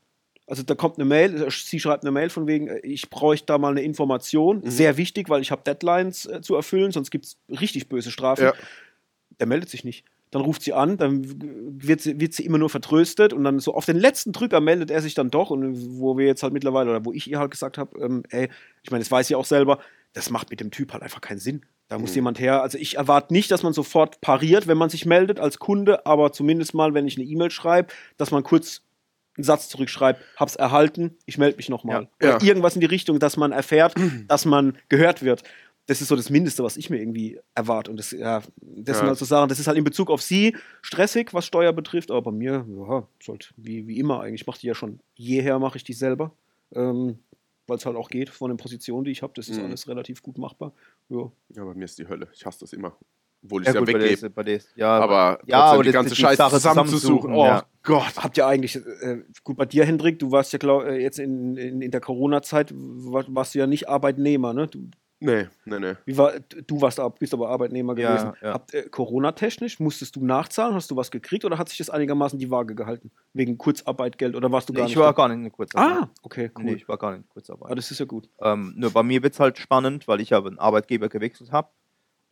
Also 0.49 0.63
da 0.63 0.73
kommt 0.75 0.97
eine 0.97 1.05
Mail, 1.05 1.43
äh, 1.43 1.51
sie 1.51 1.79
schreibt 1.79 2.03
eine 2.03 2.11
Mail 2.11 2.29
von 2.29 2.47
wegen, 2.47 2.67
äh, 2.67 2.79
ich 2.79 3.09
bräuchte 3.09 3.45
da 3.47 3.57
mal 3.57 3.71
eine 3.71 3.81
Information. 3.81 4.61
Mhm. 4.63 4.69
Sehr 4.69 4.97
wichtig, 4.97 5.29
weil 5.29 5.41
ich 5.41 5.51
habe 5.51 5.61
Deadlines 5.63 6.25
äh, 6.25 6.41
zu 6.41 6.55
erfüllen, 6.55 6.91
sonst 6.91 7.11
gibt 7.11 7.25
es 7.25 7.37
richtig 7.61 7.87
böse 7.87 8.11
Strafen. 8.11 8.45
Ja. 8.45 8.53
Der 9.39 9.47
meldet 9.47 9.69
sich 9.69 9.83
nicht. 9.83 10.05
Dann 10.31 10.41
ruft 10.41 10.61
sie 10.61 10.73
an, 10.73 10.97
dann 10.97 11.23
wird 11.81 12.01
sie, 12.01 12.19
wird 12.19 12.33
sie 12.33 12.45
immer 12.45 12.57
nur 12.59 12.69
vertröstet 12.69 13.33
und 13.33 13.43
dann 13.43 13.59
so 13.59 13.73
auf 13.73 13.85
den 13.85 13.97
letzten 13.97 14.31
Drücker 14.31 14.59
meldet 14.59 14.91
er 14.91 15.01
sich 15.01 15.15
dann 15.15 15.31
doch 15.31 15.49
und 15.49 15.99
wo 15.99 16.17
wir 16.17 16.25
jetzt 16.27 16.43
halt 16.43 16.53
mittlerweile, 16.53 16.89
oder 16.91 17.05
wo 17.05 17.13
ich 17.13 17.29
ihr 17.29 17.39
halt 17.39 17.49
gesagt 17.51 17.77
habe, 17.79 17.99
ähm, 17.99 18.23
ey, 18.29 18.47
ich 18.83 18.91
meine, 18.91 19.03
das 19.03 19.09
weiß 19.09 19.27
sie 19.27 19.35
auch 19.35 19.45
selber, 19.45 19.79
das 20.13 20.29
macht 20.29 20.49
mit 20.51 20.59
dem 20.59 20.69
Typ 20.71 20.93
halt 20.93 21.01
einfach 21.03 21.21
keinen 21.21 21.39
Sinn. 21.39 21.61
Da 21.87 21.97
muss 21.97 22.11
Mhm. 22.11 22.15
jemand 22.17 22.39
her. 22.39 22.61
Also 22.61 22.77
ich 22.77 22.97
erwarte 22.97 23.33
nicht, 23.33 23.49
dass 23.49 23.63
man 23.63 23.73
sofort 23.73 24.21
pariert, 24.21 24.67
wenn 24.67 24.77
man 24.77 24.89
sich 24.89 25.07
meldet 25.07 25.39
als 25.39 25.57
Kunde, 25.57 26.05
aber 26.05 26.31
zumindest 26.31 26.75
mal, 26.75 26.93
wenn 26.93 27.07
ich 27.07 27.17
eine 27.17 27.25
E-Mail 27.25 27.49
schreibe, 27.49 27.89
dass 28.17 28.29
man 28.29 28.43
kurz 28.43 28.83
einen 29.39 29.43
Satz 29.45 29.69
zurückschreibt, 29.69 30.21
hab's 30.35 30.55
erhalten, 30.55 31.15
ich 31.25 31.37
melde 31.37 31.57
mich 31.57 31.69
nochmal. 31.69 32.07
Ja. 32.21 32.35
Oder 32.37 32.45
irgendwas 32.45 32.75
in 32.75 32.81
die 32.81 32.87
Richtung, 32.87 33.19
dass 33.19 33.37
man 33.37 33.51
erfährt, 33.51 33.95
dass 34.27 34.45
man 34.45 34.77
gehört 34.89 35.23
wird. 35.23 35.43
Das 35.87 36.01
ist 36.01 36.09
so 36.09 36.15
das 36.15 36.29
Mindeste, 36.29 36.63
was 36.63 36.77
ich 36.77 36.91
mir 36.91 36.97
irgendwie 36.99 37.39
erwarte. 37.55 37.89
Und 37.89 37.97
das, 37.97 38.11
ja, 38.11 38.41
das 38.41 38.51
sind 38.59 38.87
Ja. 39.05 39.07
halt 39.07 39.17
so 39.17 39.25
Sachen, 39.25 39.49
das 39.49 39.59
ist 39.59 39.65
halt 39.67 39.77
in 39.77 39.83
Bezug 39.83 40.11
auf 40.11 40.21
sie 40.21 40.55
stressig, 40.83 41.33
was 41.33 41.45
Steuer 41.47 41.73
betrifft, 41.73 42.11
aber 42.11 42.21
bei 42.21 42.31
mir, 42.31 42.63
ja, 42.87 43.07
sollte 43.23 43.47
wie, 43.57 43.87
wie 43.87 43.97
immer 43.97 44.21
eigentlich. 44.21 44.41
Ich 44.41 44.47
mache 44.47 44.59
die 44.59 44.67
ja 44.67 44.75
schon 44.75 44.99
jeher, 45.15 45.57
mache 45.57 45.77
ich 45.77 45.83
die 45.83 45.93
selber. 45.93 46.31
Ähm, 46.75 47.17
Weil 47.65 47.77
es 47.77 47.85
halt 47.85 47.95
auch 47.95 48.09
geht 48.09 48.29
von 48.29 48.49
den 48.49 48.57
Positionen, 48.57 49.03
die 49.03 49.11
ich 49.11 49.21
habe. 49.23 49.33
Das 49.35 49.47
ist 49.47 49.57
Mhm. 49.57 49.65
alles 49.65 49.87
relativ 49.87 50.21
gut 50.21 50.37
machbar. 50.37 50.73
Ja. 51.09 51.31
Ja, 51.55 51.63
bei 51.65 51.73
mir 51.73 51.85
ist 51.85 51.97
die 51.97 52.07
Hölle. 52.07 52.27
Ich 52.33 52.45
hasse 52.45 52.59
das 52.59 52.73
immer. 52.73 52.95
Obwohl 53.43 53.61
ich 53.61 53.67
Ja, 53.67 53.73
es 53.73 53.79
ja, 53.79 53.87
weggebe. 53.87 54.29
bei 54.31 54.43
der 54.43 54.55
ist- 54.57 54.69
ja, 54.75 54.99
Aber 54.99 55.39
ja, 55.45 55.61
aber 55.63 55.83
die 55.83 55.91
ganze 55.91 56.13
die 56.13 56.21
Scheiße 56.21 56.35
Sache 56.37 56.55
zusammenzusuchen. 56.55 57.33
Oh 57.33 57.45
ja. 57.45 57.63
Gott. 57.83 58.17
Habt 58.17 58.37
ihr 58.37 58.45
eigentlich, 58.45 58.75
äh, 58.75 59.23
gut 59.43 59.55
bei 59.57 59.65
dir, 59.65 59.85
Hendrik, 59.85 60.19
du 60.19 60.31
warst 60.31 60.51
ja 60.51 60.59
glaub, 60.59 60.83
äh, 60.83 60.97
jetzt 61.01 61.19
in, 61.19 61.55
in, 61.55 61.81
in 61.81 61.91
der 61.91 62.01
Corona-Zeit, 62.01 62.73
war, 62.75 63.23
warst 63.29 63.55
du 63.55 63.59
ja 63.59 63.67
nicht 63.67 63.87
Arbeitnehmer, 63.87 64.53
ne? 64.53 64.67
Du, 64.67 64.89
Nee, 65.21 65.47
nee, 65.65 65.79
nee. 65.79 65.95
wie 66.05 66.15
war, 66.17 66.31
du 66.65 66.79
warst, 66.79 67.01
bist 67.19 67.33
aber 67.33 67.49
Arbeitnehmer 67.49 67.93
gewesen. 67.93 68.31
Habt, 68.41 68.73
äh, 68.73 68.83
Corona-technisch, 68.83 69.77
musstest 69.81 70.15
du 70.15 70.23
nachzahlen? 70.25 70.75
Hast 70.75 70.89
du 70.91 70.95
was 70.95 71.11
gekriegt 71.11 71.43
oder 71.43 71.57
hat 71.57 71.67
sich 71.67 71.77
das 71.77 71.89
einigermaßen 71.89 72.39
die 72.39 72.49
Waage 72.49 72.73
gehalten? 72.73 73.11
Wegen 73.33 73.57
Kurzarbeitgeld 73.57 74.35
oder 74.37 74.49
warst 74.53 74.69
du 74.69 74.73
gar 74.73 74.83
Nee, 74.83 74.91
ich 74.91 74.95
nicht? 74.95 75.03
war 75.03 75.11
da? 75.13 75.17
gar 75.17 75.27
nicht 75.27 75.45
in 75.45 75.51
Kurzarbeit. 75.51 76.03
ah, 76.03 76.09
okay, 76.23 76.51
cool. 76.57 76.63
Nee, 76.63 76.73
ich 76.75 76.87
war 76.87 76.97
gar 76.97 77.11
nicht 77.11 77.23
in 77.23 77.29
Kurzarbeit. 77.29 77.69
ah, 77.69 77.75
das 77.75 77.91
ist 77.91 77.99
ja 77.99 78.05
gut. 78.05 78.29
Ähm, 78.41 78.73
nur 78.77 78.91
bei 78.91 79.03
mir 79.03 79.21
wird 79.21 79.33
es 79.33 79.41
halt 79.41 79.57
spannend, 79.57 80.07
weil 80.07 80.21
ich 80.21 80.29
ja 80.29 80.37
einen 80.37 80.57
Arbeitgeber 80.57 81.09
gewechselt 81.09 81.51
habe 81.51 81.67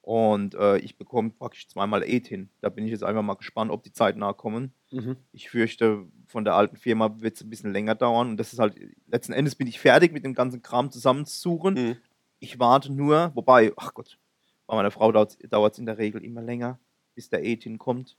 und 0.08 0.56
äh, 0.56 0.78
ich 0.78 0.98
bekomme 0.98 1.32
praktisch 1.32 1.67
zweimal 1.67 2.02
ETIN. 2.02 2.50
Da 2.62 2.70
bin 2.70 2.86
ich 2.86 2.91
jetzt 2.91 3.04
einfach 3.04 3.24
mal 3.24 3.34
gespannt, 3.34 3.72
ob 3.72 3.84
die 3.84 3.91
zeitnah 3.91 4.32
kommen. 4.32 4.72
Mhm. 4.89 5.17
Ich 5.34 5.50
fürchte, 5.50 6.08
von 6.28 6.46
der 6.46 6.56
alten 6.56 6.78
Firma 6.78 7.20
wird 7.20 7.36
es 7.36 7.43
ein 7.43 7.50
bisschen 7.50 7.74
länger 7.74 7.93
dauern 7.93 8.30
und 8.30 8.38
das 8.38 8.54
ist 8.54 8.60
halt, 8.60 8.80
letzten 9.08 9.34
Endes 9.34 9.56
bin 9.56 9.67
ich 9.67 9.82
fertig 9.82 10.13
mit 10.13 10.24
dem 10.24 10.34
ganzen 10.34 10.62
Kram 10.62 10.91
zusammenzusuchen. 10.91 11.74
Mhm. 11.74 11.98
Ich 12.39 12.58
warte 12.58 12.93
nur, 12.93 13.34
wobei, 13.36 13.74
ach 13.76 13.93
Gott, 13.93 14.17
bei 14.65 14.78
meiner 14.78 14.91
Frau 14.91 15.12
dauert 15.12 15.36
es 15.74 15.78
in 15.78 15.86
der 15.86 15.98
Regel 15.98 16.24
immer 16.24 16.41
länger, 16.41 16.80
bis 17.13 17.30
der 17.30 17.43
ETIN 17.43 17.78
kommt. 17.78 18.15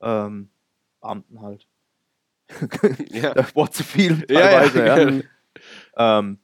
Ähm, 0.00 0.48
Beamten 1.02 1.42
halt. 1.42 1.68
Ja. 3.10 3.34
Das 3.34 3.54
Wort 3.54 3.74
zu 3.74 3.84
viel 3.84 4.24
Ja, 4.30 4.40
ja. 4.40 4.68
teilweise, 4.70 4.86
ja. 4.86 5.22
Ähm, 6.18 6.38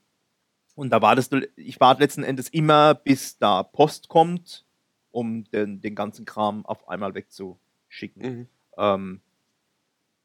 und 0.75 0.91
da 0.91 1.03
wartest 1.03 1.33
du, 1.33 1.49
ich 1.57 1.81
warte 1.81 2.03
letzten 2.03 2.23
Endes 2.23 2.49
immer, 2.49 2.95
bis 2.95 3.39
da 3.39 3.63
Post 3.63 4.09
kommt, 4.09 4.65
um 5.11 5.45
den, 5.45 5.81
den 5.81 5.95
ganzen 5.95 6.25
Kram 6.25 6.65
auf 6.67 6.89
einmal 6.89 7.15
wegzuschicken. 7.15 8.23
Mhm. 8.23 8.47
Ähm, 8.79 9.21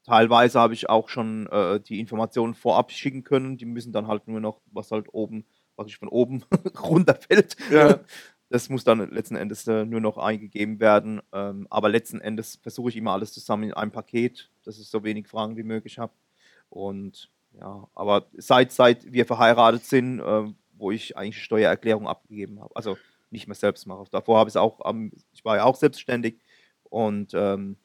teilweise 0.04 0.60
habe 0.60 0.74
ich 0.74 0.88
auch 0.88 1.08
schon 1.08 1.46
äh, 1.48 1.80
die 1.80 2.00
Informationen 2.00 2.54
vorab 2.54 2.92
schicken 2.92 3.24
können. 3.24 3.56
Die 3.56 3.66
müssen 3.66 3.92
dann 3.92 4.06
halt 4.06 4.28
nur 4.28 4.40
noch, 4.40 4.60
was 4.72 4.92
halt 4.92 5.12
oben, 5.12 5.44
was 5.74 5.88
ich 5.88 5.98
von 5.98 6.08
oben 6.08 6.44
runterfällt. 6.80 7.56
Ja. 7.70 8.00
Das 8.48 8.68
muss 8.68 8.84
dann 8.84 9.10
letzten 9.10 9.34
Endes 9.34 9.66
äh, 9.66 9.84
nur 9.84 10.00
noch 10.00 10.18
eingegeben 10.18 10.78
werden. 10.78 11.20
Ähm, 11.32 11.66
aber 11.68 11.88
letzten 11.88 12.20
Endes 12.20 12.60
versuche 12.62 12.90
ich 12.90 12.96
immer 12.96 13.12
alles 13.12 13.32
zusammen 13.32 13.64
in 13.64 13.74
einem 13.74 13.90
Paket, 13.90 14.50
dass 14.64 14.78
ich 14.78 14.86
so 14.86 15.02
wenig 15.02 15.26
Fragen 15.26 15.56
wie 15.56 15.64
möglich 15.64 15.98
habe. 15.98 16.12
Und 16.70 17.28
ja, 17.58 17.88
aber 17.94 18.26
seit, 18.36 18.72
seit 18.72 19.10
wir 19.12 19.26
verheiratet 19.26 19.84
sind, 19.84 20.20
äh, 20.20 20.44
wo 20.74 20.90
ich 20.90 21.16
eigentlich 21.16 21.42
Steuererklärung 21.42 22.06
abgegeben 22.06 22.60
habe, 22.60 22.74
also 22.76 22.96
nicht 23.30 23.46
mehr 23.48 23.54
selbst 23.54 23.86
mache. 23.86 24.04
Davor 24.10 24.38
habe 24.38 24.48
ich 24.48 24.52
es 24.52 24.56
auch, 24.56 24.80
am- 24.84 25.12
ich 25.32 25.44
war 25.44 25.56
ja 25.56 25.64
auch 25.64 25.76
selbstständig 25.76 26.38
und 26.84 27.32
ähm, 27.34 27.76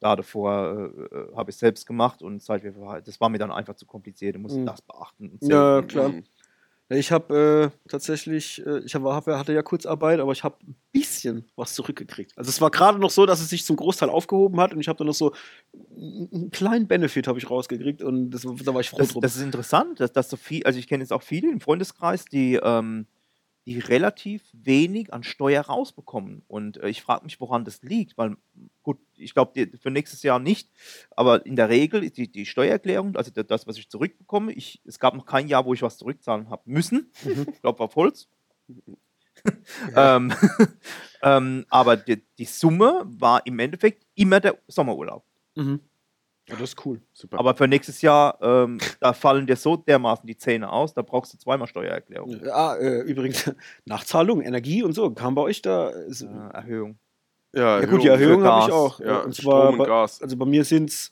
da 0.00 0.16
davor 0.16 0.90
äh, 1.10 1.14
äh, 1.16 1.36
habe 1.36 1.50
ich 1.50 1.56
es 1.56 1.60
selbst 1.60 1.86
gemacht 1.86 2.22
und 2.22 2.42
seit 2.42 2.62
wir 2.64 2.72
verheiratet, 2.72 3.08
das 3.08 3.20
war 3.20 3.28
mir 3.28 3.38
dann 3.38 3.52
einfach 3.52 3.74
zu 3.74 3.86
kompliziert. 3.86 4.34
Ich 4.36 4.42
musste 4.42 4.60
Mhm. 4.60 4.66
das 4.66 4.82
beachten. 4.82 5.30
Und 5.30 5.42
Ja, 5.44 5.82
klar. 5.82 6.12
Ich 6.94 7.12
habe 7.12 7.72
äh, 7.72 7.88
tatsächlich, 7.88 8.64
äh, 8.66 8.80
ich 8.80 8.94
hab, 8.94 9.26
hatte 9.26 9.52
ja 9.52 9.62
Kurzarbeit, 9.62 10.20
aber 10.20 10.32
ich 10.32 10.44
habe 10.44 10.56
ein 10.66 10.74
bisschen 10.92 11.44
was 11.56 11.74
zurückgekriegt. 11.74 12.36
Also 12.36 12.48
es 12.48 12.60
war 12.60 12.70
gerade 12.70 12.98
noch 12.98 13.10
so, 13.10 13.26
dass 13.26 13.40
es 13.40 13.50
sich 13.50 13.64
zum 13.64 13.76
Großteil 13.76 14.10
aufgehoben 14.10 14.60
hat 14.60 14.72
und 14.72 14.80
ich 14.80 14.88
habe 14.88 14.98
dann 14.98 15.06
noch 15.06 15.14
so 15.14 15.32
einen 15.96 16.28
einen 16.32 16.50
kleinen 16.50 16.86
Benefit 16.86 17.26
habe 17.26 17.38
ich 17.38 17.48
rausgekriegt 17.48 18.02
und 18.02 18.30
das, 18.30 18.42
da 18.42 18.74
war 18.74 18.80
ich 18.80 18.90
froh 18.90 18.98
Das, 18.98 19.08
drum. 19.08 19.22
das 19.22 19.36
ist 19.36 19.42
interessant, 19.42 20.00
dass, 20.00 20.12
dass 20.12 20.28
so 20.28 20.36
viel, 20.36 20.64
also 20.64 20.78
ich 20.78 20.88
kenne 20.88 21.02
jetzt 21.02 21.12
auch 21.12 21.22
viele 21.22 21.50
im 21.50 21.60
Freundeskreis, 21.60 22.24
die 22.24 22.54
ähm, 22.62 23.06
die 23.66 23.78
relativ 23.78 24.42
wenig 24.52 25.12
an 25.12 25.22
Steuer 25.22 25.62
rausbekommen. 25.62 26.42
Und 26.48 26.78
äh, 26.78 26.88
ich 26.88 27.02
frage 27.02 27.24
mich, 27.24 27.40
woran 27.40 27.64
das 27.64 27.82
liegt, 27.82 28.18
weil 28.18 28.36
gut, 28.82 28.98
ich 29.22 29.34
glaube 29.34 29.68
für 29.80 29.90
nächstes 29.90 30.22
Jahr 30.22 30.38
nicht, 30.38 30.70
aber 31.10 31.44
in 31.46 31.56
der 31.56 31.68
Regel 31.68 32.04
ist 32.04 32.16
die, 32.16 32.30
die 32.30 32.46
Steuererklärung, 32.46 33.16
also 33.16 33.30
das, 33.30 33.66
was 33.66 33.78
ich 33.78 33.88
zurückbekomme, 33.88 34.52
ich, 34.52 34.80
es 34.84 34.98
gab 34.98 35.14
noch 35.14 35.26
kein 35.26 35.48
Jahr, 35.48 35.64
wo 35.64 35.74
ich 35.74 35.82
was 35.82 35.98
zurückzahlen 35.98 36.50
habe 36.50 36.62
müssen. 36.66 37.10
Mhm. 37.24 37.46
Ich 37.52 37.60
glaube 37.60 37.82
auf 37.82 37.96
Holz. 37.96 38.28
ähm, 39.96 40.32
ähm, 41.22 41.66
aber 41.68 41.96
die, 41.96 42.22
die, 42.38 42.44
Summe 42.44 43.02
war 43.04 43.44
im 43.46 43.58
Endeffekt 43.58 44.06
immer 44.14 44.40
der 44.40 44.58
Sommerurlaub. 44.68 45.24
Mhm. 45.56 45.80
Ja, 46.48 46.56
das 46.56 46.70
ist 46.70 46.86
cool. 46.86 47.00
Super. 47.12 47.38
Aber 47.38 47.54
für 47.54 47.68
nächstes 47.68 48.02
Jahr, 48.02 48.36
ähm, 48.42 48.78
da 49.00 49.12
fallen 49.12 49.46
dir 49.46 49.56
so 49.56 49.76
dermaßen 49.76 50.26
die 50.26 50.36
Zähne 50.36 50.70
aus, 50.70 50.92
da 50.92 51.02
brauchst 51.02 51.32
du 51.32 51.38
zweimal 51.38 51.68
Steuererklärung. 51.68 52.40
Ja, 52.44 52.74
äh, 52.76 53.00
übrigens, 53.02 53.50
Nachzahlung, 53.84 54.42
Energie 54.42 54.82
und 54.82 54.92
so, 54.92 55.10
kam 55.12 55.34
bei 55.34 55.42
euch 55.42 55.62
da 55.62 55.90
äh, 55.90 56.24
Erhöhung? 56.52 56.98
Ja, 57.52 57.80
ja 57.80 57.86
gut, 57.86 58.02
die 58.02 58.08
Erhöhung 58.08 58.44
habe 58.44 58.66
ich 58.66 58.72
auch. 58.72 59.00
Ja, 59.00 59.20
und 59.20 59.34
zwar, 59.34 59.70
und 59.70 59.78
bei, 59.78 59.88
also 59.88 60.36
bei 60.36 60.46
mir 60.46 60.64
sind 60.64 60.90
es 60.90 61.10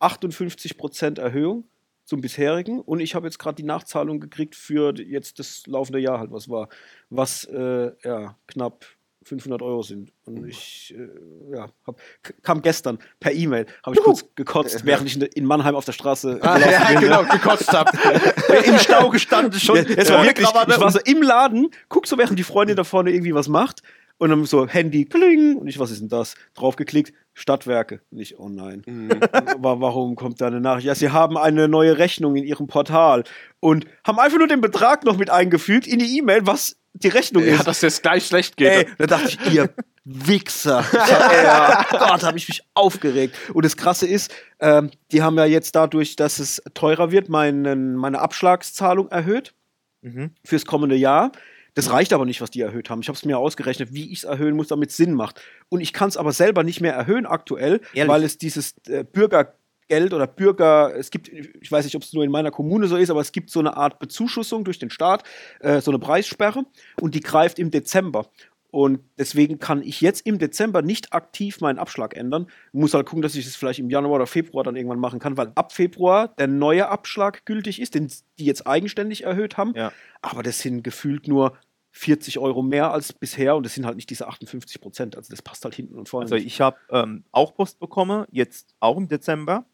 58% 0.00 1.20
Erhöhung 1.20 1.64
zum 2.04 2.20
bisherigen 2.20 2.80
und 2.80 3.00
ich 3.00 3.14
habe 3.14 3.26
jetzt 3.26 3.38
gerade 3.38 3.56
die 3.56 3.62
Nachzahlung 3.62 4.20
gekriegt 4.20 4.54
für 4.54 4.94
jetzt 4.98 5.38
das 5.38 5.66
laufende 5.66 5.98
Jahr 5.98 6.18
halt, 6.18 6.32
was 6.32 6.48
war, 6.48 6.68
was 7.10 7.44
äh, 7.44 7.92
ja 8.04 8.36
knapp 8.46 8.84
500 9.24 9.62
Euro 9.62 9.82
sind. 9.82 10.12
Und 10.24 10.46
ich 10.48 10.94
äh, 10.96 11.54
ja, 11.54 11.68
hab, 11.86 12.00
kam 12.42 12.60
gestern 12.62 12.98
per 13.20 13.32
E-Mail, 13.32 13.66
habe 13.84 13.96
ich 13.96 14.02
kurz 14.02 14.24
gekotzt, 14.34 14.84
während 14.84 15.06
ich 15.06 15.36
in 15.36 15.44
Mannheim 15.44 15.76
auf 15.76 15.84
der 15.84 15.92
Straße 15.92 16.38
ah, 16.42 16.58
ja, 16.58 16.88
bin, 16.88 17.00
genau, 17.00 17.24
gekotzt 17.24 17.72
habe. 17.72 17.90
Im 18.64 18.78
Stau 18.78 19.08
gestanden 19.10 19.58
schon. 19.60 19.76
Ja, 19.76 19.82
es 19.96 20.10
war 20.10 20.24
wirklich, 20.24 20.48
ich 20.48 20.80
war 20.80 20.90
so 20.90 20.98
im 21.04 21.22
Laden, 21.22 21.70
guck 21.88 22.06
so, 22.06 22.18
während 22.18 22.38
die 22.38 22.44
Freundin 22.44 22.76
da 22.76 22.84
vorne 22.84 23.12
irgendwie 23.12 23.34
was 23.34 23.48
macht 23.48 23.82
und 24.18 24.30
dann 24.30 24.44
so 24.44 24.66
Handy, 24.66 25.04
kling. 25.04 25.56
Und 25.56 25.66
ich, 25.66 25.78
was 25.78 25.90
ist 25.90 26.00
denn 26.00 26.08
das? 26.08 26.34
Draufgeklickt, 26.54 27.12
Stadtwerke. 27.34 28.00
Und 28.10 28.18
ich, 28.18 28.38
oh 28.38 28.48
nein. 28.48 28.82
Mhm. 28.86 29.10
Warum 29.58 30.16
kommt 30.16 30.40
da 30.40 30.46
eine 30.46 30.60
Nachricht? 30.60 30.86
Ja, 30.86 30.94
sie 30.94 31.10
haben 31.10 31.36
eine 31.36 31.68
neue 31.68 31.98
Rechnung 31.98 32.36
in 32.36 32.44
ihrem 32.44 32.66
Portal 32.66 33.24
und 33.60 33.86
haben 34.06 34.18
einfach 34.18 34.38
nur 34.38 34.48
den 34.48 34.60
Betrag 34.60 35.04
noch 35.04 35.16
mit 35.16 35.30
eingefügt 35.30 35.86
in 35.86 35.98
die 35.98 36.18
E-Mail, 36.18 36.46
was 36.46 36.76
die 36.94 37.08
Rechnung 37.08 37.44
ja, 37.44 37.54
ist. 37.54 37.66
dass 37.66 37.82
es 37.82 38.02
gleich 38.02 38.26
schlecht 38.26 38.56
geht. 38.56 38.68
Ey, 38.68 38.86
da 38.98 39.06
dachte 39.06 39.28
ich, 39.28 39.52
ihr 39.52 39.70
Wichser. 40.04 40.84
Ey, 40.92 41.98
Gott, 41.98 42.22
habe 42.22 42.36
ich 42.36 42.48
mich 42.48 42.62
aufgeregt. 42.74 43.36
Und 43.54 43.64
das 43.64 43.76
Krasse 43.76 44.06
ist, 44.06 44.34
ähm, 44.60 44.90
die 45.10 45.22
haben 45.22 45.36
ja 45.36 45.44
jetzt 45.44 45.74
dadurch, 45.74 46.16
dass 46.16 46.38
es 46.38 46.62
teurer 46.74 47.10
wird, 47.12 47.28
meinen, 47.28 47.96
meine 47.96 48.20
Abschlagszahlung 48.20 49.08
erhöht 49.08 49.54
mhm. 50.02 50.32
fürs 50.44 50.66
kommende 50.66 50.96
Jahr. 50.96 51.32
Das 51.74 51.90
reicht 51.90 52.12
aber 52.12 52.26
nicht, 52.26 52.40
was 52.40 52.50
die 52.50 52.60
erhöht 52.60 52.90
haben. 52.90 53.00
Ich 53.00 53.08
habe 53.08 53.16
es 53.16 53.24
mir 53.24 53.38
ausgerechnet, 53.38 53.92
wie 53.92 54.12
ich 54.12 54.18
es 54.18 54.24
erhöhen 54.24 54.56
muss, 54.56 54.68
damit 54.68 54.90
es 54.90 54.96
Sinn 54.96 55.14
macht. 55.14 55.40
Und 55.68 55.80
ich 55.80 55.92
kann 55.92 56.08
es 56.08 56.16
aber 56.16 56.32
selber 56.32 56.64
nicht 56.64 56.80
mehr 56.80 56.92
erhöhen 56.92 57.26
aktuell, 57.26 57.80
Ehrlich? 57.94 58.12
weil 58.12 58.24
es 58.24 58.38
dieses 58.38 58.74
äh, 58.88 59.04
Bürgergeld 59.04 60.12
oder 60.12 60.26
Bürger, 60.26 60.94
es 60.94 61.10
gibt, 61.10 61.28
ich 61.28 61.72
weiß 61.72 61.84
nicht, 61.84 61.96
ob 61.96 62.02
es 62.02 62.12
nur 62.12 62.24
in 62.24 62.30
meiner 62.30 62.50
Kommune 62.50 62.88
so 62.88 62.96
ist, 62.96 63.10
aber 63.10 63.20
es 63.20 63.32
gibt 63.32 63.50
so 63.50 63.60
eine 63.60 63.76
Art 63.76 63.98
Bezuschussung 63.98 64.64
durch 64.64 64.78
den 64.78 64.90
Staat, 64.90 65.24
äh, 65.60 65.80
so 65.80 65.90
eine 65.90 65.98
Preissperre 65.98 66.64
und 67.00 67.14
die 67.14 67.20
greift 67.20 67.58
im 67.58 67.70
Dezember. 67.70 68.26
Und 68.72 69.00
deswegen 69.18 69.58
kann 69.58 69.82
ich 69.82 70.00
jetzt 70.00 70.26
im 70.26 70.38
Dezember 70.38 70.80
nicht 70.80 71.12
aktiv 71.12 71.60
meinen 71.60 71.78
Abschlag 71.78 72.16
ändern. 72.16 72.46
Muss 72.72 72.94
halt 72.94 73.04
gucken, 73.06 73.20
dass 73.20 73.34
ich 73.34 73.40
es 73.40 73.52
das 73.52 73.56
vielleicht 73.56 73.80
im 73.80 73.90
Januar 73.90 74.14
oder 74.14 74.26
Februar 74.26 74.64
dann 74.64 74.76
irgendwann 74.76 74.98
machen 74.98 75.20
kann, 75.20 75.36
weil 75.36 75.52
ab 75.56 75.72
Februar 75.72 76.28
der 76.38 76.46
neue 76.46 76.88
Abschlag 76.88 77.44
gültig 77.44 77.82
ist, 77.82 77.94
den 77.94 78.10
die 78.38 78.46
jetzt 78.46 78.66
eigenständig 78.66 79.24
erhöht 79.24 79.58
haben. 79.58 79.74
Ja. 79.76 79.92
Aber 80.22 80.42
das 80.42 80.60
sind 80.60 80.82
gefühlt 80.82 81.28
nur 81.28 81.52
40 81.90 82.38
Euro 82.38 82.62
mehr 82.62 82.92
als 82.92 83.12
bisher 83.12 83.56
und 83.56 83.66
das 83.66 83.74
sind 83.74 83.84
halt 83.84 83.96
nicht 83.96 84.08
diese 84.08 84.26
58 84.26 84.80
Prozent. 84.80 85.16
Also 85.18 85.30
das 85.30 85.42
passt 85.42 85.64
halt 85.64 85.74
hinten 85.74 85.98
und 85.98 86.08
vorne. 86.08 86.24
Also 86.24 86.36
ich 86.36 86.62
habe 86.62 86.78
ähm, 86.88 87.24
auch 87.30 87.54
Post 87.54 87.78
bekommen, 87.78 88.24
jetzt 88.30 88.74
auch 88.80 88.96
im 88.96 89.06
Dezember. 89.06 89.66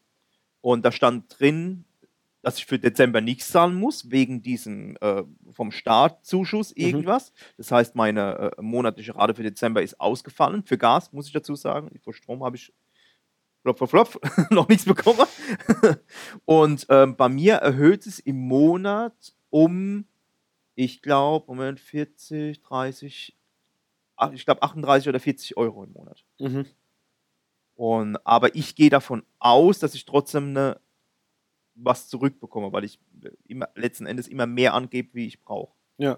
Und 0.59 0.83
da 0.83 0.91
stand 0.91 1.39
drin, 1.39 1.85
dass 2.41 2.57
ich 2.57 2.65
für 2.65 2.79
Dezember 2.79 3.21
nichts 3.21 3.49
zahlen 3.49 3.75
muss, 3.75 4.11
wegen 4.11 4.41
diesem 4.41 4.97
äh, 5.01 5.23
vom 5.51 5.71
Staat 5.71 6.25
Zuschuss 6.25 6.73
mhm. 6.75 6.83
irgendwas. 6.83 7.31
Mhm. 7.31 7.53
Das 7.57 7.71
heißt, 7.71 7.95
meine 7.95 8.53
äh, 8.57 8.61
monatliche 8.61 9.15
Rate 9.15 9.35
für 9.35 9.43
Dezember 9.43 9.81
ist 9.81 9.99
ausgefallen. 9.99 10.63
Für 10.63 10.77
Gas 10.77 11.11
muss 11.11 11.27
ich 11.27 11.33
dazu 11.33 11.55
sagen. 11.55 11.99
Für 12.01 12.13
Strom 12.13 12.43
habe 12.43 12.55
ich 12.55 12.73
flop, 13.61 13.77
flop, 13.77 13.89
flop, 13.89 14.21
noch 14.51 14.69
nichts 14.69 14.85
bekommen. 14.85 15.25
Und 16.45 16.85
ähm, 16.89 17.15
bei 17.15 17.29
mir 17.29 17.55
erhöht 17.55 18.05
es 18.05 18.19
im 18.19 18.39
Monat 18.39 19.35
um, 19.49 20.05
ich 20.75 21.01
glaube, 21.01 21.45
Moment, 21.47 21.79
40, 21.79 22.61
30, 22.61 23.35
ich 24.33 24.45
glaube 24.45 24.63
38 24.63 25.09
oder 25.09 25.19
40 25.19 25.57
Euro 25.57 25.83
im 25.83 25.91
Monat. 25.91 26.23
Mhm. 26.39 26.65
Und, 27.75 28.17
aber 28.25 28.55
ich 28.55 28.75
gehe 28.75 28.89
davon 28.89 29.23
aus, 29.39 29.79
dass 29.79 29.95
ich 29.95 30.05
trotzdem 30.05 30.49
eine 30.49 30.79
was 31.81 32.07
zurückbekomme, 32.07 32.71
weil 32.71 32.83
ich 32.83 32.99
immer, 33.47 33.69
letzten 33.75 34.05
Endes 34.05 34.27
immer 34.27 34.45
mehr 34.45 34.73
angebe, 34.73 35.09
wie 35.13 35.27
ich 35.27 35.41
brauche. 35.41 35.73
Ja. 35.97 36.17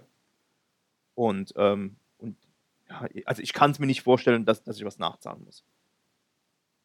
Und, 1.16 1.54
ähm, 1.56 1.98
und 2.18 2.38
ja, 2.90 3.08
also 3.26 3.42
ich 3.42 3.54
kann 3.54 3.72
es 3.72 3.80
mir 3.80 3.88
nicht 3.88 4.02
vorstellen, 4.02 4.46
dass, 4.46 4.64
dass 4.64 4.78
ich 4.78 4.86
was 4.86 5.00
nachzahlen 5.00 5.44
muss. 5.44 5.64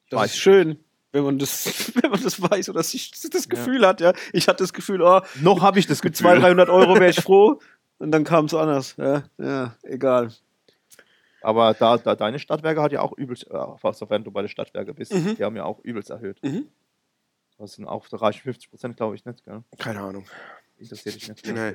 Ich 0.05 0.11
das 0.11 0.27
ist 0.27 0.39
schön, 0.39 0.79
wenn 1.13 1.25
man 1.25 1.39
das, 1.39 1.93
wenn 2.01 2.11
man 2.11 2.23
das 2.23 2.41
weiß 2.41 2.69
oder 2.69 2.83
sich 2.83 3.11
das 3.11 3.49
Gefühl 3.49 3.83
ja. 3.83 3.89
hat, 3.89 4.01
ja. 4.01 4.13
Ich 4.33 4.49
hatte 4.49 4.63
das 4.63 4.73
Gefühl, 4.73 5.03
oh, 5.03 5.21
noch 5.41 5.63
habe 5.63 5.79
ich 5.79 5.87
das 5.87 6.01
Gefühl. 6.01 6.11
Mit 6.11 6.17
200, 6.17 6.45
300 6.45 6.69
Euro 6.69 6.95
wäre 6.95 7.11
ich 7.11 7.21
froh. 7.23 7.61
Und 7.99 8.11
dann 8.11 8.25
kam 8.25 8.45
es 8.45 8.55
anders. 8.55 8.95
Ja, 8.99 9.25
ja, 9.39 9.75
egal. 9.83 10.31
Aber 11.41 11.75
da, 11.75 11.97
da 11.97 12.15
deine 12.15 12.39
Stadtwerke 12.39 12.83
hat 12.83 12.93
ja 12.93 13.01
auch 13.01 13.17
übelst, 13.17 13.47
äh, 13.51 13.93
sofern 13.93 14.25
du 14.25 14.31
bei 14.31 14.43
den 14.43 14.49
Stadtwerke 14.49 14.93
bist, 14.93 15.15
mhm. 15.15 15.37
die 15.37 15.45
haben 15.45 15.57
ja 15.57 15.65
auch 15.65 15.79
übelst 15.81 16.11
erhöht. 16.11 16.43
Mhm. 16.43 16.67
Das 17.59 17.73
sind 17.73 17.87
auch 17.87 18.07
da 18.09 18.19
reichen 18.19 18.43
50 18.43 18.71
Prozent, 18.71 18.97
glaube 18.97 19.15
ich, 19.15 19.25
nicht, 19.25 19.45
gell? 19.45 19.63
Keine 19.79 20.01
Ahnung. 20.01 20.27
Interessiert 20.79 21.15
dich 21.15 21.29
nicht. 21.29 21.47
Nee. 21.47 21.71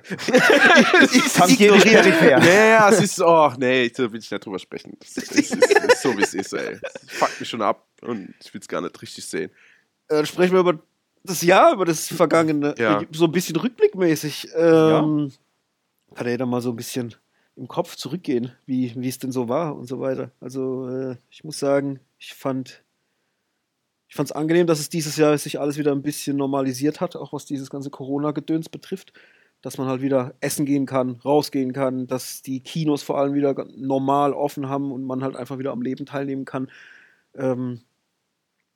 ich 1.12 1.34
tangiere 1.34 1.76
dich 1.80 2.22
her. 2.22 2.40
Ja, 2.40 2.90
es 2.90 3.02
ist, 3.02 3.20
oh, 3.20 3.52
nee, 3.58 3.90
da 3.90 4.12
will 4.12 4.20
ich 4.20 4.30
nicht 4.30 4.46
drüber 4.46 4.60
sprechen. 4.60 4.96
Das 5.00 5.18
ist, 5.18 5.32
ist, 5.32 5.56
ist 5.56 6.02
so, 6.04 6.16
wie 6.16 6.22
es 6.22 6.36
ist, 6.36 6.54
ey. 6.54 6.78
Das 6.80 6.94
fuckt 7.08 7.40
mich 7.40 7.50
schon 7.50 7.64
ab 7.64 7.88
und 8.02 8.36
ich 8.40 8.54
will 8.54 8.62
es 8.62 8.68
gar 8.68 8.82
nicht 8.82 9.02
richtig 9.02 9.26
sehen. 9.26 9.50
Äh, 10.08 10.18
dann 10.18 10.26
sprechen 10.28 10.54
wir 10.54 10.60
über 10.60 10.80
das 11.24 11.42
Jahr, 11.42 11.74
über 11.74 11.86
das 11.86 12.08
Vergangene. 12.08 12.76
Ja. 12.78 13.02
So 13.12 13.26
ein 13.26 13.32
bisschen 13.32 13.56
rückblickmäßig. 13.56 14.50
Ähm, 14.56 15.32
ja. 15.32 16.16
Kann 16.16 16.28
er 16.28 16.38
da 16.38 16.46
mal 16.46 16.62
so 16.62 16.70
ein 16.70 16.76
bisschen 16.76 17.16
im 17.56 17.68
Kopf 17.68 17.96
zurückgehen, 17.96 18.52
wie, 18.66 18.94
wie 18.96 19.10
es 19.10 19.18
denn 19.18 19.32
so 19.32 19.50
war 19.50 19.76
und 19.76 19.88
so 19.88 20.00
weiter. 20.00 20.32
Also, 20.40 20.88
äh, 20.90 21.16
ich 21.32 21.44
muss 21.44 21.58
sagen, 21.58 22.00
ich 22.20 22.34
fand 22.34 22.84
ich 24.12 24.18
fand 24.18 24.28
es 24.28 24.36
angenehm, 24.36 24.68
dass 24.68 24.82
es 24.82 24.90
dieses 24.90 25.16
Jahr 25.16 25.38
sich 25.38 25.58
alles 25.58 25.78
wieder 25.78 25.94
ein 25.94 26.02
bisschen 26.02 26.36
normalisiert 26.36 27.00
hat, 27.00 27.16
auch 27.16 27.32
was 27.32 27.46
dieses 27.46 27.70
ganze 27.70 27.90
Corona-Gedöns 27.90 28.68
betrifft. 28.68 29.14
Dass 29.62 29.78
man 29.78 29.88
halt 29.88 30.02
wieder 30.02 30.34
essen 30.42 30.66
gehen 30.66 30.86
kann, 30.86 31.22
rausgehen 31.24 31.72
kann, 31.72 32.08
dass 32.08 32.42
die 32.42 32.60
Kinos 32.60 33.04
vor 33.04 33.18
allem 33.18 33.36
wieder 33.36 33.56
normal 33.78 34.34
offen 34.34 34.68
haben 34.68 34.92
und 34.92 35.06
man 35.06 35.24
halt 35.24 35.38
einfach 35.38 35.60
wieder 35.60 35.72
am 35.72 35.82
Leben 35.82 36.06
teilnehmen 36.06 36.44
kann, 36.44 36.70
ähm, 37.36 37.84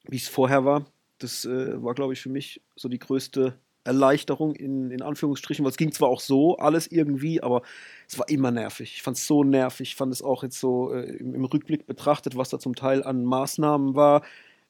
wie 0.08 0.16
es 0.16 0.30
vorher 0.30 0.64
war. 0.64 0.86
Das 1.18 1.44
äh, 1.44 1.84
war, 1.84 1.96
glaube 1.96 2.14
ich, 2.14 2.22
für 2.22 2.30
mich 2.30 2.62
so 2.78 2.88
die 2.88 3.00
größte 3.00 3.60
Erleichterung 3.84 4.56
in, 4.56 4.90
in 4.90 5.02
Anführungsstrichen, 5.02 5.66
weil 5.66 5.72
es 5.72 5.78
ging 5.78 5.92
zwar 5.92 6.08
auch 6.08 6.22
so 6.22 6.56
alles 6.60 6.88
irgendwie, 6.90 7.44
aber 7.44 7.62
es 8.08 8.18
war 8.18 8.30
immer 8.30 8.52
nervig. 8.52 8.94
Ich 8.96 9.02
fand 9.02 9.18
es 9.18 9.28
so 9.28 9.44
nervig. 9.44 9.90
Ich 9.90 9.96
fand 9.98 10.14
es 10.14 10.22
auch 10.22 10.44
jetzt 10.44 10.62
so 10.62 10.94
äh, 10.94 11.18
im, 11.18 11.36
im, 11.36 11.44
Rückblick 11.44 11.88
betrachtet, 11.88 12.38
was 12.38 12.48
da 12.48 12.58
zum 12.58 12.74
Teil 12.74 13.04
an 13.04 13.26
Maßnahmen 13.26 13.96
war, 13.96 14.22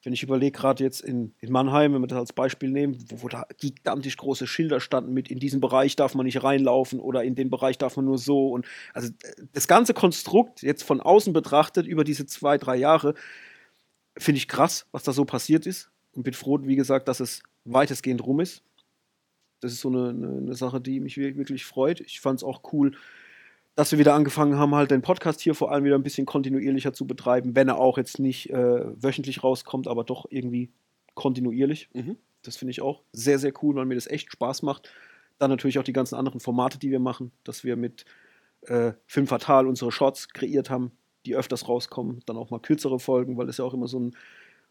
wenn 0.05 0.13
ich 0.13 0.21
überlege, 0.21 0.51
gerade 0.51 0.83
jetzt 0.83 1.01
in, 1.01 1.33
in 1.39 1.51
Mannheim, 1.51 1.93
wenn 1.93 2.01
wir 2.01 2.07
das 2.07 2.19
als 2.19 2.33
Beispiel 2.33 2.69
nehmen, 2.69 2.95
wo, 3.09 3.23
wo, 3.23 3.27
da 3.27 3.47
gigantisch 3.57 4.17
große 4.17 4.45
Schilder 4.45 4.79
standen 4.79 5.13
mit, 5.13 5.31
in 5.31 5.39
diesen 5.39 5.59
Bereich 5.59 5.95
darf 5.95 6.13
man 6.13 6.27
nicht 6.27 6.43
reinlaufen 6.43 6.99
oder 6.99 7.23
in 7.23 7.33
den 7.33 7.49
Bereich 7.49 7.79
darf 7.79 7.95
man 7.95 8.05
nur 8.05 8.19
so. 8.19 8.49
Und 8.49 8.67
also 8.93 9.09
das 9.53 9.67
ganze 9.67 9.95
Konstrukt, 9.95 10.61
jetzt 10.61 10.83
von 10.83 11.01
außen 11.01 11.33
betrachtet, 11.33 11.87
über 11.87 12.03
diese 12.03 12.27
zwei, 12.27 12.59
drei 12.59 12.75
Jahre, 12.75 13.15
finde 14.15 14.37
ich 14.37 14.47
krass, 14.47 14.85
was 14.91 15.01
da 15.01 15.11
so 15.11 15.25
passiert 15.25 15.65
ist. 15.65 15.89
Und 16.13 16.21
bin 16.21 16.33
froh, 16.33 16.59
wie 16.61 16.75
gesagt, 16.75 17.07
dass 17.07 17.19
es 17.19 17.41
weitestgehend 17.65 18.23
rum 18.23 18.39
ist. 18.39 18.61
Das 19.59 19.73
ist 19.73 19.81
so 19.81 19.89
eine, 19.89 20.09
eine, 20.09 20.37
eine 20.37 20.53
Sache, 20.53 20.79
die 20.79 20.99
mich 20.99 21.17
wirklich 21.17 21.65
freut. 21.65 21.99
Ich 22.01 22.21
fand 22.21 22.39
es 22.39 22.43
auch 22.43 22.61
cool, 22.71 22.95
dass 23.75 23.91
wir 23.91 23.99
wieder 23.99 24.13
angefangen 24.13 24.57
haben, 24.57 24.73
halt 24.73 24.91
den 24.91 25.01
Podcast 25.01 25.41
hier 25.41 25.53
vor 25.53 25.71
allem 25.71 25.83
wieder 25.83 25.95
ein 25.95 26.03
bisschen 26.03 26.25
kontinuierlicher 26.25 26.93
zu 26.93 27.05
betreiben, 27.05 27.55
wenn 27.55 27.67
er 27.67 27.77
auch 27.77 27.97
jetzt 27.97 28.19
nicht 28.19 28.49
äh, 28.49 29.03
wöchentlich 29.03 29.43
rauskommt, 29.43 29.87
aber 29.87 30.03
doch 30.03 30.25
irgendwie 30.29 30.71
kontinuierlich. 31.13 31.89
Mhm. 31.93 32.17
Das 32.41 32.57
finde 32.57 32.71
ich 32.71 32.81
auch 32.81 33.01
sehr, 33.11 33.39
sehr 33.39 33.51
cool, 33.61 33.75
weil 33.75 33.85
mir 33.85 33.95
das 33.95 34.07
echt 34.07 34.31
Spaß 34.31 34.61
macht. 34.61 34.89
Dann 35.39 35.49
natürlich 35.49 35.77
auch 35.79 35.83
die 35.83 35.93
ganzen 35.93 36.15
anderen 36.15 36.39
Formate, 36.39 36.77
die 36.77 36.91
wir 36.91 36.99
machen, 36.99 37.31
dass 37.43 37.63
wir 37.63 37.75
mit 37.75 38.05
äh, 38.61 38.93
Film 39.05 39.27
Fatal 39.27 39.67
unsere 39.67 39.91
Shorts 39.91 40.29
kreiert 40.29 40.69
haben, 40.69 40.91
die 41.25 41.35
öfters 41.35 41.67
rauskommen, 41.67 42.21
dann 42.25 42.37
auch 42.37 42.51
mal 42.51 42.59
kürzere 42.59 42.99
Folgen, 42.99 43.37
weil 43.37 43.49
es 43.49 43.57
ja 43.57 43.65
auch 43.65 43.73
immer 43.73 43.87
so 43.87 43.99
ein, 43.99 44.15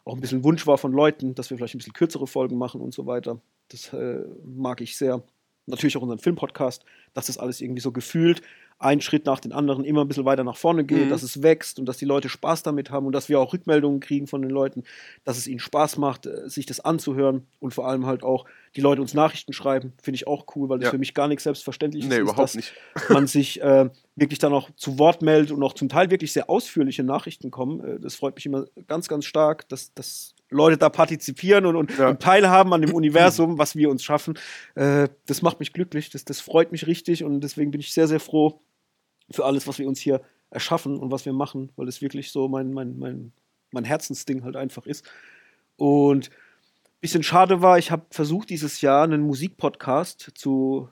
auch 0.05 0.15
ein 0.15 0.21
bisschen 0.21 0.45
Wunsch 0.45 0.67
war 0.67 0.79
von 0.79 0.93
Leuten, 0.93 1.35
dass 1.35 1.51
wir 1.51 1.59
vielleicht 1.59 1.75
ein 1.75 1.79
bisschen 1.79 1.93
kürzere 1.93 2.27
Folgen 2.27 2.57
machen 2.57 2.81
und 2.81 2.95
so 2.95 3.07
weiter. 3.07 3.41
Das 3.69 3.93
äh, 3.93 4.23
mag 4.45 4.81
ich 4.81 4.97
sehr. 4.97 5.23
Natürlich 5.67 5.97
auch 5.97 6.03
unseren 6.03 6.19
Filmpodcast, 6.19 6.85
dass 7.15 7.27
das 7.27 7.39
alles 7.39 7.61
irgendwie 7.61 7.81
so 7.81 7.91
gefühlt 7.91 8.43
ein 8.85 9.01
Schritt 9.01 9.27
nach 9.27 9.41
den 9.41 9.53
anderen 9.53 9.85
immer 9.85 10.03
ein 10.05 10.09
bisschen 10.09 10.25
weiter 10.25 10.45
nach 10.45 10.57
vorne 10.57 10.85
geht, 10.85 11.07
Mhm. 11.07 11.09
dass 11.09 11.23
es 11.23 11.43
wächst 11.43 11.79
und 11.79 11.87
dass 11.87 11.97
die 11.97 12.05
Leute 12.05 12.29
Spaß 12.29 12.63
damit 12.63 12.91
haben 12.91 13.07
und 13.07 13.13
dass 13.13 13.29
wir 13.29 13.41
auch 13.41 13.53
Rückmeldungen 13.53 14.01
kriegen 14.01 14.27
von 14.27 14.43
den 14.43 14.51
Leuten, 14.51 14.85
dass 15.25 15.39
es 15.39 15.47
ihnen 15.47 15.61
Spaß 15.61 15.97
macht, 15.99 16.27
äh, 16.27 16.49
sich 16.49 16.67
das 16.67 16.81
anzuhören 16.81 17.47
und 17.61 17.75
vor 17.75 17.89
allem 17.89 18.07
halt 18.07 18.23
auch 18.23 18.45
die 18.77 18.81
Leute 18.81 19.01
uns 19.01 19.15
Nachrichten 19.15 19.53
schreiben, 19.53 19.93
finde 20.03 20.17
ich 20.17 20.27
auch 20.27 20.47
cool, 20.57 20.69
weil 20.69 20.79
das 20.79 20.87
Ja. 20.87 20.91
für 20.91 20.99
mich 20.99 21.15
gar 21.15 21.29
nichts 21.29 21.45
Selbstverständliches 21.45 22.09
Nee, 22.11 22.17
ist, 22.17 22.21
überhaupt 22.23 22.41
dass 22.41 22.55
nicht. 22.57 22.75
man 23.09 23.27
sich 23.27 23.61
äh, 23.63 23.89
wirklich 24.17 24.39
dann 24.39 24.53
auch 24.53 24.69
zu 24.77 24.99
Wort 24.99 25.23
meldet 25.23 25.51
und 25.53 25.63
auch 25.63 25.73
zum 25.75 25.89
Teil 25.89 26.11
wirklich 26.11 26.33
sehr 26.33 26.51
ausführliche 26.51 27.05
Nachrichten 27.05 27.51
kommen. 27.51 27.81
Äh, 27.85 28.01
das 28.01 28.17
freut 28.17 28.35
mich 28.35 28.47
immer 28.47 28.65
ganz, 28.87 29.09
ganz 29.09 29.25
stark, 29.25 29.69
dass, 29.69 29.95
dass 29.95 30.35
Leute 30.51 30.77
da 30.77 30.89
partizipieren 30.89 31.67
und, 31.67 31.75
und, 31.77 31.97
Ja. 31.99 32.11
und 32.11 32.21
teilhaben 32.21 32.73
an 32.73 32.83
dem 32.83 32.93
Universum, 32.95 33.59
was 33.59 33.77
wir 33.77 33.89
uns 33.91 34.05
schaffen. 34.05 34.39
Äh, 34.75 35.09
das 35.27 35.41
macht 35.43 35.59
mich 35.61 35.73
glücklich, 35.73 36.11
das, 36.11 36.25
das 36.25 36.41
freut 36.41 36.71
mich 36.73 36.87
richtig 36.87 37.25
und 37.25 37.41
deswegen 37.41 37.71
bin 37.71 37.81
ich 37.81 37.93
sehr, 37.93 38.07
sehr 38.09 38.21
froh 38.21 38.61
für 39.31 39.45
alles, 39.45 39.67
was 39.67 39.79
wir 39.79 39.89
uns 39.89 40.01
hier 40.01 40.21
erschaffen 40.51 40.99
und 40.99 41.11
was 41.11 41.25
wir 41.25 41.33
machen, 41.33 41.73
weil 41.77 41.89
es 41.89 42.03
wirklich 42.03 42.31
so 42.31 42.49
mein, 42.49 42.73
mein, 42.73 42.99
mein, 42.99 43.33
mein 43.71 43.85
Herzensding 43.85 44.45
halt 44.45 44.57
einfach 44.57 44.87
ist. 44.87 45.05
Und 45.77 46.31
bisschen 47.01 47.23
schade 47.23 47.61
war, 47.61 47.77
ich 47.79 47.91
habe 47.91 48.07
versucht, 48.11 48.49
dieses 48.51 48.81
Jahr 48.81 49.05
einen 49.05 49.23
Musikpodcast 49.23 50.33
zu 50.35 50.89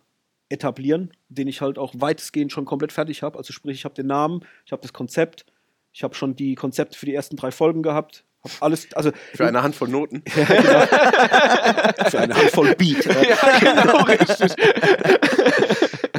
etablieren, 0.51 1.13
den 1.31 1.49
ich 1.49 1.63
halt 1.63 1.79
auch 1.79 1.95
weitestgehend 1.97 2.53
schon 2.53 2.67
komplett 2.67 2.93
fertig 2.93 3.23
habe. 3.23 3.39
Also 3.39 3.53
sprich, 3.53 3.79
ich 3.79 3.85
habe 3.85 3.95
den 3.95 4.09
Namen, 4.09 4.45
ich 4.67 4.73
habe 4.73 4.83
das 4.83 4.93
Konzept, 4.93 5.47
ich 5.93 6.03
habe 6.03 6.15
schon 6.15 6.37
die 6.37 6.55
Konzepte 6.55 6.99
für 6.99 7.07
die 7.07 7.15
ersten 7.15 7.37
drei 7.37 7.51
Folgen 7.51 7.83
gehabt, 7.83 8.25
alles, 8.61 8.93
also 8.95 9.13
Für 9.35 9.47
eine 9.47 9.63
Handvoll 9.63 9.89
Noten. 9.89 10.23
ja, 10.37 10.45
genau. 10.45 10.81
für 12.11 12.21
eine 12.21 12.35
Handvoll 12.35 12.75
Beat. 12.75 13.05
Ja, 13.07 13.59
genau, 13.61 14.03
richtig. 14.03 14.53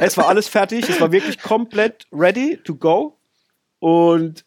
Es 0.04 0.16
war 0.18 0.28
alles 0.28 0.48
fertig, 0.48 0.88
es 0.88 1.00
war 1.00 1.12
wirklich 1.12 1.40
komplett 1.40 2.06
ready 2.12 2.58
to 2.62 2.74
go. 2.74 3.18
Und 3.78 4.44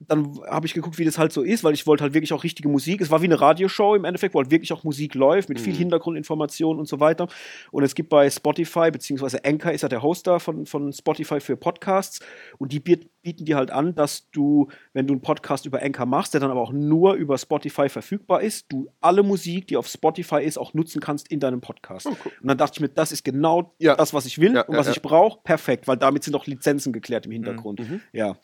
dann 0.00 0.38
habe 0.48 0.64
ich 0.66 0.74
geguckt, 0.74 0.96
wie 0.98 1.04
das 1.04 1.18
halt 1.18 1.32
so 1.32 1.42
ist, 1.42 1.64
weil 1.64 1.74
ich 1.74 1.86
wollte 1.86 2.02
halt 2.04 2.14
wirklich 2.14 2.32
auch 2.32 2.44
richtige 2.44 2.68
Musik. 2.68 3.00
Es 3.00 3.10
war 3.10 3.20
wie 3.20 3.24
eine 3.26 3.40
Radioshow 3.40 3.96
im 3.96 4.04
Endeffekt, 4.04 4.32
wo 4.34 4.38
halt 4.38 4.50
wirklich 4.52 4.72
auch 4.72 4.84
Musik 4.84 5.14
läuft, 5.14 5.48
mit 5.48 5.60
viel 5.60 5.72
Mhm. 5.72 5.78
Hintergrundinformationen 5.78 6.78
und 6.78 6.86
so 6.86 7.00
weiter. 7.00 7.26
Und 7.72 7.82
es 7.82 7.94
gibt 7.96 8.08
bei 8.08 8.30
Spotify, 8.30 8.90
beziehungsweise 8.92 9.44
Anchor 9.44 9.72
ist 9.72 9.82
ja 9.82 9.88
der 9.88 10.02
Hoster 10.02 10.38
von, 10.38 10.66
von 10.66 10.92
Spotify 10.92 11.40
für 11.40 11.56
Podcasts. 11.56 12.20
Und 12.58 12.70
die 12.72 12.78
biet, 12.80 13.10
bieten 13.22 13.44
dir 13.44 13.56
halt 13.56 13.70
an, 13.72 13.94
dass 13.96 14.30
du, 14.30 14.68
wenn 14.92 15.06
du 15.08 15.14
einen 15.14 15.20
Podcast 15.20 15.66
über 15.66 15.82
Anchor 15.82 16.06
machst, 16.06 16.32
der 16.32 16.40
dann 16.40 16.50
aber 16.52 16.60
auch 16.60 16.72
nur 16.72 17.14
über 17.14 17.36
Spotify 17.36 17.88
verfügbar 17.88 18.40
ist, 18.40 18.66
du 18.70 18.88
alle 19.00 19.24
Musik, 19.24 19.66
die 19.66 19.76
auf 19.76 19.88
Spotify 19.88 20.42
ist, 20.44 20.58
auch 20.58 20.74
nutzen 20.74 21.00
kannst 21.00 21.28
in 21.30 21.40
deinem 21.40 21.60
Podcast. 21.60 22.06
Oh, 22.06 22.16
cool. 22.24 22.32
Und 22.40 22.46
dann 22.48 22.56
dachte 22.58 22.74
ich 22.76 22.80
mir, 22.80 22.88
das 22.88 23.10
ist 23.10 23.24
genau 23.24 23.74
Ja. 23.78 23.96
das, 23.96 24.14
was 24.14 24.26
ich 24.26 24.38
will 24.40 24.54
Ja, 24.54 24.62
und 24.62 24.76
was 24.76 24.86
ja. 24.86 24.92
ich 24.92 25.02
brauche. 25.02 25.40
Perfekt, 25.42 25.88
weil 25.88 25.96
damit 25.96 26.22
sind 26.22 26.36
auch 26.36 26.46
Lizenzen 26.46 26.92
geklärt 26.92 27.26
im 27.26 27.32
Hintergrund. 27.32 27.80
Mhm. 27.80 28.00
Ja. 28.12 28.36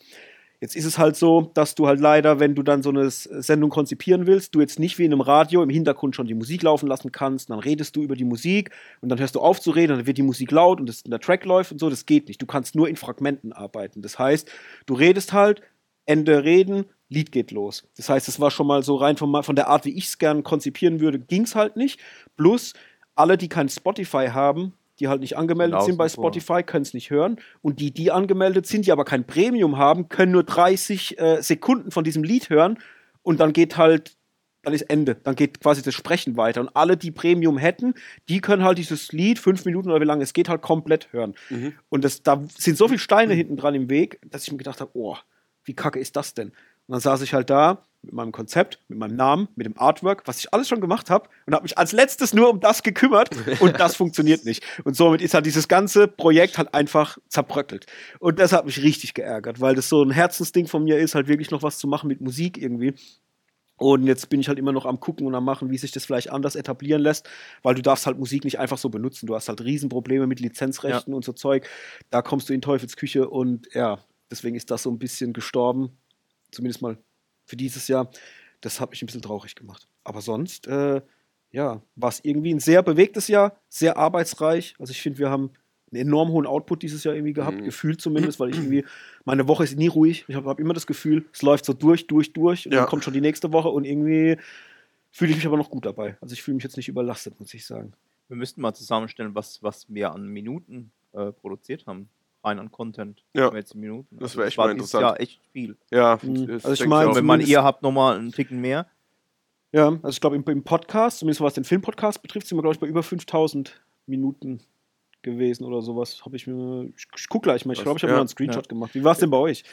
Jetzt 0.61 0.75
ist 0.75 0.85
es 0.85 0.97
halt 0.97 1.15
so, 1.15 1.51
dass 1.53 1.75
du 1.75 1.87
halt 1.87 1.99
leider, 1.99 2.39
wenn 2.39 2.55
du 2.55 2.63
dann 2.63 2.81
so 2.83 2.89
eine 2.89 3.09
Sendung 3.09 3.69
konzipieren 3.69 4.25
willst, 4.27 4.55
du 4.55 4.61
jetzt 4.61 4.79
nicht 4.79 4.97
wie 4.97 5.05
in 5.05 5.11
einem 5.11 5.21
Radio 5.21 5.61
im 5.61 5.69
Hintergrund 5.69 6.15
schon 6.15 6.27
die 6.27 6.33
Musik 6.33 6.63
laufen 6.63 6.87
lassen 6.87 7.11
kannst. 7.11 7.49
Dann 7.49 7.59
redest 7.59 7.95
du 7.95 8.03
über 8.03 8.15
die 8.15 8.23
Musik 8.23 8.71
und 9.01 9.09
dann 9.09 9.19
hörst 9.19 9.35
du 9.35 9.41
auf 9.41 9.59
zu 9.59 9.71
reden, 9.71 9.97
dann 9.97 10.07
wird 10.07 10.17
die 10.17 10.23
Musik 10.23 10.51
laut 10.51 10.79
und 10.79 10.87
das, 10.87 11.03
der 11.03 11.19
Track 11.19 11.45
läuft 11.45 11.71
und 11.71 11.79
so. 11.79 11.89
Das 11.89 12.05
geht 12.05 12.27
nicht. 12.27 12.41
Du 12.41 12.45
kannst 12.45 12.75
nur 12.75 12.87
in 12.87 12.95
Fragmenten 12.95 13.53
arbeiten. 13.53 14.01
Das 14.01 14.17
heißt, 14.17 14.49
du 14.85 14.93
redest 14.93 15.33
halt, 15.33 15.61
Ende 16.05 16.43
reden, 16.43 16.85
Lied 17.09 17.31
geht 17.31 17.51
los. 17.51 17.87
Das 17.97 18.09
heißt, 18.09 18.27
es 18.27 18.39
war 18.39 18.51
schon 18.51 18.67
mal 18.67 18.83
so 18.83 18.95
rein 18.95 19.17
von, 19.17 19.43
von 19.43 19.55
der 19.55 19.67
Art, 19.67 19.85
wie 19.85 19.97
ich 19.97 20.05
es 20.05 20.17
gern 20.17 20.43
konzipieren 20.43 20.99
würde, 20.99 21.19
ging 21.19 21.43
es 21.43 21.55
halt 21.55 21.75
nicht. 21.75 21.99
Plus, 22.37 22.73
alle, 23.15 23.37
die 23.37 23.49
kein 23.49 23.69
Spotify 23.69 24.27
haben, 24.27 24.73
die 24.99 25.07
halt 25.07 25.21
nicht 25.21 25.37
angemeldet 25.37 25.83
Sind 25.83 25.97
bei. 25.97 26.09
Spotify, 26.09 26.63
können 26.63 26.83
es 26.83 26.93
nicht 26.93 27.09
hören. 27.09 27.37
Und 27.61 27.79
die, 27.79 27.91
die 27.91 28.11
angemeldet 28.11 28.65
sind, 28.67 28.85
die 28.85 28.91
aber 28.91 29.05
kein 29.05 29.25
Premium 29.25 29.77
haben, 29.77 30.09
können 30.09 30.31
nur 30.31 30.43
30 30.43 31.19
äh, 31.19 31.41
Sekunden 31.41 31.91
von 31.91 32.03
diesem 32.03 32.23
Lied 32.23 32.49
hören. 32.49 32.79
Und 33.21 33.39
dann 33.39 33.53
geht 33.53 33.77
halt, 33.77 34.15
dann 34.63 34.73
ist 34.73 34.83
Ende. 34.83 35.15
Dann 35.15 35.35
geht 35.35 35.59
quasi 35.59 35.81
das 35.81 35.93
Sprechen 35.93 36.37
weiter. 36.37 36.61
Und 36.61 36.69
alle, 36.75 36.97
die 36.97 37.11
Premium 37.11 37.57
hätten, 37.57 37.93
die 38.29 38.39
können 38.39 38.63
halt 38.63 38.77
dieses 38.77 39.11
Lied, 39.11 39.39
fünf 39.39 39.65
Minuten 39.65 39.89
oder 39.89 40.01
wie 40.01 40.05
lange 40.05 40.23
es 40.23 40.33
geht, 40.33 40.49
halt 40.49 40.61
komplett 40.61 41.11
hören. 41.11 41.35
Mhm. 41.49 41.73
Und 41.89 42.03
das, 42.03 42.23
da 42.23 42.43
sind 42.57 42.77
so 42.77 42.87
viele 42.87 42.99
Steine 42.99 43.33
hinten 43.33 43.57
dran 43.57 43.75
im 43.75 43.89
Weg, 43.89 44.19
dass 44.29 44.43
ich 44.43 44.51
mir 44.51 44.57
gedacht 44.57 44.81
habe, 44.81 44.91
oh, 44.93 45.17
wie 45.63 45.73
kacke 45.73 45.99
ist 45.99 46.15
das 46.15 46.33
denn? 46.33 46.49
Und 46.49 46.93
dann 46.93 46.99
saß 46.99 47.21
ich 47.21 47.33
halt 47.33 47.49
da 47.49 47.85
mit 48.05 48.13
meinem 48.13 48.31
Konzept, 48.31 48.79
mit 48.87 48.97
meinem 48.97 49.15
Namen, 49.15 49.47
mit 49.55 49.65
dem 49.65 49.77
Artwork, 49.77 50.23
was 50.25 50.39
ich 50.39 50.53
alles 50.53 50.67
schon 50.67 50.81
gemacht 50.81 51.09
habe 51.09 51.29
und 51.45 51.53
habe 51.53 51.63
mich 51.63 51.77
als 51.77 51.91
letztes 51.91 52.33
nur 52.33 52.49
um 52.49 52.59
das 52.59 52.83
gekümmert 52.83 53.29
und 53.59 53.79
das 53.79 53.95
funktioniert 53.95 54.45
nicht. 54.45 54.63
Und 54.83 54.95
somit 54.95 55.21
ist 55.21 55.33
halt 55.33 55.45
dieses 55.45 55.67
ganze 55.67 56.07
Projekt 56.07 56.57
halt 56.57 56.73
einfach 56.73 57.17
zerbröckelt. 57.27 57.85
Und 58.19 58.39
das 58.39 58.53
hat 58.53 58.65
mich 58.65 58.81
richtig 58.81 59.13
geärgert, 59.13 59.59
weil 59.59 59.75
das 59.75 59.89
so 59.89 60.03
ein 60.03 60.11
Herzensding 60.11 60.67
von 60.67 60.83
mir 60.83 60.97
ist, 60.97 61.15
halt 61.15 61.27
wirklich 61.27 61.51
noch 61.51 61.63
was 61.63 61.77
zu 61.77 61.87
machen 61.87 62.07
mit 62.07 62.21
Musik 62.21 62.57
irgendwie. 62.57 62.93
Und 63.77 64.03
jetzt 64.03 64.29
bin 64.29 64.39
ich 64.39 64.47
halt 64.47 64.57
immer 64.57 64.71
noch 64.71 64.85
am 64.85 64.99
gucken 64.99 65.27
und 65.27 65.35
am 65.35 65.43
machen, 65.43 65.69
wie 65.69 65.77
sich 65.77 65.91
das 65.91 66.05
vielleicht 66.05 66.31
anders 66.31 66.55
etablieren 66.55 67.01
lässt, 67.01 67.27
weil 67.61 67.75
du 67.75 67.81
darfst 67.81 68.05
halt 68.05 68.17
Musik 68.17 68.45
nicht 68.45 68.57
einfach 68.57 68.77
so 68.77 68.89
benutzen. 68.89 69.27
Du 69.27 69.35
hast 69.35 69.49
halt 69.49 69.61
Riesenprobleme 69.61 70.27
mit 70.27 70.39
Lizenzrechten 70.39 71.13
und 71.13 71.25
so 71.25 71.33
Zeug. 71.33 71.67
Da 72.09 72.21
kommst 72.21 72.47
du 72.47 72.53
in 72.53 72.61
Teufelsküche 72.61 73.27
und 73.27 73.67
ja, 73.73 73.99
deswegen 74.31 74.55
ist 74.55 74.71
das 74.71 74.83
so 74.83 74.91
ein 74.91 74.97
bisschen 74.97 75.33
gestorben. 75.33 75.97
Zumindest 76.51 76.81
mal 76.81 76.97
für 77.45 77.55
dieses 77.55 77.87
Jahr. 77.87 78.09
Das 78.61 78.79
hat 78.79 78.89
mich 78.91 79.01
ein 79.01 79.05
bisschen 79.05 79.21
traurig 79.21 79.55
gemacht. 79.55 79.87
Aber 80.03 80.21
sonst, 80.21 80.67
äh, 80.67 81.01
ja, 81.51 81.81
war 81.95 82.09
es 82.09 82.19
irgendwie 82.23 82.53
ein 82.53 82.59
sehr 82.59 82.83
bewegtes 82.83 83.27
Jahr, 83.27 83.55
sehr 83.69 83.97
arbeitsreich. 83.97 84.75
Also 84.79 84.91
ich 84.91 85.01
finde, 85.01 85.19
wir 85.19 85.29
haben 85.29 85.51
einen 85.91 86.01
enorm 86.07 86.29
hohen 86.29 86.45
Output 86.47 86.81
dieses 86.83 87.03
Jahr 87.03 87.15
irgendwie 87.15 87.33
gehabt, 87.33 87.61
Mhm. 87.61 87.65
gefühlt 87.65 88.01
zumindest, 88.01 88.39
weil 88.39 88.49
ich 88.49 88.57
irgendwie, 88.57 88.83
meine 89.23 89.47
Woche 89.47 89.63
ist 89.63 89.77
nie 89.77 89.87
ruhig. 89.87 90.25
Ich 90.27 90.35
habe 90.35 90.49
hab 90.49 90.59
immer 90.59 90.73
das 90.73 90.87
Gefühl, 90.87 91.25
es 91.31 91.41
läuft 91.41 91.63
so 91.65 91.73
durch, 91.73 92.07
durch, 92.07 92.33
durch 92.33 92.65
und 92.65 92.73
Ja. 92.73 92.81
dann 92.81 92.89
kommt 92.89 93.03
schon 93.03 93.13
die 93.13 93.21
nächste 93.21 93.53
Woche 93.53 93.69
und 93.69 93.85
irgendwie 93.85 94.37
fühle 95.11 95.31
ich 95.31 95.37
mich 95.37 95.45
aber 95.45 95.57
noch 95.57 95.69
gut 95.69 95.85
dabei. 95.85 96.17
Also 96.19 96.33
ich 96.33 96.41
fühle 96.43 96.55
mich 96.55 96.63
jetzt 96.63 96.75
nicht 96.75 96.89
überlastet, 96.89 97.39
muss 97.39 97.53
ich 97.53 97.65
sagen. 97.65 97.93
Wir 98.27 98.35
müssten 98.35 98.59
mal 98.61 98.73
zusammenstellen, 98.73 99.35
was, 99.35 99.61
was 99.63 99.85
wir 99.87 100.11
an 100.11 100.27
Minuten 100.27 100.91
äh, 101.13 101.31
produziert 101.31 101.85
haben. 101.85 102.09
Rein 102.45 102.59
an 102.59 102.71
Content. 102.71 103.23
Ja. 103.33 103.53
Jetzt 103.53 103.73
in 103.73 103.81
Minuten. 103.81 104.17
Das 104.19 104.37
wär 104.37 104.45
echt 104.45 104.57
war 104.57 104.67
mal 104.67 104.71
interessant. 104.71 105.01
Jahr 105.01 105.19
echt 105.19 105.41
viel. 105.51 105.77
Ja, 105.91 106.19
Mhm. 106.21 106.47
das 106.47 106.65
Also 106.65 106.83
ich 106.83 106.87
meine, 106.89 107.15
wenn 107.15 107.25
man 107.25 107.41
ihr 107.41 107.63
habt 107.63 107.81
nochmal 107.81 108.17
einen 108.17 108.31
Ticken 108.31 108.61
mehr. 108.61 108.85
Ja, 109.71 109.87
also 109.87 110.09
ich 110.09 110.21
glaube, 110.21 110.35
im, 110.37 110.43
im 110.45 110.63
Podcast, 110.63 111.19
zumindest 111.19 111.41
was 111.41 111.53
den 111.55 111.63
Filmpodcast 111.65 112.21
betrifft, 112.21 112.47
sind 112.47 112.57
wir, 112.57 112.61
glaube 112.61 112.75
ich, 112.75 112.79
bei 112.79 112.87
über 112.87 113.03
5000 113.03 113.81
Minuten 114.05 114.61
gewesen 115.21 115.65
oder 115.65 115.81
sowas. 115.81 116.23
Habe 116.23 116.35
ich 116.37 116.47
mir. 116.47 116.89
Ich, 116.95 117.07
ich 117.17 117.27
gucke 117.27 117.45
gleich 117.45 117.65
mal. 117.65 117.73
Ich 117.73 117.81
glaube, 117.81 117.97
ich 117.97 118.03
habe 118.03 118.11
Ja, 118.11 118.17
mal 118.17 118.21
einen 118.21 118.29
Screenshot 118.29 118.69
gemacht. 118.69 118.93
Wie 118.95 119.03
war 119.03 119.13
es 119.13 119.17
denn 119.17 119.31
bei 119.31 119.37
euch? 119.37 119.63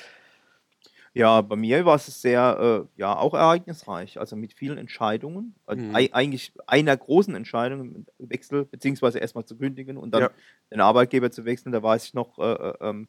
Ja, 1.14 1.42
bei 1.42 1.56
mir 1.56 1.84
war 1.84 1.96
es 1.96 2.06
sehr, 2.22 2.86
äh, 2.86 3.00
ja, 3.00 3.14
auch 3.16 3.34
ereignisreich. 3.34 4.18
Also 4.18 4.34
mit 4.34 4.54
vielen 4.54 4.78
Entscheidungen. 4.78 5.54
Äh, 5.66 5.76
Mhm. 5.76 5.94
ei- 5.94 6.08
Eigentlich 6.12 6.52
einer 6.66 6.96
großen 6.96 7.34
Entscheidung, 7.34 8.06
Wechsel, 8.18 8.64
beziehungsweise 8.64 9.18
erstmal 9.18 9.44
zu 9.44 9.56
kündigen 9.58 9.98
und 9.98 10.12
dann 10.14 10.22
Ja. 10.22 10.30
den 10.70 10.80
Arbeitgeber 10.80 11.30
zu 11.30 11.44
wechseln. 11.44 11.72
Da 11.72 11.82
weiß 11.82 12.06
ich 12.06 12.14
noch, 12.14 12.38
äh, 12.38 12.52
äh, 12.52 12.74
ähm, 12.80 13.08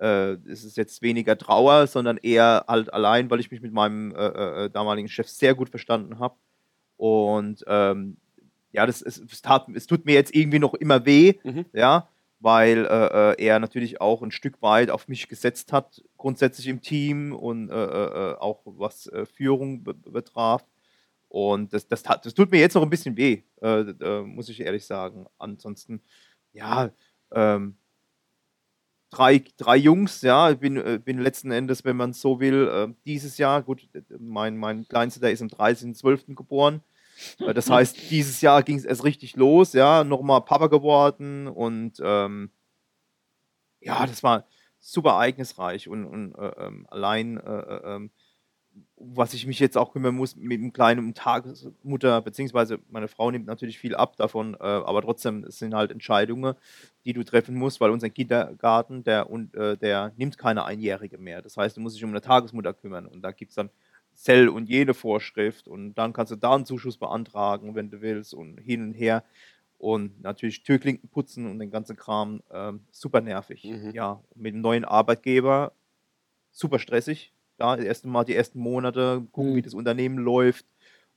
äh, 0.00 0.32
es 0.50 0.62
ist 0.64 0.76
jetzt 0.76 1.00
weniger 1.00 1.38
Trauer, 1.38 1.86
sondern 1.86 2.18
eher 2.18 2.64
halt 2.68 2.92
allein, 2.92 3.30
weil 3.30 3.40
ich 3.40 3.50
mich 3.50 3.62
mit 3.62 3.72
meinem 3.72 4.14
äh, 4.14 4.68
damaligen 4.70 5.08
Chef 5.08 5.28
sehr 5.28 5.54
gut 5.54 5.70
verstanden 5.70 6.18
habe. 6.18 6.34
Und 6.98 7.64
ähm, 7.66 8.18
ja, 8.72 8.84
das, 8.84 9.00
es, 9.00 9.18
es, 9.18 9.40
tat, 9.40 9.66
es 9.74 9.86
tut 9.86 10.04
mir 10.04 10.12
jetzt 10.14 10.34
irgendwie 10.34 10.58
noch 10.58 10.74
immer 10.74 11.06
weh, 11.06 11.34
Mhm. 11.44 11.64
ja, 11.72 12.08
weil 12.40 12.86
äh, 12.86 13.32
äh, 13.32 13.44
er 13.44 13.58
natürlich 13.58 14.00
auch 14.00 14.22
ein 14.22 14.30
Stück 14.30 14.62
weit 14.62 14.90
auf 14.90 15.08
mich 15.08 15.28
gesetzt 15.28 15.72
hat, 15.72 16.02
grundsätzlich 16.16 16.68
im 16.68 16.80
Team 16.80 17.34
und 17.34 17.68
äh, 17.70 17.74
äh, 17.74 18.32
äh, 18.32 18.34
auch 18.36 18.62
was 18.64 19.10
Führung 19.34 19.82
be 19.82 19.94
betraf. 19.94 20.64
Und 21.28 21.74
das, 21.74 21.86
das, 21.88 22.02
das 22.02 22.34
tut 22.34 22.50
mir 22.50 22.60
jetzt 22.60 22.74
noch 22.74 22.82
ein 22.82 22.88
bisschen 22.88 23.16
weh, 23.16 23.42
muss 24.24 24.48
ich 24.48 24.60
ehrlich 24.60 24.86
sagen. 24.86 25.26
Ansonsten, 25.36 26.00
ja, 26.54 26.90
ähm, 27.32 27.76
drei, 29.10 29.44
drei 29.58 29.76
Jungs, 29.76 30.22
ja, 30.22 30.50
ich 30.50 30.58
bin, 30.58 31.02
bin 31.04 31.18
letzten 31.18 31.50
Endes, 31.50 31.84
wenn 31.84 31.98
man 31.98 32.14
so 32.14 32.40
will, 32.40 32.94
dieses 33.04 33.36
Jahr, 33.36 33.62
gut, 33.62 33.86
mein, 34.18 34.56
mein 34.56 34.88
Kleinster, 34.88 35.20
der 35.20 35.32
ist 35.32 35.42
am 35.42 35.48
13.12. 35.48 36.34
geboren. 36.34 36.80
Äh, 37.40 37.54
Das 37.54 37.70
heißt, 37.70 38.10
dieses 38.10 38.40
Jahr 38.40 38.62
ging 38.62 38.76
es 38.78 38.84
erst 38.84 39.04
richtig 39.04 39.36
los, 39.36 39.72
ja, 39.72 40.04
nochmal 40.04 40.42
Papa 40.42 40.68
geworden 40.68 41.48
und 41.48 42.00
ähm, 42.02 42.50
ja, 43.80 44.06
das 44.06 44.22
war 44.22 44.46
super 44.80 45.10
ereignisreich 45.10 45.88
und, 45.88 46.04
und 46.06 46.34
äh, 46.34 46.48
ähm, 46.66 46.86
allein, 46.90 47.38
äh, 47.38 47.60
äh, 47.60 47.94
ähm, 47.96 48.10
was 48.96 49.34
ich 49.34 49.46
mich 49.46 49.58
jetzt 49.58 49.76
auch 49.76 49.92
kümmern 49.92 50.14
muss 50.14 50.36
mit 50.36 50.60
dem 50.60 50.72
kleinen 50.72 51.14
Tagesmutter, 51.14 52.20
beziehungsweise 52.22 52.78
meine 52.90 53.08
Frau 53.08 53.30
nimmt 53.30 53.46
natürlich 53.46 53.78
viel 53.78 53.96
ab 53.96 54.16
davon, 54.16 54.54
äh, 54.54 54.58
aber 54.62 55.02
trotzdem, 55.02 55.44
es 55.44 55.58
sind 55.58 55.74
halt 55.74 55.90
Entscheidungen, 55.90 56.54
die 57.04 57.12
du 57.12 57.24
treffen 57.24 57.56
musst, 57.56 57.80
weil 57.80 57.90
unser 57.90 58.10
Kindergarten, 58.10 59.02
der, 59.04 59.30
und, 59.30 59.54
äh, 59.56 59.76
der 59.76 60.12
nimmt 60.16 60.38
keine 60.38 60.64
Einjährige 60.64 61.18
mehr. 61.18 61.42
Das 61.42 61.56
heißt, 61.56 61.76
du 61.76 61.80
musst 61.80 61.96
dich 61.96 62.04
um 62.04 62.10
eine 62.10 62.20
Tagesmutter 62.20 62.74
kümmern 62.74 63.06
und 63.06 63.22
da 63.22 63.32
gibt 63.32 63.50
es 63.50 63.56
dann 63.56 63.70
Zell 64.18 64.48
und 64.48 64.68
jede 64.68 64.94
Vorschrift 64.94 65.68
und 65.68 65.94
dann 65.94 66.12
kannst 66.12 66.32
du 66.32 66.36
da 66.36 66.54
einen 66.54 66.66
Zuschuss 66.66 66.98
beantragen, 66.98 67.76
wenn 67.76 67.90
du 67.90 68.00
willst 68.02 68.34
und 68.34 68.58
hin 68.58 68.82
und 68.82 68.94
her. 68.94 69.24
Und 69.78 70.20
natürlich 70.22 70.64
Türklinken 70.64 71.08
putzen 71.08 71.46
und 71.46 71.60
den 71.60 71.70
ganzen 71.70 71.96
Kram, 71.96 72.42
ähm, 72.50 72.80
super 72.90 73.20
nervig. 73.20 73.64
Mhm. 73.64 73.92
Ja, 73.94 74.22
mit 74.34 74.54
dem 74.54 74.60
neuen 74.60 74.84
Arbeitgeber 74.84 75.72
super 76.50 76.78
stressig. 76.78 77.32
Ja, 77.58 77.76
das 77.76 77.84
erste 77.84 78.08
Mal 78.08 78.24
die 78.24 78.34
ersten 78.36 78.60
Monate 78.60 79.26
gucken, 79.32 79.52
Mhm. 79.52 79.56
wie 79.56 79.62
das 79.62 79.74
Unternehmen 79.74 80.18
läuft 80.18 80.66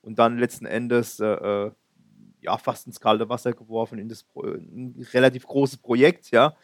und 0.02 0.20
dann 0.20 0.38
letzten 0.40 0.66
Endes 0.66 1.20
äh, 1.20 1.26
äh, 1.28 1.72
ja 2.42 2.58
fast 2.58 2.88
ins 2.88 3.00
kalte 3.00 3.30
Wasser 3.30 3.54
geworfen 3.54 4.00
in 4.00 4.10
das 4.10 4.24
Pro 4.24 4.44
ein 4.44 4.96
relativ 5.14 5.46
großes 5.48 5.78
Projekt, 5.78 6.32
ja. 6.32 6.56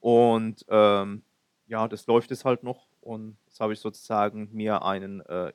Und 0.00 0.64
ähm, 0.68 1.22
ja, 1.66 1.88
das 1.88 2.06
läuft 2.06 2.30
es 2.32 2.44
halt 2.44 2.62
noch 2.62 2.88
und 3.00 3.38
jetzt 3.46 3.60
habe 3.60 3.72
ich 3.74 3.80
sozusagen 3.80 4.50
mir 4.52 4.82
einen 4.84 5.20
äh, 5.22 5.52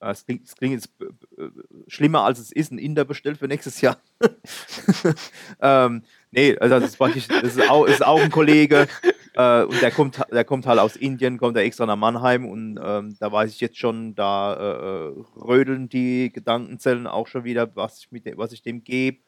es 0.00 0.24
klingt, 0.24 0.46
es 0.46 0.56
klingt 0.56 0.74
jetzt 0.74 0.90
äh, 1.00 1.42
äh, 1.42 1.50
schlimmer 1.86 2.22
als 2.22 2.38
es 2.38 2.52
ist, 2.52 2.70
einen 2.70 2.78
Inder 2.78 3.04
bestellt 3.04 3.38
für 3.38 3.48
nächstes 3.48 3.80
Jahr. 3.80 3.98
ähm, 5.60 6.02
nee, 6.30 6.56
also 6.58 6.80
das 6.80 6.90
ist 6.90 6.96
praktisch, 6.96 7.28
das 7.28 7.56
ist 7.56 7.68
auch, 7.68 7.84
ist 7.84 8.04
auch 8.04 8.20
ein 8.20 8.30
Kollege 8.30 8.88
äh, 9.34 9.62
und 9.62 9.80
der 9.82 9.90
kommt, 9.90 10.20
der 10.30 10.44
kommt 10.44 10.66
halt 10.66 10.78
aus 10.78 10.96
Indien, 10.96 11.38
kommt 11.38 11.56
er 11.56 11.64
extra 11.64 11.86
nach 11.86 11.96
Mannheim 11.96 12.46
und 12.46 12.80
ähm, 12.82 13.16
da 13.20 13.30
weiß 13.30 13.50
ich 13.52 13.60
jetzt 13.60 13.78
schon, 13.78 14.14
da 14.14 14.54
äh, 14.54 15.08
äh, 15.08 15.24
rödeln 15.36 15.88
die 15.88 16.32
Gedankenzellen 16.32 17.06
auch 17.06 17.26
schon 17.26 17.44
wieder, 17.44 17.74
was 17.76 17.98
ich, 17.98 18.10
mit 18.10 18.24
dem, 18.24 18.38
was 18.38 18.52
ich 18.52 18.62
dem 18.62 18.82
gebe, 18.84 19.18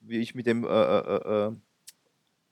wie 0.00 0.18
ich 0.18 0.34
mit 0.34 0.46
dem, 0.46 0.64
äh, 0.64 0.68
äh, 0.68 1.48
äh, 1.48 1.52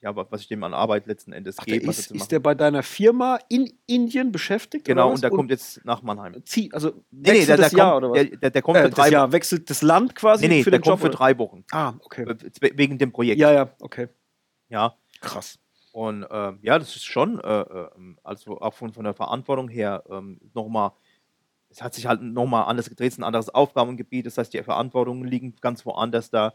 ja, 0.02 0.16
wa- 0.16 0.26
was 0.30 0.40
ich 0.42 0.48
dem 0.48 0.62
an 0.64 0.72
Arbeit 0.74 1.06
letzten 1.06 1.32
Endes 1.32 1.56
Ach, 1.58 1.64
der 1.64 1.74
gebe. 1.78 1.88
was 1.88 1.98
er 1.98 2.14
ist, 2.14 2.22
ist 2.22 2.32
der 2.32 2.40
bei 2.40 2.54
deiner 2.54 2.82
Firma 2.82 3.38
in 3.48 3.70
Indien 3.86 4.32
beschäftigt? 4.32 4.84
Genau, 4.86 5.10
und 5.12 5.22
der 5.22 5.30
kommt 5.30 5.50
jetzt 5.50 5.84
nach 5.84 6.02
Mannheim. 6.02 6.34
zieht, 6.46 6.72
also 6.74 6.90
Nee, 7.10 7.32
nee, 7.32 7.38
der, 7.44 7.46
der, 7.46 7.56
das 7.58 7.72
Jahr 7.72 7.92
kommt, 8.00 8.04
oder 8.04 8.20
was? 8.22 8.28
der, 8.30 8.36
der, 8.38 8.50
der 8.50 8.62
kommt 8.62 8.78
äh, 8.78 8.82
für 8.84 8.90
drei 8.90 9.10
Jahr 9.10 9.32
wechselt 9.32 9.68
das 9.70 9.82
Land 9.82 10.14
quasi 10.14 10.48
Nee, 10.48 10.56
nee, 10.58 10.64
für 10.64 10.70
der 10.70 10.78
den 10.78 10.84
kommt 10.84 10.92
Job? 10.94 11.00
für 11.00 11.06
oder? 11.08 11.16
drei 11.16 11.38
Wochen. 11.38 11.64
Ah, 11.70 11.94
okay. 12.00 12.22
Äh, 12.22 12.76
Wegen 12.78 12.98
dem 12.98 13.12
Projekt. 13.12 13.38
Ja, 13.40 13.52
ja, 13.52 13.70
okay. 13.80 14.08
Ja. 14.68 14.94
Krass. 15.20 15.58
Und 15.92 16.24
ähm, 16.30 16.60
ja, 16.62 16.78
das 16.78 16.94
ist 16.96 17.04
schon, 17.04 17.40
äh, 17.40 17.60
ähm, 17.62 18.16
also 18.22 18.60
auch 18.60 18.74
von, 18.74 18.92
von 18.92 19.02
der 19.04 19.12
Verantwortung 19.12 19.68
her, 19.68 20.04
ähm, 20.08 20.40
nochmal, 20.54 20.92
es 21.68 21.82
hat 21.82 21.94
sich 21.94 22.06
halt 22.06 22.22
nochmal 22.22 22.64
anders 22.66 22.88
gedreht, 22.88 23.08
es 23.08 23.14
ist 23.14 23.18
ein 23.18 23.24
anderes 23.24 23.48
Aufgabengebiet, 23.48 24.24
das 24.24 24.38
heißt, 24.38 24.54
die 24.54 24.62
Verantwortungen 24.62 25.24
liegen 25.28 25.56
ganz 25.60 25.84
woanders 25.84 26.30
da 26.30 26.54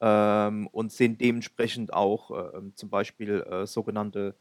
ähm, 0.00 0.66
und 0.68 0.92
sind 0.92 1.20
dementsprechend 1.20 1.92
auch 1.92 2.54
ähm, 2.54 2.72
zum 2.76 2.90
Beispiel 2.90 3.40
äh, 3.42 3.66
sogenannte, 3.66 4.20
nennen 4.20 4.34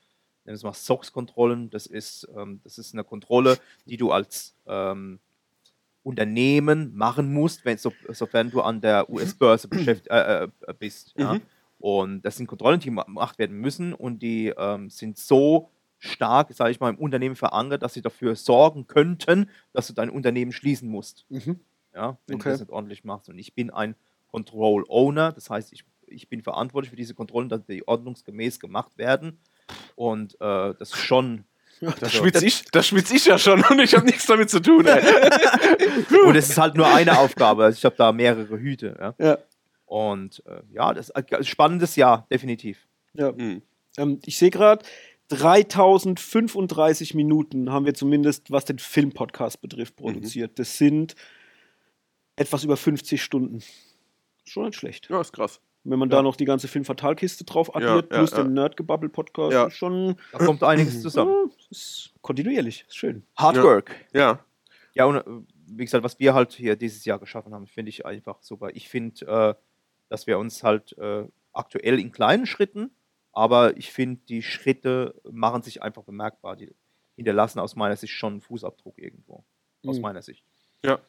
wir 0.46 0.54
es 0.54 0.64
mal 0.64 0.74
SOX-Kontrollen, 0.74 1.70
das 1.70 1.86
ist, 1.88 2.28
ähm, 2.36 2.60
das 2.64 2.78
ist 2.78 2.94
eine 2.94 3.04
Kontrolle, 3.04 3.58
die 3.86 3.98
du 3.98 4.12
als 4.12 4.56
ähm, 4.68 5.20
Unternehmen 6.04 6.96
machen 6.96 7.34
musst, 7.34 7.66
wenn, 7.66 7.78
so, 7.78 7.92
sofern 8.10 8.52
du 8.52 8.62
an 8.62 8.80
der 8.80 9.10
US-Börse 9.10 9.68
beschäft- 9.68 10.08
äh, 10.10 10.44
äh, 10.44 10.74
bist. 10.78 11.14
Ja? 11.18 11.34
Mhm. 11.36 11.42
Und 11.80 12.22
das 12.22 12.38
sind 12.38 12.48
Kontrollen, 12.48 12.80
die 12.80 12.90
gemacht 12.90 13.40
werden 13.40 13.58
müssen 13.58 13.94
und 13.94 14.20
die 14.22 14.54
ähm, 14.56 14.90
sind 14.90 15.18
so 15.18 15.70
stark, 15.98 16.54
sage 16.54 16.72
ich 16.72 16.80
mal, 16.80 16.90
im 16.90 17.00
Unternehmen 17.00 17.36
verankert, 17.36 17.82
dass 17.82 17.94
sie 17.96 18.02
dafür 18.02 18.36
sorgen 18.36 18.86
könnten, 18.86 19.50
dass 19.74 19.88
du 19.88 19.94
dein 19.94 20.10
Unternehmen 20.10 20.52
schließen 20.52 20.88
musst, 20.88 21.26
Mhm. 21.30 21.60
ja, 21.94 22.18
wenn 22.28 22.36
Okay. 22.36 22.44
du 22.44 22.50
das 22.52 22.60
nicht 22.60 22.70
ordentlich 22.72 23.04
machst. 23.04 23.30
Und 23.30 23.40
ich 23.40 23.56
bin 23.56 23.72
ein 23.72 23.96
Control 24.36 24.84
Owner, 24.90 25.32
das 25.32 25.50
heißt, 25.50 25.72
ich, 25.74 25.84
ich 26.08 26.28
bin 26.28 26.42
verantwortlich 26.42 26.90
für 26.90 26.96
diese 26.98 27.14
Kontrollen, 27.14 27.48
dass 27.50 27.66
die 27.66 27.88
ordnungsgemäß 27.88 28.60
gemacht 28.60 28.98
werden. 28.98 29.40
Und 29.96 30.34
äh, 30.42 30.74
das 30.78 30.90
ist 30.94 30.98
schon. 30.98 31.46
Da 31.80 31.88
Also- 31.88 32.08
schwitze 32.08 32.46
ich, 32.46 32.64
da 32.72 32.82
schwitz 32.84 33.12
ich 33.12 33.26
ja 33.26 33.38
schon 33.38 33.64
und 33.70 33.80
ich 33.80 33.96
habe 33.96 34.06
nichts 34.06 34.26
damit 34.26 34.50
zu 34.50 34.60
tun. 34.62 34.86
Und 36.26 36.36
es 36.36 36.50
ist 36.50 36.58
halt 36.58 36.76
nur 36.76 36.88
eine 36.88 37.18
Aufgabe. 37.20 37.64
Also 37.66 37.78
ich 37.78 37.86
habe 37.86 37.96
da 37.98 38.12
mehrere 38.12 38.58
Hüte. 38.60 38.96
Ja. 39.00 39.26
Ja. 39.26 39.38
Und 39.86 40.42
äh, 40.48 40.62
ja, 40.74 40.94
das 40.94 41.10
ist 41.10 41.16
ein 41.16 41.44
spannendes 41.44 41.96
Jahr, 41.96 42.28
definitiv. 42.32 42.88
ja. 43.14 43.34
Hm. 43.36 43.62
Ähm, 43.98 44.20
ich 44.26 44.38
sehe 44.38 44.50
gerade, 44.50 44.84
3035 45.30 47.14
Minuten 47.16 47.72
haben 47.72 47.86
wir 47.86 47.94
zumindest, 47.94 48.52
was 48.52 48.66
den 48.66 48.80
Filmpodcast 48.80 49.62
betrifft, 49.62 49.96
produziert. 49.96 50.60
Das 50.60 50.78
sind 50.78 51.16
etwas 52.36 52.64
über 52.64 52.78
50 52.78 53.22
Stunden. 53.24 53.64
Schon 54.46 54.66
nicht 54.66 54.76
schlecht. 54.78 55.10
Ja, 55.10 55.22
ist 55.22 55.34
krass. 55.34 55.60
Wenn 55.84 56.00
man 56.00 56.10
Ja. 56.10 56.18
da 56.18 56.22
noch 56.24 56.36
die 56.36 56.46
ganze 56.46 56.68
Filmfatalkiste 56.68 57.44
drauf 57.44 57.76
addiert, 57.76 58.12
ja, 58.12 58.18
plus 58.18 58.32
ja. 58.32 58.44
den 58.44 58.54
Nerdgebubble-Podcast, 58.54 59.54
Ja. 59.54 59.70
schon 59.70 60.16
Da 60.32 60.40
kommt 60.46 60.64
einiges 60.64 61.02
zusammen. 61.02 61.50
ja, 61.52 61.68
ist 61.70 62.14
kontinuierlich. 62.22 62.86
Ist 62.88 62.96
schön. 62.98 63.24
Hard 63.38 63.58
Ja. 63.58 63.64
Work. 63.64 63.96
Ja. 64.14 64.40
Ja, 64.94 65.06
und 65.06 65.18
äh, 65.18 65.24
wie 65.68 65.84
gesagt, 65.86 66.04
was 66.04 66.20
wir 66.20 66.34
halt 66.34 66.54
hier 66.54 66.76
dieses 66.76 67.06
Jahr 67.06 67.20
geschaffen 67.20 67.54
haben, 67.54 67.68
finde 67.68 67.90
ich 67.90 68.06
einfach 68.06 68.42
super. 68.42 68.70
Ich 68.74 68.88
finde, 68.90 69.26
äh, 69.28 69.54
dass 70.10 70.26
wir 70.26 70.40
uns 70.40 70.64
halt 70.64 70.98
äh, 70.98 71.28
aktuell 71.54 72.00
in 72.00 72.12
kleinen 72.12 72.46
Schritten, 72.46 72.92
aber 73.32 73.76
ich 73.78 73.92
finde, 73.92 74.22
die 74.30 74.42
Schritte 74.42 75.20
machen 75.30 75.62
sich 75.64 75.84
einfach 75.84 76.04
bemerkbar. 76.04 76.56
Die 76.56 76.74
hinterlassen 77.16 77.60
aus 77.60 77.76
meiner 77.76 77.96
Sicht 77.96 78.14
schon 78.14 78.34
einen 78.34 78.42
Fußabdruck 78.42 78.98
irgendwo. 78.98 79.44
Aus 79.86 79.98
Mhm. 79.98 80.02
meiner 80.02 80.22
Sicht. 80.22 80.44
Ja, 80.84 81.00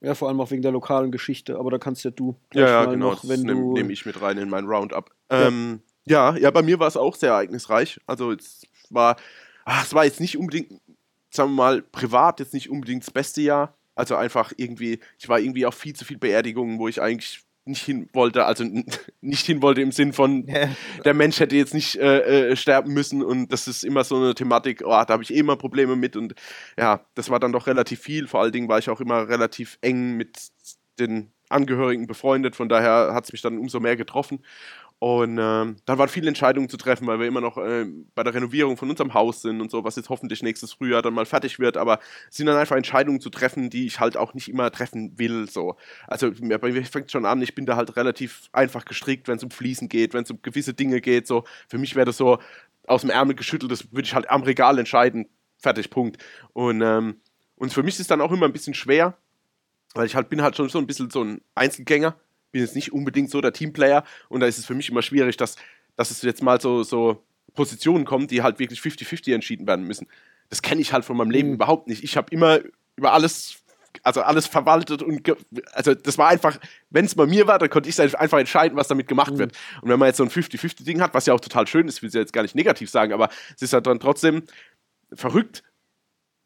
ja, 0.00 0.14
vor 0.14 0.28
allem 0.28 0.40
auch 0.40 0.50
wegen 0.50 0.62
der 0.62 0.72
lokalen 0.72 1.10
Geschichte, 1.12 1.58
aber 1.58 1.70
da 1.70 1.78
kannst 1.78 2.04
ja 2.04 2.10
du 2.10 2.36
Ja, 2.54 2.66
ja, 2.66 2.84
genau. 2.86 3.10
noch, 3.10 3.20
das 3.20 3.30
wenn 3.30 3.42
nehme 3.42 3.60
du. 3.60 3.72
nehm 3.74 3.90
ich 3.90 4.06
mit 4.06 4.20
rein 4.20 4.38
in 4.38 4.48
mein 4.48 4.64
Roundup. 4.66 5.10
Ja. 5.30 5.48
Ähm, 5.48 5.80
ja, 6.06 6.36
ja, 6.36 6.50
bei 6.50 6.62
mir 6.62 6.78
war 6.78 6.88
es 6.88 6.96
auch 6.96 7.14
sehr 7.14 7.30
ereignisreich. 7.30 8.00
Also 8.06 8.32
es 8.32 8.62
war, 8.88 9.16
ach, 9.64 9.84
es 9.84 9.92
war 9.94 10.04
jetzt 10.04 10.20
nicht 10.20 10.38
unbedingt, 10.38 10.72
sagen 11.30 11.50
wir 11.50 11.56
mal, 11.56 11.82
privat 11.82 12.40
jetzt 12.40 12.54
nicht 12.54 12.70
unbedingt 12.70 13.02
das 13.02 13.10
beste 13.10 13.42
Jahr. 13.42 13.76
Also 13.94 14.16
einfach 14.16 14.52
irgendwie, 14.56 14.98
ich 15.18 15.28
war 15.28 15.38
irgendwie 15.38 15.66
auf 15.66 15.74
viel 15.74 15.94
zu 15.94 16.04
viel 16.04 16.16
Beerdigungen, 16.18 16.78
wo 16.78 16.88
ich 16.88 17.02
eigentlich 17.02 17.42
nicht 17.70 17.84
hin 17.84 18.08
wollte, 18.12 18.44
also 18.44 18.64
nicht 19.20 19.46
hin 19.46 19.62
wollte 19.62 19.80
im 19.80 19.92
Sinn 19.92 20.12
von, 20.12 20.46
der 21.04 21.14
Mensch 21.14 21.40
hätte 21.40 21.56
jetzt 21.56 21.74
nicht 21.74 21.96
äh, 21.96 22.50
äh, 22.50 22.56
sterben 22.56 22.92
müssen 22.92 23.22
und 23.22 23.52
das 23.52 23.66
ist 23.66 23.82
immer 23.82 24.04
so 24.04 24.16
eine 24.16 24.34
Thematik, 24.34 24.82
oh, 24.84 24.90
da 24.90 25.08
habe 25.08 25.22
ich 25.22 25.32
eh 25.32 25.38
immer 25.38 25.56
Probleme 25.56 25.96
mit 25.96 26.16
und 26.16 26.34
ja, 26.78 27.04
das 27.14 27.30
war 27.30 27.40
dann 27.40 27.52
doch 27.52 27.66
relativ 27.66 28.00
viel. 28.00 28.26
Vor 28.26 28.40
allen 28.40 28.52
Dingen 28.52 28.68
war 28.68 28.78
ich 28.78 28.90
auch 28.90 29.00
immer 29.00 29.28
relativ 29.28 29.78
eng 29.80 30.16
mit 30.16 30.50
den 30.98 31.32
Angehörigen 31.48 32.06
befreundet, 32.06 32.54
von 32.54 32.68
daher 32.68 33.12
hat 33.12 33.24
es 33.24 33.32
mich 33.32 33.42
dann 33.42 33.58
umso 33.58 33.80
mehr 33.80 33.96
getroffen. 33.96 34.44
Und 35.02 35.38
ähm, 35.40 35.76
dann 35.86 35.98
waren 35.98 36.10
viele 36.10 36.28
Entscheidungen 36.28 36.68
zu 36.68 36.76
treffen, 36.76 37.06
weil 37.06 37.18
wir 37.18 37.26
immer 37.26 37.40
noch 37.40 37.56
ähm, 37.56 38.10
bei 38.14 38.22
der 38.22 38.34
Renovierung 38.34 38.76
von 38.76 38.90
unserem 38.90 39.14
Haus 39.14 39.40
sind 39.40 39.62
und 39.62 39.70
so, 39.70 39.82
was 39.82 39.96
jetzt 39.96 40.10
hoffentlich 40.10 40.42
nächstes 40.42 40.74
Frühjahr 40.74 41.00
dann 41.00 41.14
mal 41.14 41.24
fertig 41.24 41.58
wird. 41.58 41.78
Aber 41.78 42.00
es 42.28 42.36
sind 42.36 42.44
dann 42.44 42.58
einfach 42.58 42.76
Entscheidungen 42.76 43.18
zu 43.18 43.30
treffen, 43.30 43.70
die 43.70 43.86
ich 43.86 43.98
halt 43.98 44.18
auch 44.18 44.34
nicht 44.34 44.50
immer 44.50 44.70
treffen 44.70 45.18
will. 45.18 45.48
So. 45.48 45.76
Also 46.06 46.30
bei 46.32 46.70
mir 46.70 46.84
fängt 46.84 47.10
schon 47.10 47.24
an, 47.24 47.40
ich 47.40 47.54
bin 47.54 47.64
da 47.64 47.76
halt 47.76 47.96
relativ 47.96 48.50
einfach 48.52 48.84
gestrickt, 48.84 49.26
wenn 49.26 49.38
es 49.38 49.42
um 49.42 49.50
Fließen 49.50 49.88
geht, 49.88 50.12
wenn 50.12 50.24
es 50.24 50.30
um 50.30 50.42
gewisse 50.42 50.74
Dinge 50.74 51.00
geht. 51.00 51.26
So. 51.26 51.44
Für 51.66 51.78
mich 51.78 51.96
wäre 51.96 52.04
das 52.04 52.18
so 52.18 52.38
aus 52.86 53.00
dem 53.00 53.08
Ärmel 53.08 53.36
geschüttelt, 53.36 53.72
das 53.72 53.90
würde 53.92 54.04
ich 54.04 54.14
halt 54.14 54.28
am 54.28 54.42
Regal 54.42 54.78
entscheiden. 54.78 55.30
Fertig, 55.56 55.88
Punkt. 55.88 56.22
Und, 56.52 56.82
ähm, 56.82 57.22
und 57.56 57.72
für 57.72 57.82
mich 57.82 57.94
ist 57.94 58.00
es 58.00 58.06
dann 58.06 58.20
auch 58.20 58.32
immer 58.32 58.44
ein 58.44 58.52
bisschen 58.52 58.74
schwer, 58.74 59.16
weil 59.94 60.04
ich 60.04 60.14
halt 60.14 60.28
bin 60.28 60.42
halt 60.42 60.56
schon 60.56 60.68
so 60.68 60.78
ein 60.78 60.86
bisschen 60.86 61.08
so 61.08 61.24
ein 61.24 61.40
Einzelgänger, 61.54 62.16
bin 62.52 62.62
jetzt 62.62 62.74
nicht 62.74 62.92
unbedingt 62.92 63.30
so 63.30 63.40
der 63.40 63.52
Teamplayer 63.52 64.04
und 64.28 64.40
da 64.40 64.46
ist 64.46 64.58
es 64.58 64.66
für 64.66 64.74
mich 64.74 64.88
immer 64.88 65.02
schwierig, 65.02 65.36
dass, 65.36 65.56
dass 65.96 66.10
es 66.10 66.22
jetzt 66.22 66.42
mal 66.42 66.60
so, 66.60 66.82
so 66.82 67.22
Positionen 67.54 68.04
kommen, 68.04 68.26
die 68.26 68.42
halt 68.42 68.58
wirklich 68.58 68.80
50-50 68.80 69.34
entschieden 69.34 69.66
werden 69.66 69.84
müssen. 69.86 70.06
Das 70.48 70.62
kenne 70.62 70.80
ich 70.80 70.92
halt 70.92 71.04
von 71.04 71.16
meinem 71.16 71.30
Leben 71.30 71.48
Mhm. 71.48 71.54
überhaupt 71.54 71.88
nicht. 71.88 72.02
Ich 72.04 72.16
habe 72.16 72.32
immer 72.32 72.60
über 72.96 73.12
alles, 73.12 73.56
also 74.02 74.22
alles 74.22 74.46
verwaltet 74.46 75.02
und 75.02 75.22
also 75.72 75.94
das 75.94 76.16
war 76.18 76.28
einfach, 76.28 76.58
wenn 76.90 77.04
es 77.04 77.14
bei 77.14 77.26
mir 77.26 77.46
war, 77.46 77.58
dann 77.58 77.70
konnte 77.70 77.88
ich 77.88 78.00
einfach 78.00 78.38
entscheiden, 78.38 78.76
was 78.76 78.88
damit 78.88 79.08
gemacht 79.08 79.32
Mhm. 79.34 79.38
wird. 79.38 79.52
Und 79.82 79.88
wenn 79.88 79.98
man 79.98 80.06
jetzt 80.06 80.18
so 80.18 80.24
ein 80.24 80.30
50-50-Ding 80.30 81.00
hat, 81.00 81.14
was 81.14 81.26
ja 81.26 81.34
auch 81.34 81.40
total 81.40 81.66
schön 81.66 81.88
ist, 81.88 82.02
will 82.02 82.08
ich 82.08 82.14
jetzt 82.14 82.32
gar 82.32 82.42
nicht 82.42 82.54
negativ 82.54 82.90
sagen, 82.90 83.12
aber 83.12 83.28
es 83.54 83.62
ist 83.62 83.72
halt 83.72 83.86
dann 83.86 84.00
trotzdem 84.00 84.42
verrückt, 85.12 85.62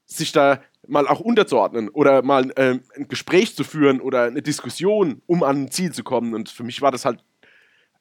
sich 0.07 0.32
da 0.32 0.62
mal 0.89 1.07
auch 1.07 1.20
unterzuordnen 1.20 1.89
oder 1.89 2.22
mal 2.22 2.53
ähm, 2.57 2.82
ein 2.97 3.09
Gespräch 3.09 3.55
zu 3.57 3.64
führen 3.64 4.01
oder 4.01 4.24
eine 4.24 4.43
Diskussion, 4.43 5.22
um 5.26 5.43
an 5.43 5.64
ein 5.64 5.70
Ziel 5.70 5.93
zu 5.93 6.05
kommen. 6.05 6.35
Und 6.35 6.49
für 6.49 6.62
mich 6.64 6.82
war 6.82 6.91
das 6.91 7.05
halt 7.05 7.24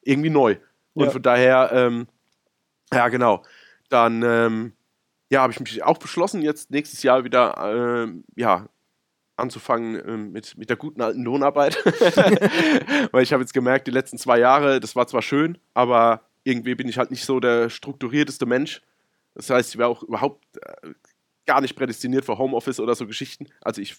irgendwie 0.02 0.30
neu. 0.30 0.58
Und 0.94 1.06
Ja. 1.06 1.12
von 1.12 1.22
daher, 1.22 1.72
ähm, 1.74 2.08
ja, 2.94 3.08
genau. 3.10 3.44
Dann, 3.90 4.22
ähm, 4.24 4.74
ja, 5.30 5.42
habe 5.42 5.54
ich 5.54 5.60
mich 5.60 5.84
auch 5.84 5.98
beschlossen, 5.98 6.42
jetzt 6.42 6.70
nächstes 6.72 7.02
Jahr 7.04 7.24
wieder, 7.24 7.56
ähm, 8.04 8.24
ja, 8.36 8.68
anzufangen 9.36 9.96
ähm, 10.08 10.32
mit, 10.32 10.56
mit 10.58 10.70
der 10.70 10.78
guten 10.78 11.02
alten 11.02 11.24
Lohnarbeit. 11.24 11.84
Weil 13.12 13.24
ich 13.24 13.34
habe 13.34 13.42
jetzt 13.42 13.54
gemerkt, 13.54 13.88
die 13.88 13.92
letzten 13.92 14.18
zwei 14.20 14.38
Jahre, 14.40 14.80
das 14.80 14.96
war 14.96 15.08
zwar 15.08 15.22
schön, 15.24 15.58
aber 15.74 16.22
irgendwie 16.44 16.76
bin 16.76 16.88
ich 16.88 16.98
halt 17.00 17.10
nicht 17.10 17.26
so 17.26 17.40
der 17.40 17.70
strukturierteste 17.70 18.46
Mensch. 18.46 18.82
Das 19.34 19.50
heißt, 19.50 19.72
ich 19.72 19.78
wäre 19.80 19.90
auch 19.90 20.04
überhaupt 20.04 20.44
äh, 20.58 20.90
gar 21.46 21.62
nicht 21.62 21.76
prädestiniert 21.76 22.26
für 22.26 22.38
Homeoffice 22.38 22.80
oder 22.80 22.96
so 22.96 23.08
Geschichten. 23.08 23.48
Also 23.62 23.82
ich 23.82 23.96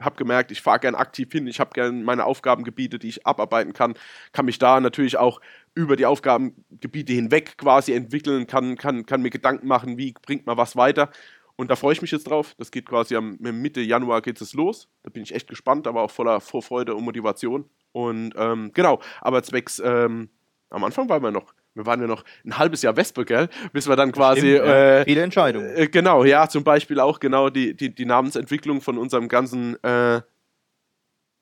habe 0.00 0.16
gemerkt, 0.16 0.50
ich 0.50 0.62
fahre 0.62 0.80
gern 0.80 0.94
aktiv 0.94 1.30
hin, 1.32 1.46
ich 1.46 1.60
habe 1.60 1.70
gern 1.74 2.02
meine 2.02 2.24
Aufgabengebiete, 2.24 2.98
die 2.98 3.08
ich 3.08 3.26
abarbeiten 3.26 3.72
kann, 3.72 3.94
kann 4.32 4.46
mich 4.46 4.58
da 4.58 4.80
natürlich 4.80 5.16
auch 5.16 5.40
über 5.74 5.96
die 5.96 6.06
Aufgabengebiete 6.06 7.12
hinweg 7.12 7.56
quasi 7.56 7.92
entwickeln, 7.92 8.46
kann, 8.46 8.76
kann, 8.76 9.06
kann 9.06 9.22
mir 9.22 9.30
Gedanken 9.30 9.66
machen, 9.66 9.98
wie 9.98 10.12
bringt 10.12 10.46
man 10.46 10.56
was 10.56 10.76
weiter. 10.76 11.10
Und 11.56 11.70
da 11.70 11.76
freue 11.76 11.92
ich 11.92 12.02
mich 12.02 12.10
jetzt 12.10 12.24
drauf. 12.24 12.54
Das 12.58 12.70
geht 12.70 12.86
quasi 12.86 13.14
am 13.14 13.36
Mitte 13.38 13.80
Januar 13.80 14.22
geht 14.22 14.40
es 14.40 14.54
los. 14.54 14.88
Da 15.02 15.10
bin 15.10 15.22
ich 15.22 15.34
echt 15.34 15.48
gespannt, 15.48 15.86
aber 15.86 16.02
auch 16.02 16.10
voller 16.10 16.40
Vorfreude 16.40 16.94
und 16.94 17.04
Motivation. 17.04 17.68
Und 17.92 18.32
ähm, 18.36 18.70
genau, 18.72 19.00
aber 19.20 19.42
zwecks, 19.42 19.80
ähm, 19.84 20.30
am 20.70 20.82
Anfang 20.82 21.08
waren 21.08 21.22
wir 21.22 21.30
noch, 21.30 21.54
wir 21.74 21.86
waren 21.86 22.00
ja 22.00 22.06
noch 22.06 22.24
ein 22.44 22.58
halbes 22.58 22.82
Jahr 22.82 22.96
Wespe, 22.96 23.24
gell? 23.24 23.48
Bis 23.72 23.88
wir 23.88 23.96
dann 23.96 24.12
quasi. 24.12 24.40
Stimmt, 24.40 24.68
äh, 24.68 25.04
Viele 25.04 25.22
Entscheidungen. 25.22 25.74
äh, 25.74 25.86
genau, 25.88 26.24
ja, 26.24 26.48
zum 26.48 26.64
Beispiel 26.64 27.00
auch 27.00 27.20
genau 27.20 27.50
die, 27.50 27.74
die, 27.74 27.94
die 27.94 28.04
Namensentwicklung 28.04 28.80
von 28.80 28.98
unserem 28.98 29.28
ganzen, 29.28 29.82
äh, 29.82 30.20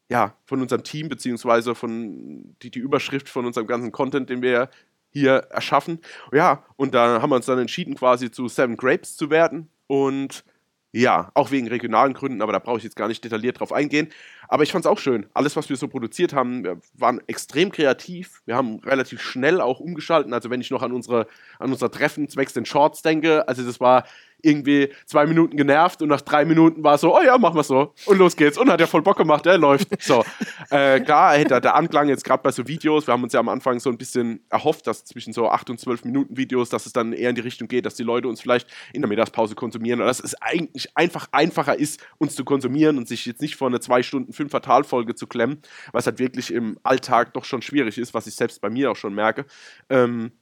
ja, 0.08 0.34
von 0.44 0.60
unserem 0.60 0.82
Team, 0.82 1.08
beziehungsweise 1.08 1.74
von 1.74 2.56
die, 2.62 2.70
die 2.70 2.80
Überschrift 2.80 3.28
von 3.28 3.46
unserem 3.46 3.66
ganzen 3.66 3.92
Content, 3.92 4.30
den 4.30 4.42
wir 4.42 4.70
hier 5.10 5.32
erschaffen. 5.50 6.00
Ja, 6.32 6.64
und 6.76 6.94
da 6.94 7.20
haben 7.20 7.30
wir 7.30 7.36
uns 7.36 7.46
dann 7.46 7.58
entschieden, 7.58 7.94
quasi 7.96 8.30
zu 8.30 8.48
Seven 8.48 8.76
Grapes 8.76 9.16
zu 9.16 9.30
werden. 9.30 9.68
Und 9.86 10.44
ja, 10.93 11.30
auch 11.34 11.51
wegen 11.51 11.68
regionalen 11.68 12.14
Gründen, 12.14 12.43
aber 12.43 12.53
da 12.53 12.59
brauche 12.59 12.78
ich 12.78 12.84
jetzt 12.84 12.97
gar 12.97 13.07
nicht 13.07 13.22
detailliert 13.22 13.61
drauf 13.61 13.72
eingehen. 13.72 14.09
Aber 14.49 14.64
ich 14.64 14.72
fand 14.72 14.84
es 14.84 14.91
auch 14.91 14.99
schön. 14.99 15.26
Alles, 15.34 15.55
was 15.55 15.68
wir 15.68 15.76
so 15.76 15.86
produziert 15.86 16.32
haben, 16.32 16.64
wir 16.64 16.80
waren 16.95 17.20
extrem 17.28 17.70
kreativ. 17.70 18.43
Wir 18.47 18.57
haben 18.57 18.80
relativ 18.80 19.22
schnell 19.22 19.61
auch 19.61 19.78
umgeschalten. 19.78 20.32
Also 20.34 20.51
wenn 20.51 20.61
ich 20.61 20.70
noch 20.70 20.82
an 20.82 20.93
unsere, 20.93 21.28
an 21.61 21.70
unser 21.70 21.91
Treffen 21.91 22.28
zwecks 22.28 22.55
den 22.55 22.64
Shorts 22.64 23.03
denke, 23.03 23.47
also 23.47 23.64
das 23.64 23.78
war 23.78 24.05
irgendwie 24.43 24.91
zwei 25.07 25.26
Minuten 25.26 25.57
genervt 25.57 26.03
und 26.03 26.09
nach 26.09 26.20
drei 26.20 26.45
Minuten 26.45 26.82
war 26.82 26.95
es 26.95 27.01
so, 27.01 27.16
oh 27.16 27.22
ja, 27.22 27.38
machen 27.38 27.57
wir 27.57 27.62
so. 27.62 27.95
Und 28.07 28.18
los 28.18 28.36
geht's. 28.36 28.59
Und 28.59 28.70
hat 28.70 28.80
ja 28.80 28.86
voll 28.86 29.03
Bock 29.03 29.16
gemacht, 29.16 29.47
der 29.47 29.59
läuft. 29.59 29.88
So. 30.03 30.24
äh, 30.70 31.01
klar, 31.01 31.34
hey, 31.34 31.45
der, 31.45 31.61
der 31.61 31.74
Anklang 31.74 32.09
jetzt 32.09 32.24
gerade 32.24 32.43
bei 32.43 32.51
so 32.53 32.66
Videos, 32.66 33.07
wir 33.07 33.12
haben 33.12 33.22
uns 33.22 33.32
ja 33.32 33.41
am 33.41 33.49
Anfang 33.49 33.80
so 33.80 33.91
ein 33.91 33.99
bisschen 33.99 34.45
erhofft, 34.49 34.86
dass 34.86 35.05
zwischen 35.05 35.32
so 35.32 35.49
8 35.49 35.70
und 35.70 35.80
12 35.80 36.05
Minuten 36.05 36.36
Videos, 36.36 36.68
dass 36.68 36.86
es 36.86 36.93
dann 36.93 37.12
eher 37.12 37.30
in 37.30 37.36
die 37.36 37.43
Richtung 37.43 37.68
geht, 37.68 37.86
dass 37.86 37.95
die 37.95 38.03
Leute 38.03 38.28
uns 38.28 38.41
vielleicht 38.41 38.68
in 38.93 39.03
der 39.03 39.09
Mittagspause 39.09 39.55
konsumieren 39.55 40.01
oder 40.01 40.09
dass 40.09 40.20
es 40.20 40.34
eigentlich 40.41 40.97
einfach 40.97 41.28
einfacher 41.32 41.78
ist, 41.78 42.01
uns 42.18 42.34
zu 42.34 42.45
konsumieren 42.45 42.99
und 42.99 43.09
sich 43.09 43.26
jetzt 43.26 43.41
nicht 43.41 43.57
vor 43.57 43.68
eine 43.68 43.80
zwei 43.80 44.03
Stunden 44.03 44.32
fünf 44.32 44.51
Fatalfolge 44.51 45.14
zu 45.14 45.26
klemmen, 45.26 45.62
was 45.93 46.07
halt 46.07 46.18
wirklich 46.18 46.53
im 46.53 46.78
Alltag 46.82 47.34
doch 47.34 47.45
schon 47.45 47.62
schwierig 47.62 47.99
ist, 47.99 48.14
was 48.14 48.26
ich 48.26 48.34
selbst 48.34 48.61
bei 48.61 48.70
mir 48.70 48.91
auch 48.91 48.97
schon 48.97 49.14
merke. 49.14 49.47
Ähm, 49.88 50.32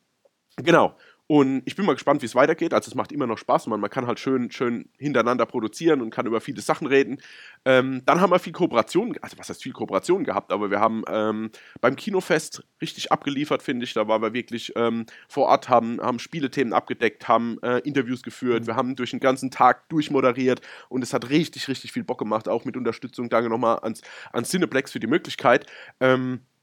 genau. 0.57 0.97
Und 1.31 1.63
ich 1.67 1.77
bin 1.77 1.85
mal 1.85 1.93
gespannt, 1.93 2.23
wie 2.23 2.27
es 2.27 2.35
weitergeht. 2.35 2.73
Also 2.73 2.89
es 2.89 2.95
macht 2.95 3.13
immer 3.13 3.27
noch 3.27 3.37
Spaß, 3.37 3.67
man, 3.67 3.81
man 3.81 3.91
kann 3.91 4.07
halt 4.07 4.19
schön, 4.19 4.51
schön 4.51 4.89
hintereinander 4.97 5.45
produzieren 5.45 6.01
und 6.01 6.09
kann 6.09 6.25
über 6.25 6.41
viele 6.41 6.63
Sachen 6.63 6.87
reden. 6.87 7.21
Ähm, 7.67 8.01
dann 8.07 8.23
haben 8.23 8.31
wir 8.33 8.39
viel 8.39 8.55
Kooperation, 8.55 9.15
also 9.21 9.37
was 9.37 9.51
heißt 9.51 9.63
viel 9.63 9.75
Kooperation 9.75 10.25
gehabt, 10.25 10.53
aber 10.53 10.71
wir 10.71 10.81
haben 10.81 11.05
ähm, 11.07 11.51
beim 11.83 11.97
Kinofest 11.97 12.65
richtig 12.81 13.13
abgeliefert, 13.13 13.63
finde 13.63 13.85
ich. 13.85 13.93
Da 13.93 14.09
waren 14.09 14.23
wir 14.23 14.33
wirklich 14.33 14.73
ähm, 14.75 15.05
vor 15.29 15.49
Ort, 15.49 15.69
haben, 15.69 16.01
haben 16.01 16.19
Spielethemen 16.19 16.73
abgedeckt, 16.73 17.29
haben 17.29 17.59
äh, 17.63 17.81
Interviews 17.81 18.23
geführt, 18.23 18.67
wir 18.67 18.75
haben 18.75 18.97
durch 18.97 19.11
den 19.11 19.21
ganzen 19.21 19.51
Tag 19.51 19.87
durchmoderiert 19.91 20.63
und 20.89 21.03
es 21.03 21.13
hat 21.13 21.29
richtig, 21.29 21.69
richtig 21.69 21.93
viel 21.93 22.05
Bock 22.05 22.19
gemacht, 22.19 22.49
auch 22.49 22.65
mit 22.65 22.75
Unterstützung. 22.75 23.29
Danke 23.29 23.51
nochmal 23.51 23.81
ans, 23.83 24.01
ans 24.33 24.49
Cineplex 24.49 24.93
für 24.93 25.01
die 25.01 25.07
Möglichkeit. 25.07 25.67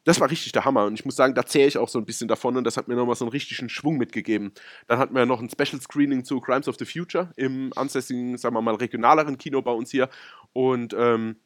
Das 0.06 0.22
war 0.22 0.30
richtig 0.30 0.54
der 0.54 0.64
Hammer 0.66 0.86
und 0.86 0.94
ich 0.94 1.04
muss 1.04 1.16
sagen, 1.16 1.34
da 1.34 1.46
zähle 1.46 1.68
ich 1.68 1.78
auch 1.78 1.90
so 1.90 2.00
ein 2.00 2.06
bisschen 2.06 2.28
davon 2.28 2.56
und 2.56 2.64
das 2.64 2.78
hat 2.78 2.88
mir 2.88 2.96
nochmal 2.96 3.16
so 3.16 3.26
einen 3.26 3.32
richtigen 3.32 3.70
Schwung 3.70 3.98
mitgegeben. 3.98 4.54
Dann 4.88 5.00
hatten 5.00 5.16
wir 5.16 5.26
noch 5.26 5.42
ein 5.42 5.50
Special 5.50 5.82
Screening 5.82 6.24
zu 6.24 6.40
Crimes 6.40 6.68
of 6.68 6.78
the 6.78 6.86
Future 6.86 7.32
im 7.36 7.74
ansässigen, 7.76 8.38
sagen 8.38 8.56
wir 8.56 8.62
mal, 8.62 8.76
regionaleren 8.76 9.38
Kino 9.38 9.62
bei 9.62 9.72
uns 9.72 9.92
hier 9.92 10.10
und 10.54 10.96
ähm, 10.98 11.38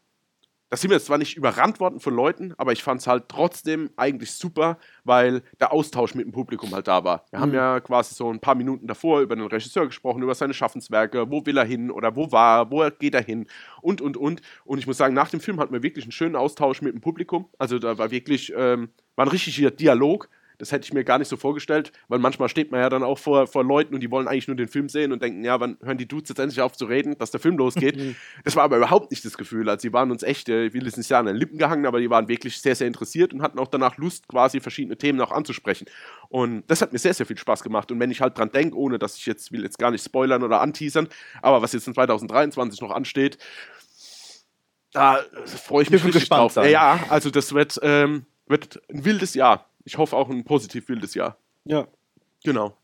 da 0.70 0.78
sind 0.78 0.92
wir 0.92 0.98
jetzt 0.98 1.08
zwar 1.08 1.18
nicht 1.18 1.36
überrannt 1.36 1.80
worden 1.80 2.00
von 2.00 2.14
Leuten, 2.14 2.54
aber 2.58 2.72
ich 2.72 2.84
fand 2.84 3.02
es 3.02 3.08
halt 3.08 3.26
trotzdem 3.28 3.90
eigentlich 3.98 4.32
super, 4.32 4.78
weil 5.04 5.42
der 5.60 5.74
Austausch 5.74 6.14
mit 6.14 6.26
dem 6.26 6.32
Publikum 6.32 6.72
halt 6.74 6.88
da 6.88 7.04
war. 7.04 7.26
Wir 7.32 7.40
haben 7.40 7.50
Mhm. 7.50 7.56
ja 7.56 7.80
quasi 7.80 8.14
so 8.14 8.30
ein 8.32 8.40
paar 8.40 8.56
Minuten 8.56 8.86
davor 8.88 9.22
über 9.22 9.36
den 9.36 9.46
Regisseur 9.48 9.86
gesprochen, 9.88 10.22
über 10.22 10.36
seine 10.36 10.54
Schaffenswerke, 10.54 11.30
wo 11.32 11.46
will 11.46 11.58
er 11.58 11.66
hin 11.66 11.90
oder 11.90 12.16
wo 12.16 12.32
war 12.32 12.60
er, 12.62 12.72
wo 12.72 12.88
geht 13.00 13.16
er 13.16 13.24
hin 13.24 13.48
und, 13.82 14.00
und, 14.02 14.16
und. 14.16 14.42
Und 14.64 14.78
ich 14.78 14.86
muss 14.88 14.98
sagen, 14.98 15.14
nach 15.16 15.30
dem 15.30 15.40
Film 15.40 15.60
hatten 15.60 15.74
wir 15.74 15.82
wirklich 15.84 16.06
einen 16.06 16.12
schönen 16.12 16.36
Austausch 16.36 16.82
mit 16.82 16.94
dem 16.94 17.02
Publikum. 17.02 17.48
Also 17.58 17.80
da 17.80 17.98
war 17.98 18.12
wirklich, 18.12 18.54
ähm, 18.56 18.90
war 19.16 19.26
ein 19.26 19.30
richtiger 19.30 19.72
Dialog. 19.72 20.30
Das 20.60 20.72
hätte 20.72 20.86
ich 20.86 20.94
mir 20.94 21.04
gar 21.04 21.18
nicht 21.18 21.28
so 21.30 21.38
vorgestellt, 21.38 21.92
weil 22.08 22.20
manchmal 22.20 22.50
steht 22.50 22.72
man 22.72 22.82
ja 22.82 22.90
dann 22.90 23.02
auch 23.02 23.18
vor, 23.18 23.48
vor 23.48 23.64
Leuten 23.64 23.96
und 23.96 24.02
die 24.02 24.12
wollen 24.12 24.28
eigentlich 24.28 24.48
nur 24.48 24.58
den 24.58 24.68
Film 24.68 24.90
sehen 24.90 25.12
und 25.12 25.24
denken, 25.24 25.44
ja, 25.44 25.60
wann 25.60 25.78
hören 25.82 25.98
die 25.98 26.08
Dudes 26.08 26.30
jetzt 26.30 26.40
endlich 26.40 26.62
auf 26.62 26.78
zu 26.78 26.86
reden, 26.86 27.18
dass 27.18 27.32
der 27.32 27.40
Film 27.40 27.58
losgeht. 27.58 27.98
das 28.44 28.56
war 28.56 28.64
aber 28.64 28.78
überhaupt 28.78 29.10
nicht 29.12 29.26
das 29.26 29.38
Gefühl. 29.38 29.68
Also, 29.70 29.88
die 29.88 29.94
waren 29.94 30.12
uns 30.12 30.22
echt, 30.22 30.50
äh, 30.50 30.68
ich 30.68 30.74
will 30.74 30.86
jetzt 30.86 30.98
nicht 30.98 31.08
sagen, 31.08 31.28
an 31.28 31.34
den 31.34 31.40
Lippen 31.40 31.58
gehangen, 31.58 31.86
aber 31.86 32.00
die 32.00 32.10
waren 32.10 32.28
wirklich 32.28 32.62
sehr, 32.62 32.76
sehr 32.76 32.88
interessiert 32.88 33.34
und 33.34 33.42
hatten 33.42 33.58
auch 33.58 33.68
danach 33.68 33.98
Lust, 33.98 34.28
quasi 34.28 34.60
verschiedene 34.60 34.98
Themen 34.98 35.20
auch 35.22 35.32
anzusprechen. 35.32 35.88
Und 36.28 36.64
das 36.68 36.82
hat 36.82 36.94
mir 36.94 37.00
sehr, 37.00 37.14
sehr 37.14 37.26
viel 37.26 37.38
Spaß 37.38 37.64
gemacht. 37.64 37.92
Und 37.92 38.00
wenn 38.00 38.12
ich 38.12 38.22
halt 38.22 38.38
dran 38.38 38.52
denke, 38.52 38.78
ohne 38.78 39.00
dass 39.00 39.16
ich 39.16 39.26
jetzt, 39.26 39.52
will 39.52 39.64
jetzt 39.64 39.80
gar 39.80 39.92
nicht 39.92 40.04
spoilern 40.04 40.44
oder 40.44 40.62
anteasern, 40.62 41.08
aber 41.42 41.62
was 41.62 41.74
jetzt 41.74 41.88
in 41.88 41.94
2023 41.94 42.82
noch 42.82 42.92
ansteht, 42.92 43.38
da 44.92 45.20
äh, 45.20 45.48
freue 45.48 45.84
ich 45.84 45.90
mich 45.90 46.04
gespannt 46.04 46.42
drauf. 46.42 46.54
sein. 46.54 46.72
Ja, 46.72 47.00
also 47.10 47.30
das 47.30 47.54
wird, 47.54 47.80
ähm, 47.84 48.26
wird 48.48 48.82
ein 48.90 49.06
wildes 49.06 49.34
Jahr. 49.34 49.69
Ich 49.90 49.98
hoffe 49.98 50.16
auch 50.16 50.30
ein 50.30 50.44
positiv 50.44 50.88
wildes 50.88 51.16
Jahr. 51.16 51.40
Ja. 51.66 51.88
Genau, 52.44 52.78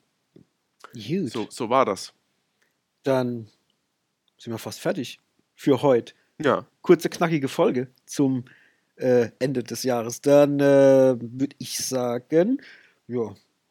Gut. 0.91 1.29
so, 1.29 1.45
so 1.51 1.69
war 1.69 1.85
das. 1.85 2.15
Dann 3.03 3.47
sind 4.39 4.51
wir 4.51 4.57
fast 4.57 4.79
fertig 4.79 5.19
für 5.53 5.83
heute. 5.83 6.15
Ja. 6.41 6.65
Kurze, 6.81 7.09
knackige 7.09 7.47
Folge 7.47 7.91
zum 8.07 8.45
äh, 8.95 9.29
Ende 9.37 9.61
des 9.61 9.83
Jahres. 9.83 10.21
Dann 10.21 10.59
äh, 10.59 11.15
würde 11.19 11.55
ich 11.59 11.77
sagen, 11.77 12.59
ja, 13.07 13.19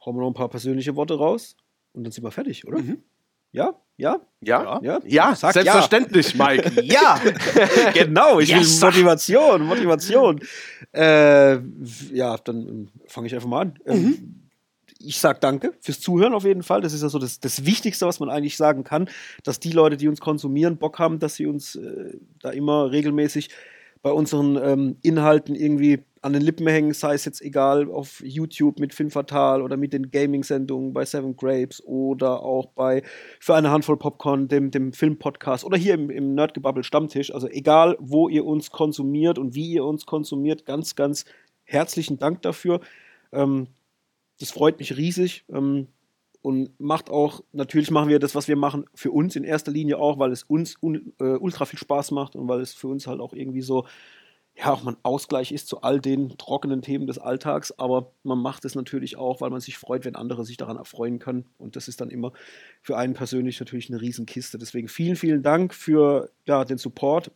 hauen 0.04 0.16
wir 0.16 0.20
noch 0.20 0.28
ein 0.28 0.34
paar 0.34 0.48
persönliche 0.48 0.94
Worte 0.94 1.14
raus 1.18 1.56
und 1.92 2.04
dann 2.04 2.12
sind 2.12 2.22
wir 2.22 2.30
fertig, 2.30 2.64
oder? 2.68 2.78
Mhm. 2.78 3.02
Ja? 3.50 3.74
Ja? 3.96 4.20
Ja? 4.40 4.80
Ja? 4.82 5.00
Ja, 5.04 5.34
Sag 5.36 5.52
selbstverständlich, 5.54 6.34
Mike. 6.34 6.70
Ja, 6.84 7.20
genau. 7.94 8.40
Ich 8.40 8.48
Yes. 8.50 8.80
will 8.82 8.88
Motivation, 8.90 9.62
Motivation. 9.62 10.40
Äh, 10.92 11.54
ja, 12.12 12.36
dann 12.38 12.56
ähm, 12.68 12.88
fange 13.06 13.26
ich 13.28 13.34
einfach 13.34 13.48
mal 13.48 13.60
an. 13.62 13.78
Ähm, 13.86 14.40
Ich 14.98 15.18
sag 15.20 15.40
danke 15.40 15.74
fürs 15.80 16.00
Zuhören 16.00 16.32
auf 16.34 16.44
jeden 16.44 16.62
Fall. 16.62 16.80
Das 16.80 16.92
ist 16.92 17.02
ja 17.02 17.08
so 17.08 17.18
das, 17.18 17.38
das 17.38 17.66
Wichtigste, 17.66 18.06
was 18.06 18.20
man 18.20 18.30
eigentlich 18.30 18.56
sagen 18.56 18.84
kann, 18.84 19.08
dass 19.42 19.60
die 19.60 19.70
Leute, 19.72 19.96
die 19.96 20.08
uns 20.08 20.20
konsumieren, 20.20 20.76
Bock 20.78 20.98
haben, 20.98 21.18
dass 21.18 21.34
sie 21.36 21.46
uns 21.46 21.76
äh, 21.76 22.16
da 22.40 22.50
immer 22.50 22.90
regelmäßig 22.90 23.50
bei 24.02 24.10
unseren 24.10 24.56
ähm, 24.56 24.96
Inhalten 25.02 25.54
irgendwie 25.54 26.04
an 26.24 26.32
den 26.32 26.40
Lippen 26.40 26.66
hängen, 26.66 26.94
sei 26.94 27.12
es 27.12 27.26
jetzt 27.26 27.42
egal 27.42 27.90
auf 27.90 28.22
YouTube 28.24 28.80
mit 28.80 28.94
Film 28.94 29.10
Fatal 29.10 29.60
oder 29.60 29.76
mit 29.76 29.92
den 29.92 30.10
Gaming-Sendungen 30.10 30.94
bei 30.94 31.04
Seven 31.04 31.36
Grapes 31.36 31.84
oder 31.84 32.42
auch 32.42 32.68
bei 32.68 33.02
Für 33.40 33.54
eine 33.54 33.70
Handvoll 33.70 33.98
Popcorn, 33.98 34.48
dem, 34.48 34.70
dem 34.70 34.94
Film-Podcast 34.94 35.66
oder 35.66 35.76
hier 35.76 35.92
im, 35.92 36.08
im 36.08 36.34
Nerdgebubble 36.34 36.82
Stammtisch. 36.82 37.32
Also 37.34 37.46
egal, 37.48 37.98
wo 38.00 38.30
ihr 38.30 38.46
uns 38.46 38.70
konsumiert 38.70 39.38
und 39.38 39.54
wie 39.54 39.70
ihr 39.70 39.84
uns 39.84 40.06
konsumiert, 40.06 40.64
ganz, 40.64 40.96
ganz 40.96 41.26
herzlichen 41.64 42.18
Dank 42.18 42.40
dafür. 42.40 42.80
Ähm, 43.30 43.66
das 44.40 44.50
freut 44.50 44.78
mich 44.78 44.96
riesig. 44.96 45.44
Ähm, 45.52 45.88
und 46.40 46.78
macht 46.80 47.10
auch, 47.10 47.42
natürlich 47.52 47.90
machen 47.90 48.08
wir 48.08 48.18
das, 48.18 48.34
was 48.34 48.48
wir 48.48 48.56
machen, 48.56 48.86
für 48.94 49.10
uns 49.10 49.36
in 49.36 49.44
erster 49.44 49.72
Linie 49.72 49.98
auch, 49.98 50.18
weil 50.18 50.32
es 50.32 50.42
uns 50.42 50.76
un, 50.82 51.12
äh, 51.20 51.36
ultra 51.36 51.66
viel 51.66 51.78
Spaß 51.78 52.12
macht 52.12 52.34
und 52.34 52.48
weil 52.48 52.60
es 52.60 52.72
für 52.72 52.88
uns 52.88 53.06
halt 53.06 53.20
auch 53.20 53.34
irgendwie 53.34 53.62
so, 53.62 53.84
ja, 54.56 54.72
auch 54.72 54.86
ein 54.86 54.96
Ausgleich 55.02 55.50
ist 55.50 55.66
zu 55.66 55.82
all 55.82 56.00
den 56.00 56.36
trockenen 56.38 56.80
Themen 56.80 57.08
des 57.08 57.18
Alltags. 57.18 57.76
Aber 57.76 58.12
man 58.22 58.38
macht 58.38 58.64
es 58.64 58.76
natürlich 58.76 59.16
auch, 59.16 59.40
weil 59.40 59.50
man 59.50 59.60
sich 59.60 59.78
freut, 59.78 60.04
wenn 60.04 60.14
andere 60.14 60.44
sich 60.44 60.56
daran 60.56 60.76
erfreuen 60.76 61.18
können. 61.18 61.46
Und 61.58 61.74
das 61.74 61.88
ist 61.88 62.00
dann 62.00 62.10
immer 62.10 62.32
für 62.80 62.96
einen 62.96 63.14
persönlich 63.14 63.58
natürlich 63.58 63.90
eine 63.90 64.00
Riesenkiste. 64.00 64.58
Deswegen 64.58 64.86
vielen, 64.86 65.16
vielen 65.16 65.42
Dank 65.42 65.74
für 65.74 66.30
ja, 66.46 66.64
den 66.64 66.78
Support. 66.78 67.32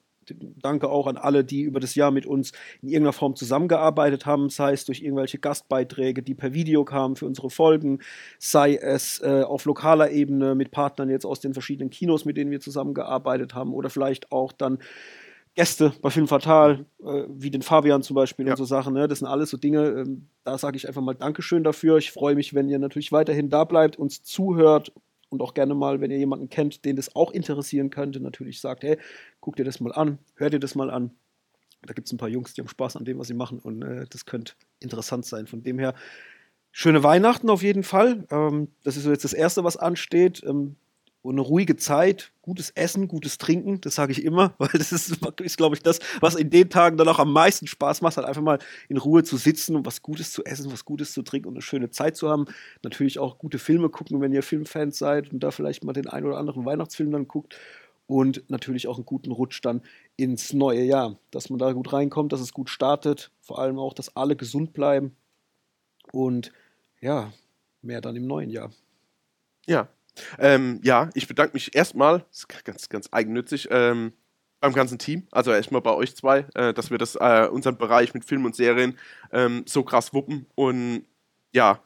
Danke 0.63 0.91
auch 0.91 1.07
an 1.07 1.17
alle, 1.17 1.43
die 1.43 1.63
über 1.63 1.81
das 1.81 1.95
Jahr 1.95 2.11
mit 2.11 2.27
uns 2.27 2.53
in 2.83 2.91
irgendeiner 2.91 3.15
Form 3.15 3.35
zusammengearbeitet 3.35 4.27
haben, 4.27 4.51
sei 4.51 4.75
es 4.75 4.85
durch 4.85 5.01
irgendwelche 5.01 5.39
Gastbeiträge, 5.39 6.23
die 6.23 6.35
per 6.35 6.53
Video 6.53 6.85
kamen 6.85 7.17
für 7.17 7.25
unsere 7.25 7.49
Folgen, 7.49 8.01
sei 8.39 8.77
es 8.77 9.21
äh, 9.23 9.43
auf 9.43 9.65
lokaler 9.65 10.11
Ebene 10.11 10.55
mit 10.55 10.71
Partnern 10.71 11.09
jetzt 11.09 11.25
aus 11.25 11.41
den 11.41 11.55
verschiedenen 11.55 11.89
Kinos, 11.89 12.27
mit 12.27 12.37
denen 12.37 12.51
wir 12.51 12.61
zusammengearbeitet 12.61 13.55
haben, 13.55 13.73
oder 13.73 13.89
vielleicht 13.89 14.31
auch 14.31 14.53
dann 14.53 14.79
Gäste 15.55 15.93
bei 16.03 16.11
Film 16.11 16.29
Fatal, 16.29 16.87
äh, 17.03 17.25
wie 17.29 17.51
den 17.51 17.63
Fabian 17.63 18.03
zum 18.03 18.15
Beispiel 18.15 18.47
Ja. 18.47 18.53
und 18.53 18.57
so 18.59 18.65
Sachen. 18.65 18.95
Ne? 18.95 19.09
Das 19.09 19.19
sind 19.21 19.29
alles 19.29 19.51
so 19.51 19.57
Dinge, 19.57 19.87
ähm, 19.89 20.29
da 20.45 20.57
sage 20.59 20.77
ich 20.77 20.87
einfach 20.87 21.03
mal 21.03 21.15
Dankeschön 21.15 21.65
dafür. 21.65 21.99
Ich 21.99 22.13
freue 22.13 22.35
mich, 22.35 22.55
wenn 22.55 22.69
ihr 22.69 22.79
natürlich 22.79 23.13
weiterhin 23.13 23.49
da 23.51 23.65
bleibt, 23.65 23.97
uns 23.97 24.23
zuhört 24.23 24.93
und 25.31 25.43
auch 25.43 25.55
gerne 25.55 25.75
mal, 25.75 26.01
wenn 26.01 26.11
ihr 26.11 26.19
jemanden 26.19 26.49
kennt, 26.49 26.85
den 26.85 26.97
das 26.97 27.15
auch 27.17 27.33
interessieren 27.33 27.91
könnte, 27.91 28.21
natürlich 28.21 28.61
sagt, 28.61 28.83
hey, 28.85 28.99
guck 29.41 29.57
dir 29.57 29.65
das 29.65 29.81
mal 29.81 29.93
an, 29.93 30.19
hör 30.37 30.51
dir 30.51 30.61
das 30.61 30.75
mal 30.75 30.91
an. 30.91 31.11
Da 31.83 31.93
gibt 31.93 32.09
es 32.09 32.13
ein 32.13 32.19
paar 32.19 32.29
Jungs, 32.29 32.55
die 32.55 32.61
haben 32.61 32.69
Spaß 32.69 32.97
an 32.97 33.05
dem, 33.05 33.19
was 33.19 33.29
sie 33.29 33.35
machen 33.35 33.59
und 33.59 33.83
äh, 33.83 34.07
das 34.11 34.27
könnte 34.27 34.55
interessant 34.81 35.27
sein. 35.27 35.47
Von 35.47 35.63
dem 35.63 35.79
her, 35.79 35.95
schöne 36.73 37.03
Weihnachten 37.03 37.51
auf 37.51 37.63
jeden 37.63 37.83
Fall. 37.83 38.25
Ähm, 38.31 38.69
das 38.85 38.97
ist 38.97 39.05
so 39.05 39.11
jetzt 39.11 39.25
das 39.25 39.33
Erste, 39.33 39.65
was 39.65 39.77
ansteht. 39.77 40.43
Ähm, 40.45 40.77
und 41.23 41.35
eine 41.35 41.41
ruhige 41.41 41.77
Zeit, 41.77 42.33
gutes 42.43 42.71
Essen, 42.71 43.09
gutes 43.09 43.39
Trinken, 43.39 43.81
das 43.81 43.97
sage 43.97 44.13
ich 44.13 44.25
immer, 44.25 44.55
weil 44.59 44.71
das 44.73 44.93
ist, 44.93 45.19
ist 45.41 45.57
glaube 45.57 45.77
ich, 45.77 45.83
das, 45.83 45.99
was 46.21 46.35
in 46.35 46.51
den 46.51 46.71
Tagen 46.71 46.97
dann 46.97 47.09
auch 47.09 47.19
am 47.19 47.33
meisten 47.33 47.67
Spaß 47.67 48.01
macht, 48.03 48.17
halt 48.17 48.27
einfach 48.27 48.43
mal 48.43 48.59
in 48.89 48.97
Ruhe 48.97 49.25
zu 49.25 49.37
sitzen 49.37 49.77
und 49.77 49.85
was 49.85 50.03
Gutes 50.03 50.33
zu 50.33 50.45
essen, 50.45 50.73
was 50.73 50.85
Gutes 50.85 51.13
zu 51.13 51.23
trinken 51.23 51.49
und 51.49 51.55
eine 51.55 51.63
schöne 51.63 51.91
Zeit 51.91 52.17
zu 52.17 52.29
haben. 52.29 52.47
Natürlich 52.83 53.19
auch 53.19 53.39
gute 53.39 53.59
Filme 53.59 53.89
gucken, 53.89 54.21
wenn 54.21 54.33
ihr 54.33 54.43
Filmfans 54.43 54.99
seid 54.99 55.33
und 55.33 55.41
da 55.41 55.51
vielleicht 55.51 55.85
mal 55.85 55.93
den 55.93 56.09
einen 56.09 56.27
oder 56.27 56.39
anderen 56.39 56.65
Weihnachtsfilm 56.65 57.11
dann 57.11 57.29
guckt. 57.29 57.57
und 58.07 58.49
natürlich 58.49 58.89
auch 58.89 58.97
einen 58.97 59.05
guten 59.05 59.33
Rutsch 59.33 59.61
dann 59.63 59.83
ins 60.17 60.55
neue 60.55 60.83
Jahr. 60.83 61.19
Dass 61.31 61.51
man 61.51 61.59
da 61.59 61.73
gut 61.73 61.93
reinkommt, 61.93 62.33
dass 62.33 62.41
es 62.41 62.55
gut 62.55 62.71
startet, 62.71 63.31
vor 63.41 63.59
allem 63.59 63.79
auch, 63.79 63.93
dass 63.93 64.17
alle 64.17 64.35
gesund 64.35 64.73
bleiben 64.73 65.15
und 66.13 66.53
ja, 67.01 67.33
mehr 67.83 68.01
dann 68.01 68.17
im 68.17 68.27
neuen 68.27 68.51
Jahr. 68.51 68.71
Ja. 69.67 69.89
Ähm, 70.39 70.81
ja, 70.83 71.11
ich 71.15 71.29
bedanke 71.29 71.55
mich 71.55 71.75
erstmal, 71.75 72.25
ganz, 72.65 72.89
ganz 72.89 73.09
eigennützig, 73.13 73.69
ähm, 73.71 74.13
beim 74.61 74.73
ganzen 74.73 74.99
Team, 74.99 75.27
also 75.31 75.53
erstmal 75.53 75.81
bei 75.81 75.93
euch 75.93 76.17
zwei, 76.17 76.47
äh, 76.55 76.75
dass 76.75 76.91
wir 76.91 76.99
das, 76.99 77.15
äh, 77.15 77.49
unseren 77.51 77.79
Bereich 77.79 78.15
mit 78.15 78.25
Film 78.25 78.45
und 78.45 78.57
Serien 78.57 78.99
ähm, 79.33 79.65
so 79.67 79.85
krass 79.85 80.13
wuppen. 80.13 80.47
Und 80.55 81.05
ja, 81.53 81.81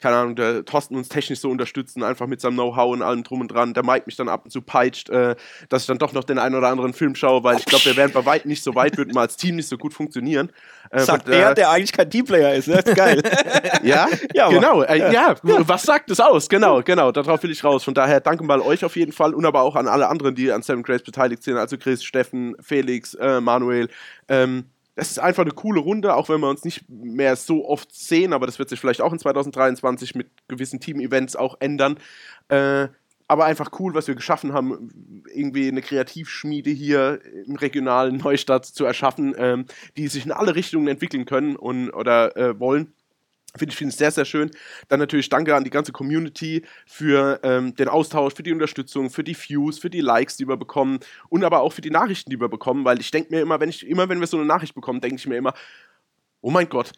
keine 0.00 0.16
Ahnung, 0.16 0.36
der 0.36 0.64
Thorsten 0.64 0.96
uns 0.96 1.08
technisch 1.08 1.40
so 1.40 1.50
unterstützen, 1.50 2.02
einfach 2.02 2.26
mit 2.26 2.40
seinem 2.40 2.54
Know-how 2.54 2.92
und 2.92 3.02
allem 3.02 3.24
drum 3.24 3.40
und 3.40 3.48
dran. 3.48 3.74
Der 3.74 3.84
Mike 3.84 4.04
mich 4.06 4.16
dann 4.16 4.28
ab 4.28 4.44
und 4.44 4.50
zu 4.50 4.62
peitscht, 4.62 5.10
äh, 5.10 5.34
dass 5.68 5.82
ich 5.82 5.86
dann 5.88 5.98
doch 5.98 6.12
noch 6.12 6.24
den 6.24 6.38
einen 6.38 6.54
oder 6.54 6.68
anderen 6.68 6.92
Film 6.92 7.14
schaue, 7.14 7.42
weil 7.42 7.58
ich 7.58 7.64
glaube, 7.64 7.84
wir 7.84 7.96
wären 7.96 8.12
bei 8.12 8.24
weitem 8.24 8.48
nicht 8.48 8.62
so 8.62 8.74
weit, 8.74 8.96
würden 8.96 9.14
wir 9.14 9.20
als 9.20 9.36
Team 9.36 9.56
nicht 9.56 9.68
so 9.68 9.76
gut 9.76 9.94
funktionieren. 9.94 10.52
Äh, 10.90 11.00
sagt 11.00 11.26
und, 11.26 11.34
der, 11.34 11.54
der 11.54 11.70
eigentlich 11.70 11.92
kein 11.92 12.08
Teamplayer 12.08 12.54
ist, 12.54 12.68
ne? 12.68 12.82
Geil. 12.94 13.22
ja, 13.82 14.06
ja 14.32 14.48
genau. 14.48 14.82
Äh, 14.82 14.98
ja. 14.98 15.12
ja, 15.12 15.36
was 15.42 15.82
sagt 15.82 16.10
es 16.10 16.20
aus? 16.20 16.48
Genau, 16.48 16.82
genau. 16.82 17.12
Darauf 17.12 17.42
will 17.42 17.50
ich 17.50 17.64
raus. 17.64 17.84
Von 17.84 17.94
daher 17.94 18.20
danke 18.20 18.44
mal 18.44 18.60
euch 18.60 18.84
auf 18.84 18.96
jeden 18.96 19.12
Fall 19.12 19.34
und 19.34 19.44
aber 19.44 19.62
auch 19.62 19.76
an 19.76 19.88
alle 19.88 20.08
anderen, 20.08 20.34
die 20.34 20.50
an 20.52 20.62
Seven 20.62 20.82
Grace 20.82 21.02
beteiligt 21.02 21.42
sind. 21.42 21.56
Also 21.56 21.76
Chris, 21.76 22.04
Steffen, 22.04 22.56
Felix, 22.60 23.14
äh, 23.14 23.40
Manuel. 23.40 23.88
Ähm, 24.28 24.64
das 24.98 25.12
ist 25.12 25.20
einfach 25.20 25.44
eine 25.44 25.52
coole 25.52 25.78
Runde, 25.78 26.16
auch 26.16 26.28
wenn 26.28 26.40
wir 26.40 26.50
uns 26.50 26.64
nicht 26.64 26.88
mehr 26.88 27.36
so 27.36 27.68
oft 27.68 27.94
sehen, 27.94 28.32
aber 28.32 28.46
das 28.46 28.58
wird 28.58 28.68
sich 28.68 28.80
vielleicht 28.80 29.00
auch 29.00 29.12
in 29.12 29.20
2023 29.20 30.16
mit 30.16 30.26
gewissen 30.48 30.80
Team-Events 30.80 31.36
auch 31.36 31.56
ändern. 31.60 31.98
Äh, 32.48 32.88
aber 33.28 33.44
einfach 33.44 33.70
cool, 33.78 33.94
was 33.94 34.08
wir 34.08 34.16
geschaffen 34.16 34.54
haben, 34.54 35.22
irgendwie 35.32 35.68
eine 35.68 35.82
Kreativschmiede 35.82 36.70
hier 36.70 37.20
im 37.46 37.54
regionalen 37.54 38.16
Neustadt 38.16 38.66
zu 38.66 38.84
erschaffen, 38.84 39.36
ähm, 39.38 39.66
die 39.96 40.08
sich 40.08 40.26
in 40.26 40.32
alle 40.32 40.56
Richtungen 40.56 40.88
entwickeln 40.88 41.26
können 41.26 41.54
und 41.54 41.90
oder 41.90 42.36
äh, 42.36 42.58
wollen. 42.58 42.92
Finde 43.56 43.72
ich, 43.72 43.78
find 43.78 43.92
sehr, 43.92 44.10
sehr 44.10 44.26
schön. 44.26 44.50
Dann 44.88 45.00
natürlich 45.00 45.28
danke 45.30 45.56
an 45.56 45.64
die 45.64 45.70
ganze 45.70 45.90
Community 45.90 46.62
für 46.86 47.40
ähm, 47.42 47.74
den 47.74 47.88
Austausch, 47.88 48.34
für 48.34 48.42
die 48.42 48.52
Unterstützung, 48.52 49.08
für 49.10 49.24
die 49.24 49.36
Views, 49.36 49.78
für 49.78 49.88
die 49.90 50.02
Likes, 50.02 50.36
die 50.36 50.46
wir 50.46 50.56
bekommen 50.56 51.00
und 51.30 51.42
aber 51.44 51.60
auch 51.60 51.72
für 51.72 51.80
die 51.80 51.90
Nachrichten, 51.90 52.30
die 52.30 52.40
wir 52.40 52.48
bekommen, 52.48 52.84
weil 52.84 53.00
ich 53.00 53.10
denke 53.10 53.34
mir 53.34 53.40
immer, 53.40 53.58
wenn 53.58 53.70
ich, 53.70 53.86
immer 53.86 54.08
wenn 54.08 54.20
wir 54.20 54.26
so 54.26 54.36
eine 54.36 54.46
Nachricht 54.46 54.74
bekommen, 54.74 55.00
denke 55.00 55.16
ich 55.16 55.26
mir 55.26 55.36
immer, 55.36 55.54
oh 56.42 56.50
mein 56.50 56.68
Gott, 56.68 56.92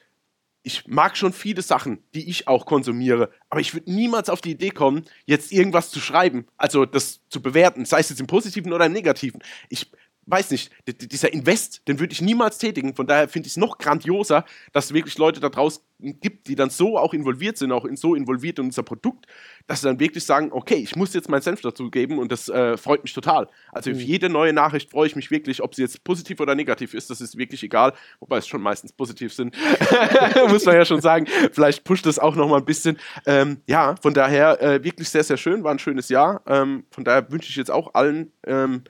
ich 0.63 0.87
mag 0.87 1.17
schon 1.17 1.33
viele 1.33 1.63
Sachen, 1.63 2.03
die 2.15 2.29
ich 2.29 2.47
auch 2.47 2.67
konsumiere, 2.67 3.31
aber 3.49 3.61
ich 3.61 3.73
würde 3.73 3.91
niemals 3.91 4.29
auf 4.29 4.41
die 4.41 4.51
Idee 4.51 4.71
kommen, 4.71 5.05
jetzt 5.25 5.53
irgendwas 5.53 5.91
zu 5.91 6.01
schreiben, 6.01 6.47
also 6.57 6.85
das 6.85 7.21
zu 7.29 7.41
bewerten, 7.41 7.87
sei 7.87 8.01
es 8.01 8.11
jetzt 8.11 8.21
im 8.21 8.27
Positiven 8.27 8.73
oder 8.73 8.87
im 8.87 8.93
Negativen. 8.93 9.43
Ich 9.71 9.91
weiß 10.31 10.51
nicht, 10.51 10.71
dieser 10.87 11.33
Invest, 11.33 11.87
den 11.89 11.99
würde 11.99 12.13
ich 12.13 12.21
niemals 12.21 12.59
tätigen. 12.59 12.95
Von 12.95 13.07
daher 13.07 13.29
finde 13.29 13.47
ich 13.47 13.55
es 13.55 13.57
noch 13.57 13.79
grandioser, 13.79 14.45
dass 14.73 14.87
es 14.87 14.95
wirklich 14.95 15.19
Leute 15.19 15.41
da 15.41 15.49
draußen 15.49 15.83
gibt, 16.03 16.49
die 16.49 16.55
dann 16.55 16.71
so 16.71 16.99
auch 16.99 17.15
involviert 17.15 17.59
sind, 17.59 17.73
auch 17.73 17.85
in, 17.85 17.97
so 17.97 18.15
involviert 18.15 18.59
in 18.59 18.67
unser 18.67 18.83
Produkt, 18.83 19.27
dass 19.67 19.81
sie 19.81 19.89
dann 19.89 20.01
wirklich 20.01 20.25
sagen, 20.25 20.51
okay, 20.53 20.77
ich 20.77 20.97
muss 20.97 21.15
jetzt 21.15 21.29
meinen 21.29 21.43
Senf 21.43 21.61
dazu 21.61 21.91
geben 21.91 22.19
und 22.19 22.33
das 22.33 22.49
äh, 22.49 22.77
freut 22.77 23.03
mich 23.03 23.13
total. 23.13 23.49
Also 23.73 23.91
mhm. 23.91 23.97
für 23.97 24.03
jede 24.03 24.29
neue 24.29 24.53
Nachricht 24.53 24.91
freue 24.91 25.07
ich 25.07 25.17
mich 25.17 25.31
wirklich, 25.31 25.63
ob 25.63 25.75
sie 25.75 25.83
jetzt 25.83 26.03
positiv 26.05 26.41
oder 26.41 26.55
negativ 26.55 26.95
ist, 26.95 27.11
das 27.11 27.21
ist 27.21 27.37
wirklich 27.37 27.63
egal, 27.63 27.93
wobei 28.19 28.39
es 28.39 28.47
schon 28.47 28.63
meistens 28.63 28.93
positiv 28.93 29.33
sind, 29.33 29.55
muss 30.49 30.65
man 30.65 30.75
ja 30.75 30.85
schon 30.85 31.01
sagen. 31.01 31.27
Vielleicht 31.53 31.85
pusht 31.85 32.07
es 32.07 32.19
auch 32.19 32.35
noch 32.35 32.49
mal 32.49 32.59
ein 32.59 32.65
bisschen. 32.65 32.99
Ähm, 33.27 33.59
ja, 33.67 33.95
von 34.01 34.15
daher 34.15 34.63
äh, 34.63 34.83
wirklich 34.83 35.09
sehr, 35.09 35.25
sehr 35.25 35.37
schön, 35.37 35.65
war 35.65 35.73
ein 35.73 35.79
schönes 35.79 36.09
Jahr. 36.09 36.43
Ähm, 36.47 36.85
von 36.91 37.05
daher 37.05 37.31
wünsche 37.31 37.51
ich 37.51 37.57
jetzt 37.57 37.71
auch 37.71 37.95
allen 37.95 38.33
ähm, 38.47 38.85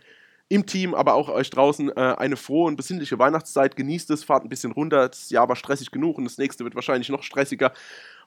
im 0.50 0.66
Team, 0.66 0.94
aber 0.94 1.14
auch 1.14 1.28
euch 1.28 1.48
draußen 1.48 1.90
äh, 1.96 2.14
eine 2.18 2.36
frohe 2.36 2.66
und 2.66 2.76
besinnliche 2.76 3.18
Weihnachtszeit. 3.20 3.76
Genießt 3.76 4.10
es, 4.10 4.24
fahrt 4.24 4.44
ein 4.44 4.48
bisschen 4.48 4.72
runter. 4.72 5.08
Das 5.08 5.30
Jahr 5.30 5.48
war 5.48 5.54
stressig 5.54 5.92
genug 5.92 6.18
und 6.18 6.24
das 6.24 6.38
nächste 6.38 6.64
wird 6.64 6.74
wahrscheinlich 6.74 7.08
noch 7.08 7.22
stressiger. 7.22 7.72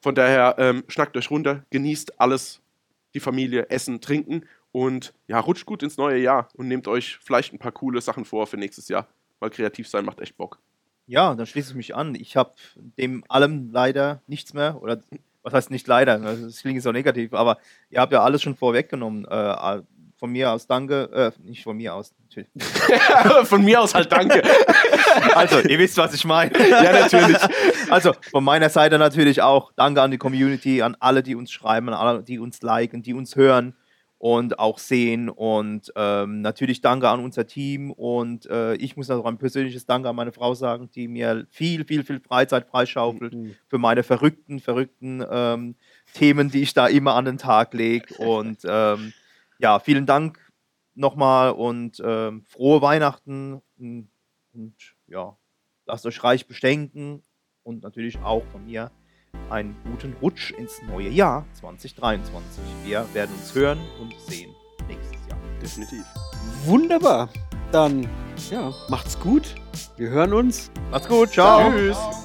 Von 0.01 0.15
daher 0.15 0.55
ähm, 0.57 0.83
schnackt 0.87 1.17
euch 1.17 1.29
runter, 1.29 1.65
genießt 1.69 2.21
alles, 2.21 2.61
die 3.13 3.19
Familie, 3.19 3.69
Essen, 3.69 3.99
Trinken 3.99 4.45
und 4.71 5.13
ja, 5.27 5.37
rutscht 5.37 5.65
gut 5.65 5.83
ins 5.83 5.97
neue 5.97 6.17
Jahr 6.17 6.47
und 6.55 6.69
nehmt 6.69 6.87
euch 6.87 7.17
vielleicht 7.21 7.53
ein 7.53 7.59
paar 7.59 7.73
coole 7.73 7.99
Sachen 7.99 8.23
vor 8.23 8.47
für 8.47 8.57
nächstes 8.57 8.87
Jahr, 8.87 9.07
weil 9.39 9.49
kreativ 9.49 9.89
sein 9.89 10.05
macht 10.05 10.21
echt 10.21 10.37
Bock. 10.37 10.59
Ja, 11.07 11.35
dann 11.35 11.45
schließe 11.45 11.71
ich 11.71 11.75
mich 11.75 11.93
an. 11.93 12.15
Ich 12.15 12.37
habe 12.37 12.53
dem 12.75 13.25
allem 13.27 13.69
leider 13.73 14.21
nichts 14.27 14.53
mehr 14.53 14.81
oder 14.81 15.01
was 15.41 15.53
heißt 15.53 15.71
nicht 15.71 15.87
leider, 15.87 16.19
das 16.19 16.61
klingt 16.61 16.81
so 16.81 16.93
negativ, 16.93 17.33
aber 17.33 17.57
ihr 17.89 17.99
habt 17.99 18.13
ja 18.13 18.23
alles 18.23 18.41
schon 18.41 18.55
vorweggenommen. 18.55 19.25
Äh, 19.25 19.81
von 20.23 20.31
mir 20.31 20.53
aus 20.53 20.67
danke, 20.67 21.09
äh, 21.11 21.31
nicht 21.43 21.63
von 21.63 21.75
mir 21.75 21.93
aus, 21.93 22.13
natürlich. 22.23 22.49
von 23.43 23.61
mir 23.61 23.81
aus 23.81 23.93
halt 23.93 24.09
danke. 24.09 24.41
also, 25.35 25.59
ihr 25.59 25.77
wisst, 25.77 25.97
was 25.97 26.13
ich 26.13 26.23
meine. 26.23 26.57
ja, 26.57 26.93
natürlich. 26.93 27.37
Also, 27.89 28.13
von 28.31 28.41
meiner 28.41 28.69
Seite 28.69 28.97
natürlich 28.97 29.41
auch 29.41 29.73
danke 29.75 30.01
an 30.01 30.11
die 30.11 30.17
Community, 30.17 30.81
an 30.81 30.95
alle, 31.01 31.23
die 31.23 31.35
uns 31.35 31.51
schreiben, 31.51 31.89
an 31.89 31.95
alle, 31.95 32.23
die 32.23 32.39
uns 32.39 32.61
liken, 32.61 33.03
die 33.03 33.13
uns 33.13 33.35
hören 33.35 33.75
und 34.17 34.59
auch 34.59 34.79
sehen. 34.79 35.27
Und 35.27 35.91
ähm, 35.97 36.39
natürlich 36.39 36.79
danke 36.79 37.09
an 37.09 37.19
unser 37.19 37.45
Team. 37.45 37.91
Und 37.91 38.45
äh, 38.45 38.75
ich 38.75 38.95
muss 38.95 39.09
noch 39.09 39.25
ein 39.25 39.37
persönliches 39.37 39.85
Danke 39.85 40.07
an 40.07 40.15
meine 40.15 40.31
Frau 40.31 40.53
sagen, 40.53 40.89
die 40.95 41.09
mir 41.09 41.47
viel, 41.49 41.83
viel, 41.83 42.05
viel 42.05 42.21
Freizeit 42.21 42.65
freischaufelt 42.65 43.33
mhm. 43.33 43.55
für 43.67 43.77
meine 43.77 44.03
verrückten, 44.03 44.61
verrückten 44.61 45.21
ähm, 45.29 45.75
Themen, 46.13 46.49
die 46.49 46.61
ich 46.61 46.73
da 46.73 46.87
immer 46.87 47.15
an 47.15 47.25
den 47.25 47.37
Tag 47.37 47.73
lege. 47.73 48.15
Und 48.19 48.59
ähm, 48.63 49.11
ja, 49.63 49.79
vielen 49.79 50.05
Dank 50.05 50.39
nochmal 50.93 51.53
und 51.53 52.01
ähm, 52.05 52.43
frohe 52.43 52.81
Weihnachten 52.81 53.61
und, 53.79 54.09
und, 54.53 54.75
ja, 55.07 55.37
lasst 55.85 56.05
euch 56.05 56.23
reich 56.23 56.47
beschenken 56.47 57.23
und 57.63 57.81
natürlich 57.81 58.19
auch 58.19 58.43
von 58.51 58.65
mir 58.65 58.91
einen 59.49 59.75
guten 59.85 60.13
Rutsch 60.21 60.51
ins 60.51 60.81
neue 60.83 61.09
Jahr 61.09 61.45
2023. 61.53 62.61
Wir 62.83 63.07
werden 63.13 63.33
uns 63.33 63.55
hören 63.55 63.79
und 64.01 64.13
sehen 64.19 64.53
nächstes 64.87 65.27
Jahr. 65.29 65.39
Definitiv. 65.61 66.03
Wunderbar. 66.65 67.29
Dann, 67.71 68.07
ja, 68.51 68.71
macht's 68.89 69.17
gut. 69.17 69.55
Wir 69.95 70.09
hören 70.09 70.33
uns. 70.33 70.69
Macht's 70.91 71.07
gut. 71.07 71.31
Ciao. 71.31 71.71
Tschüss. 71.71 72.22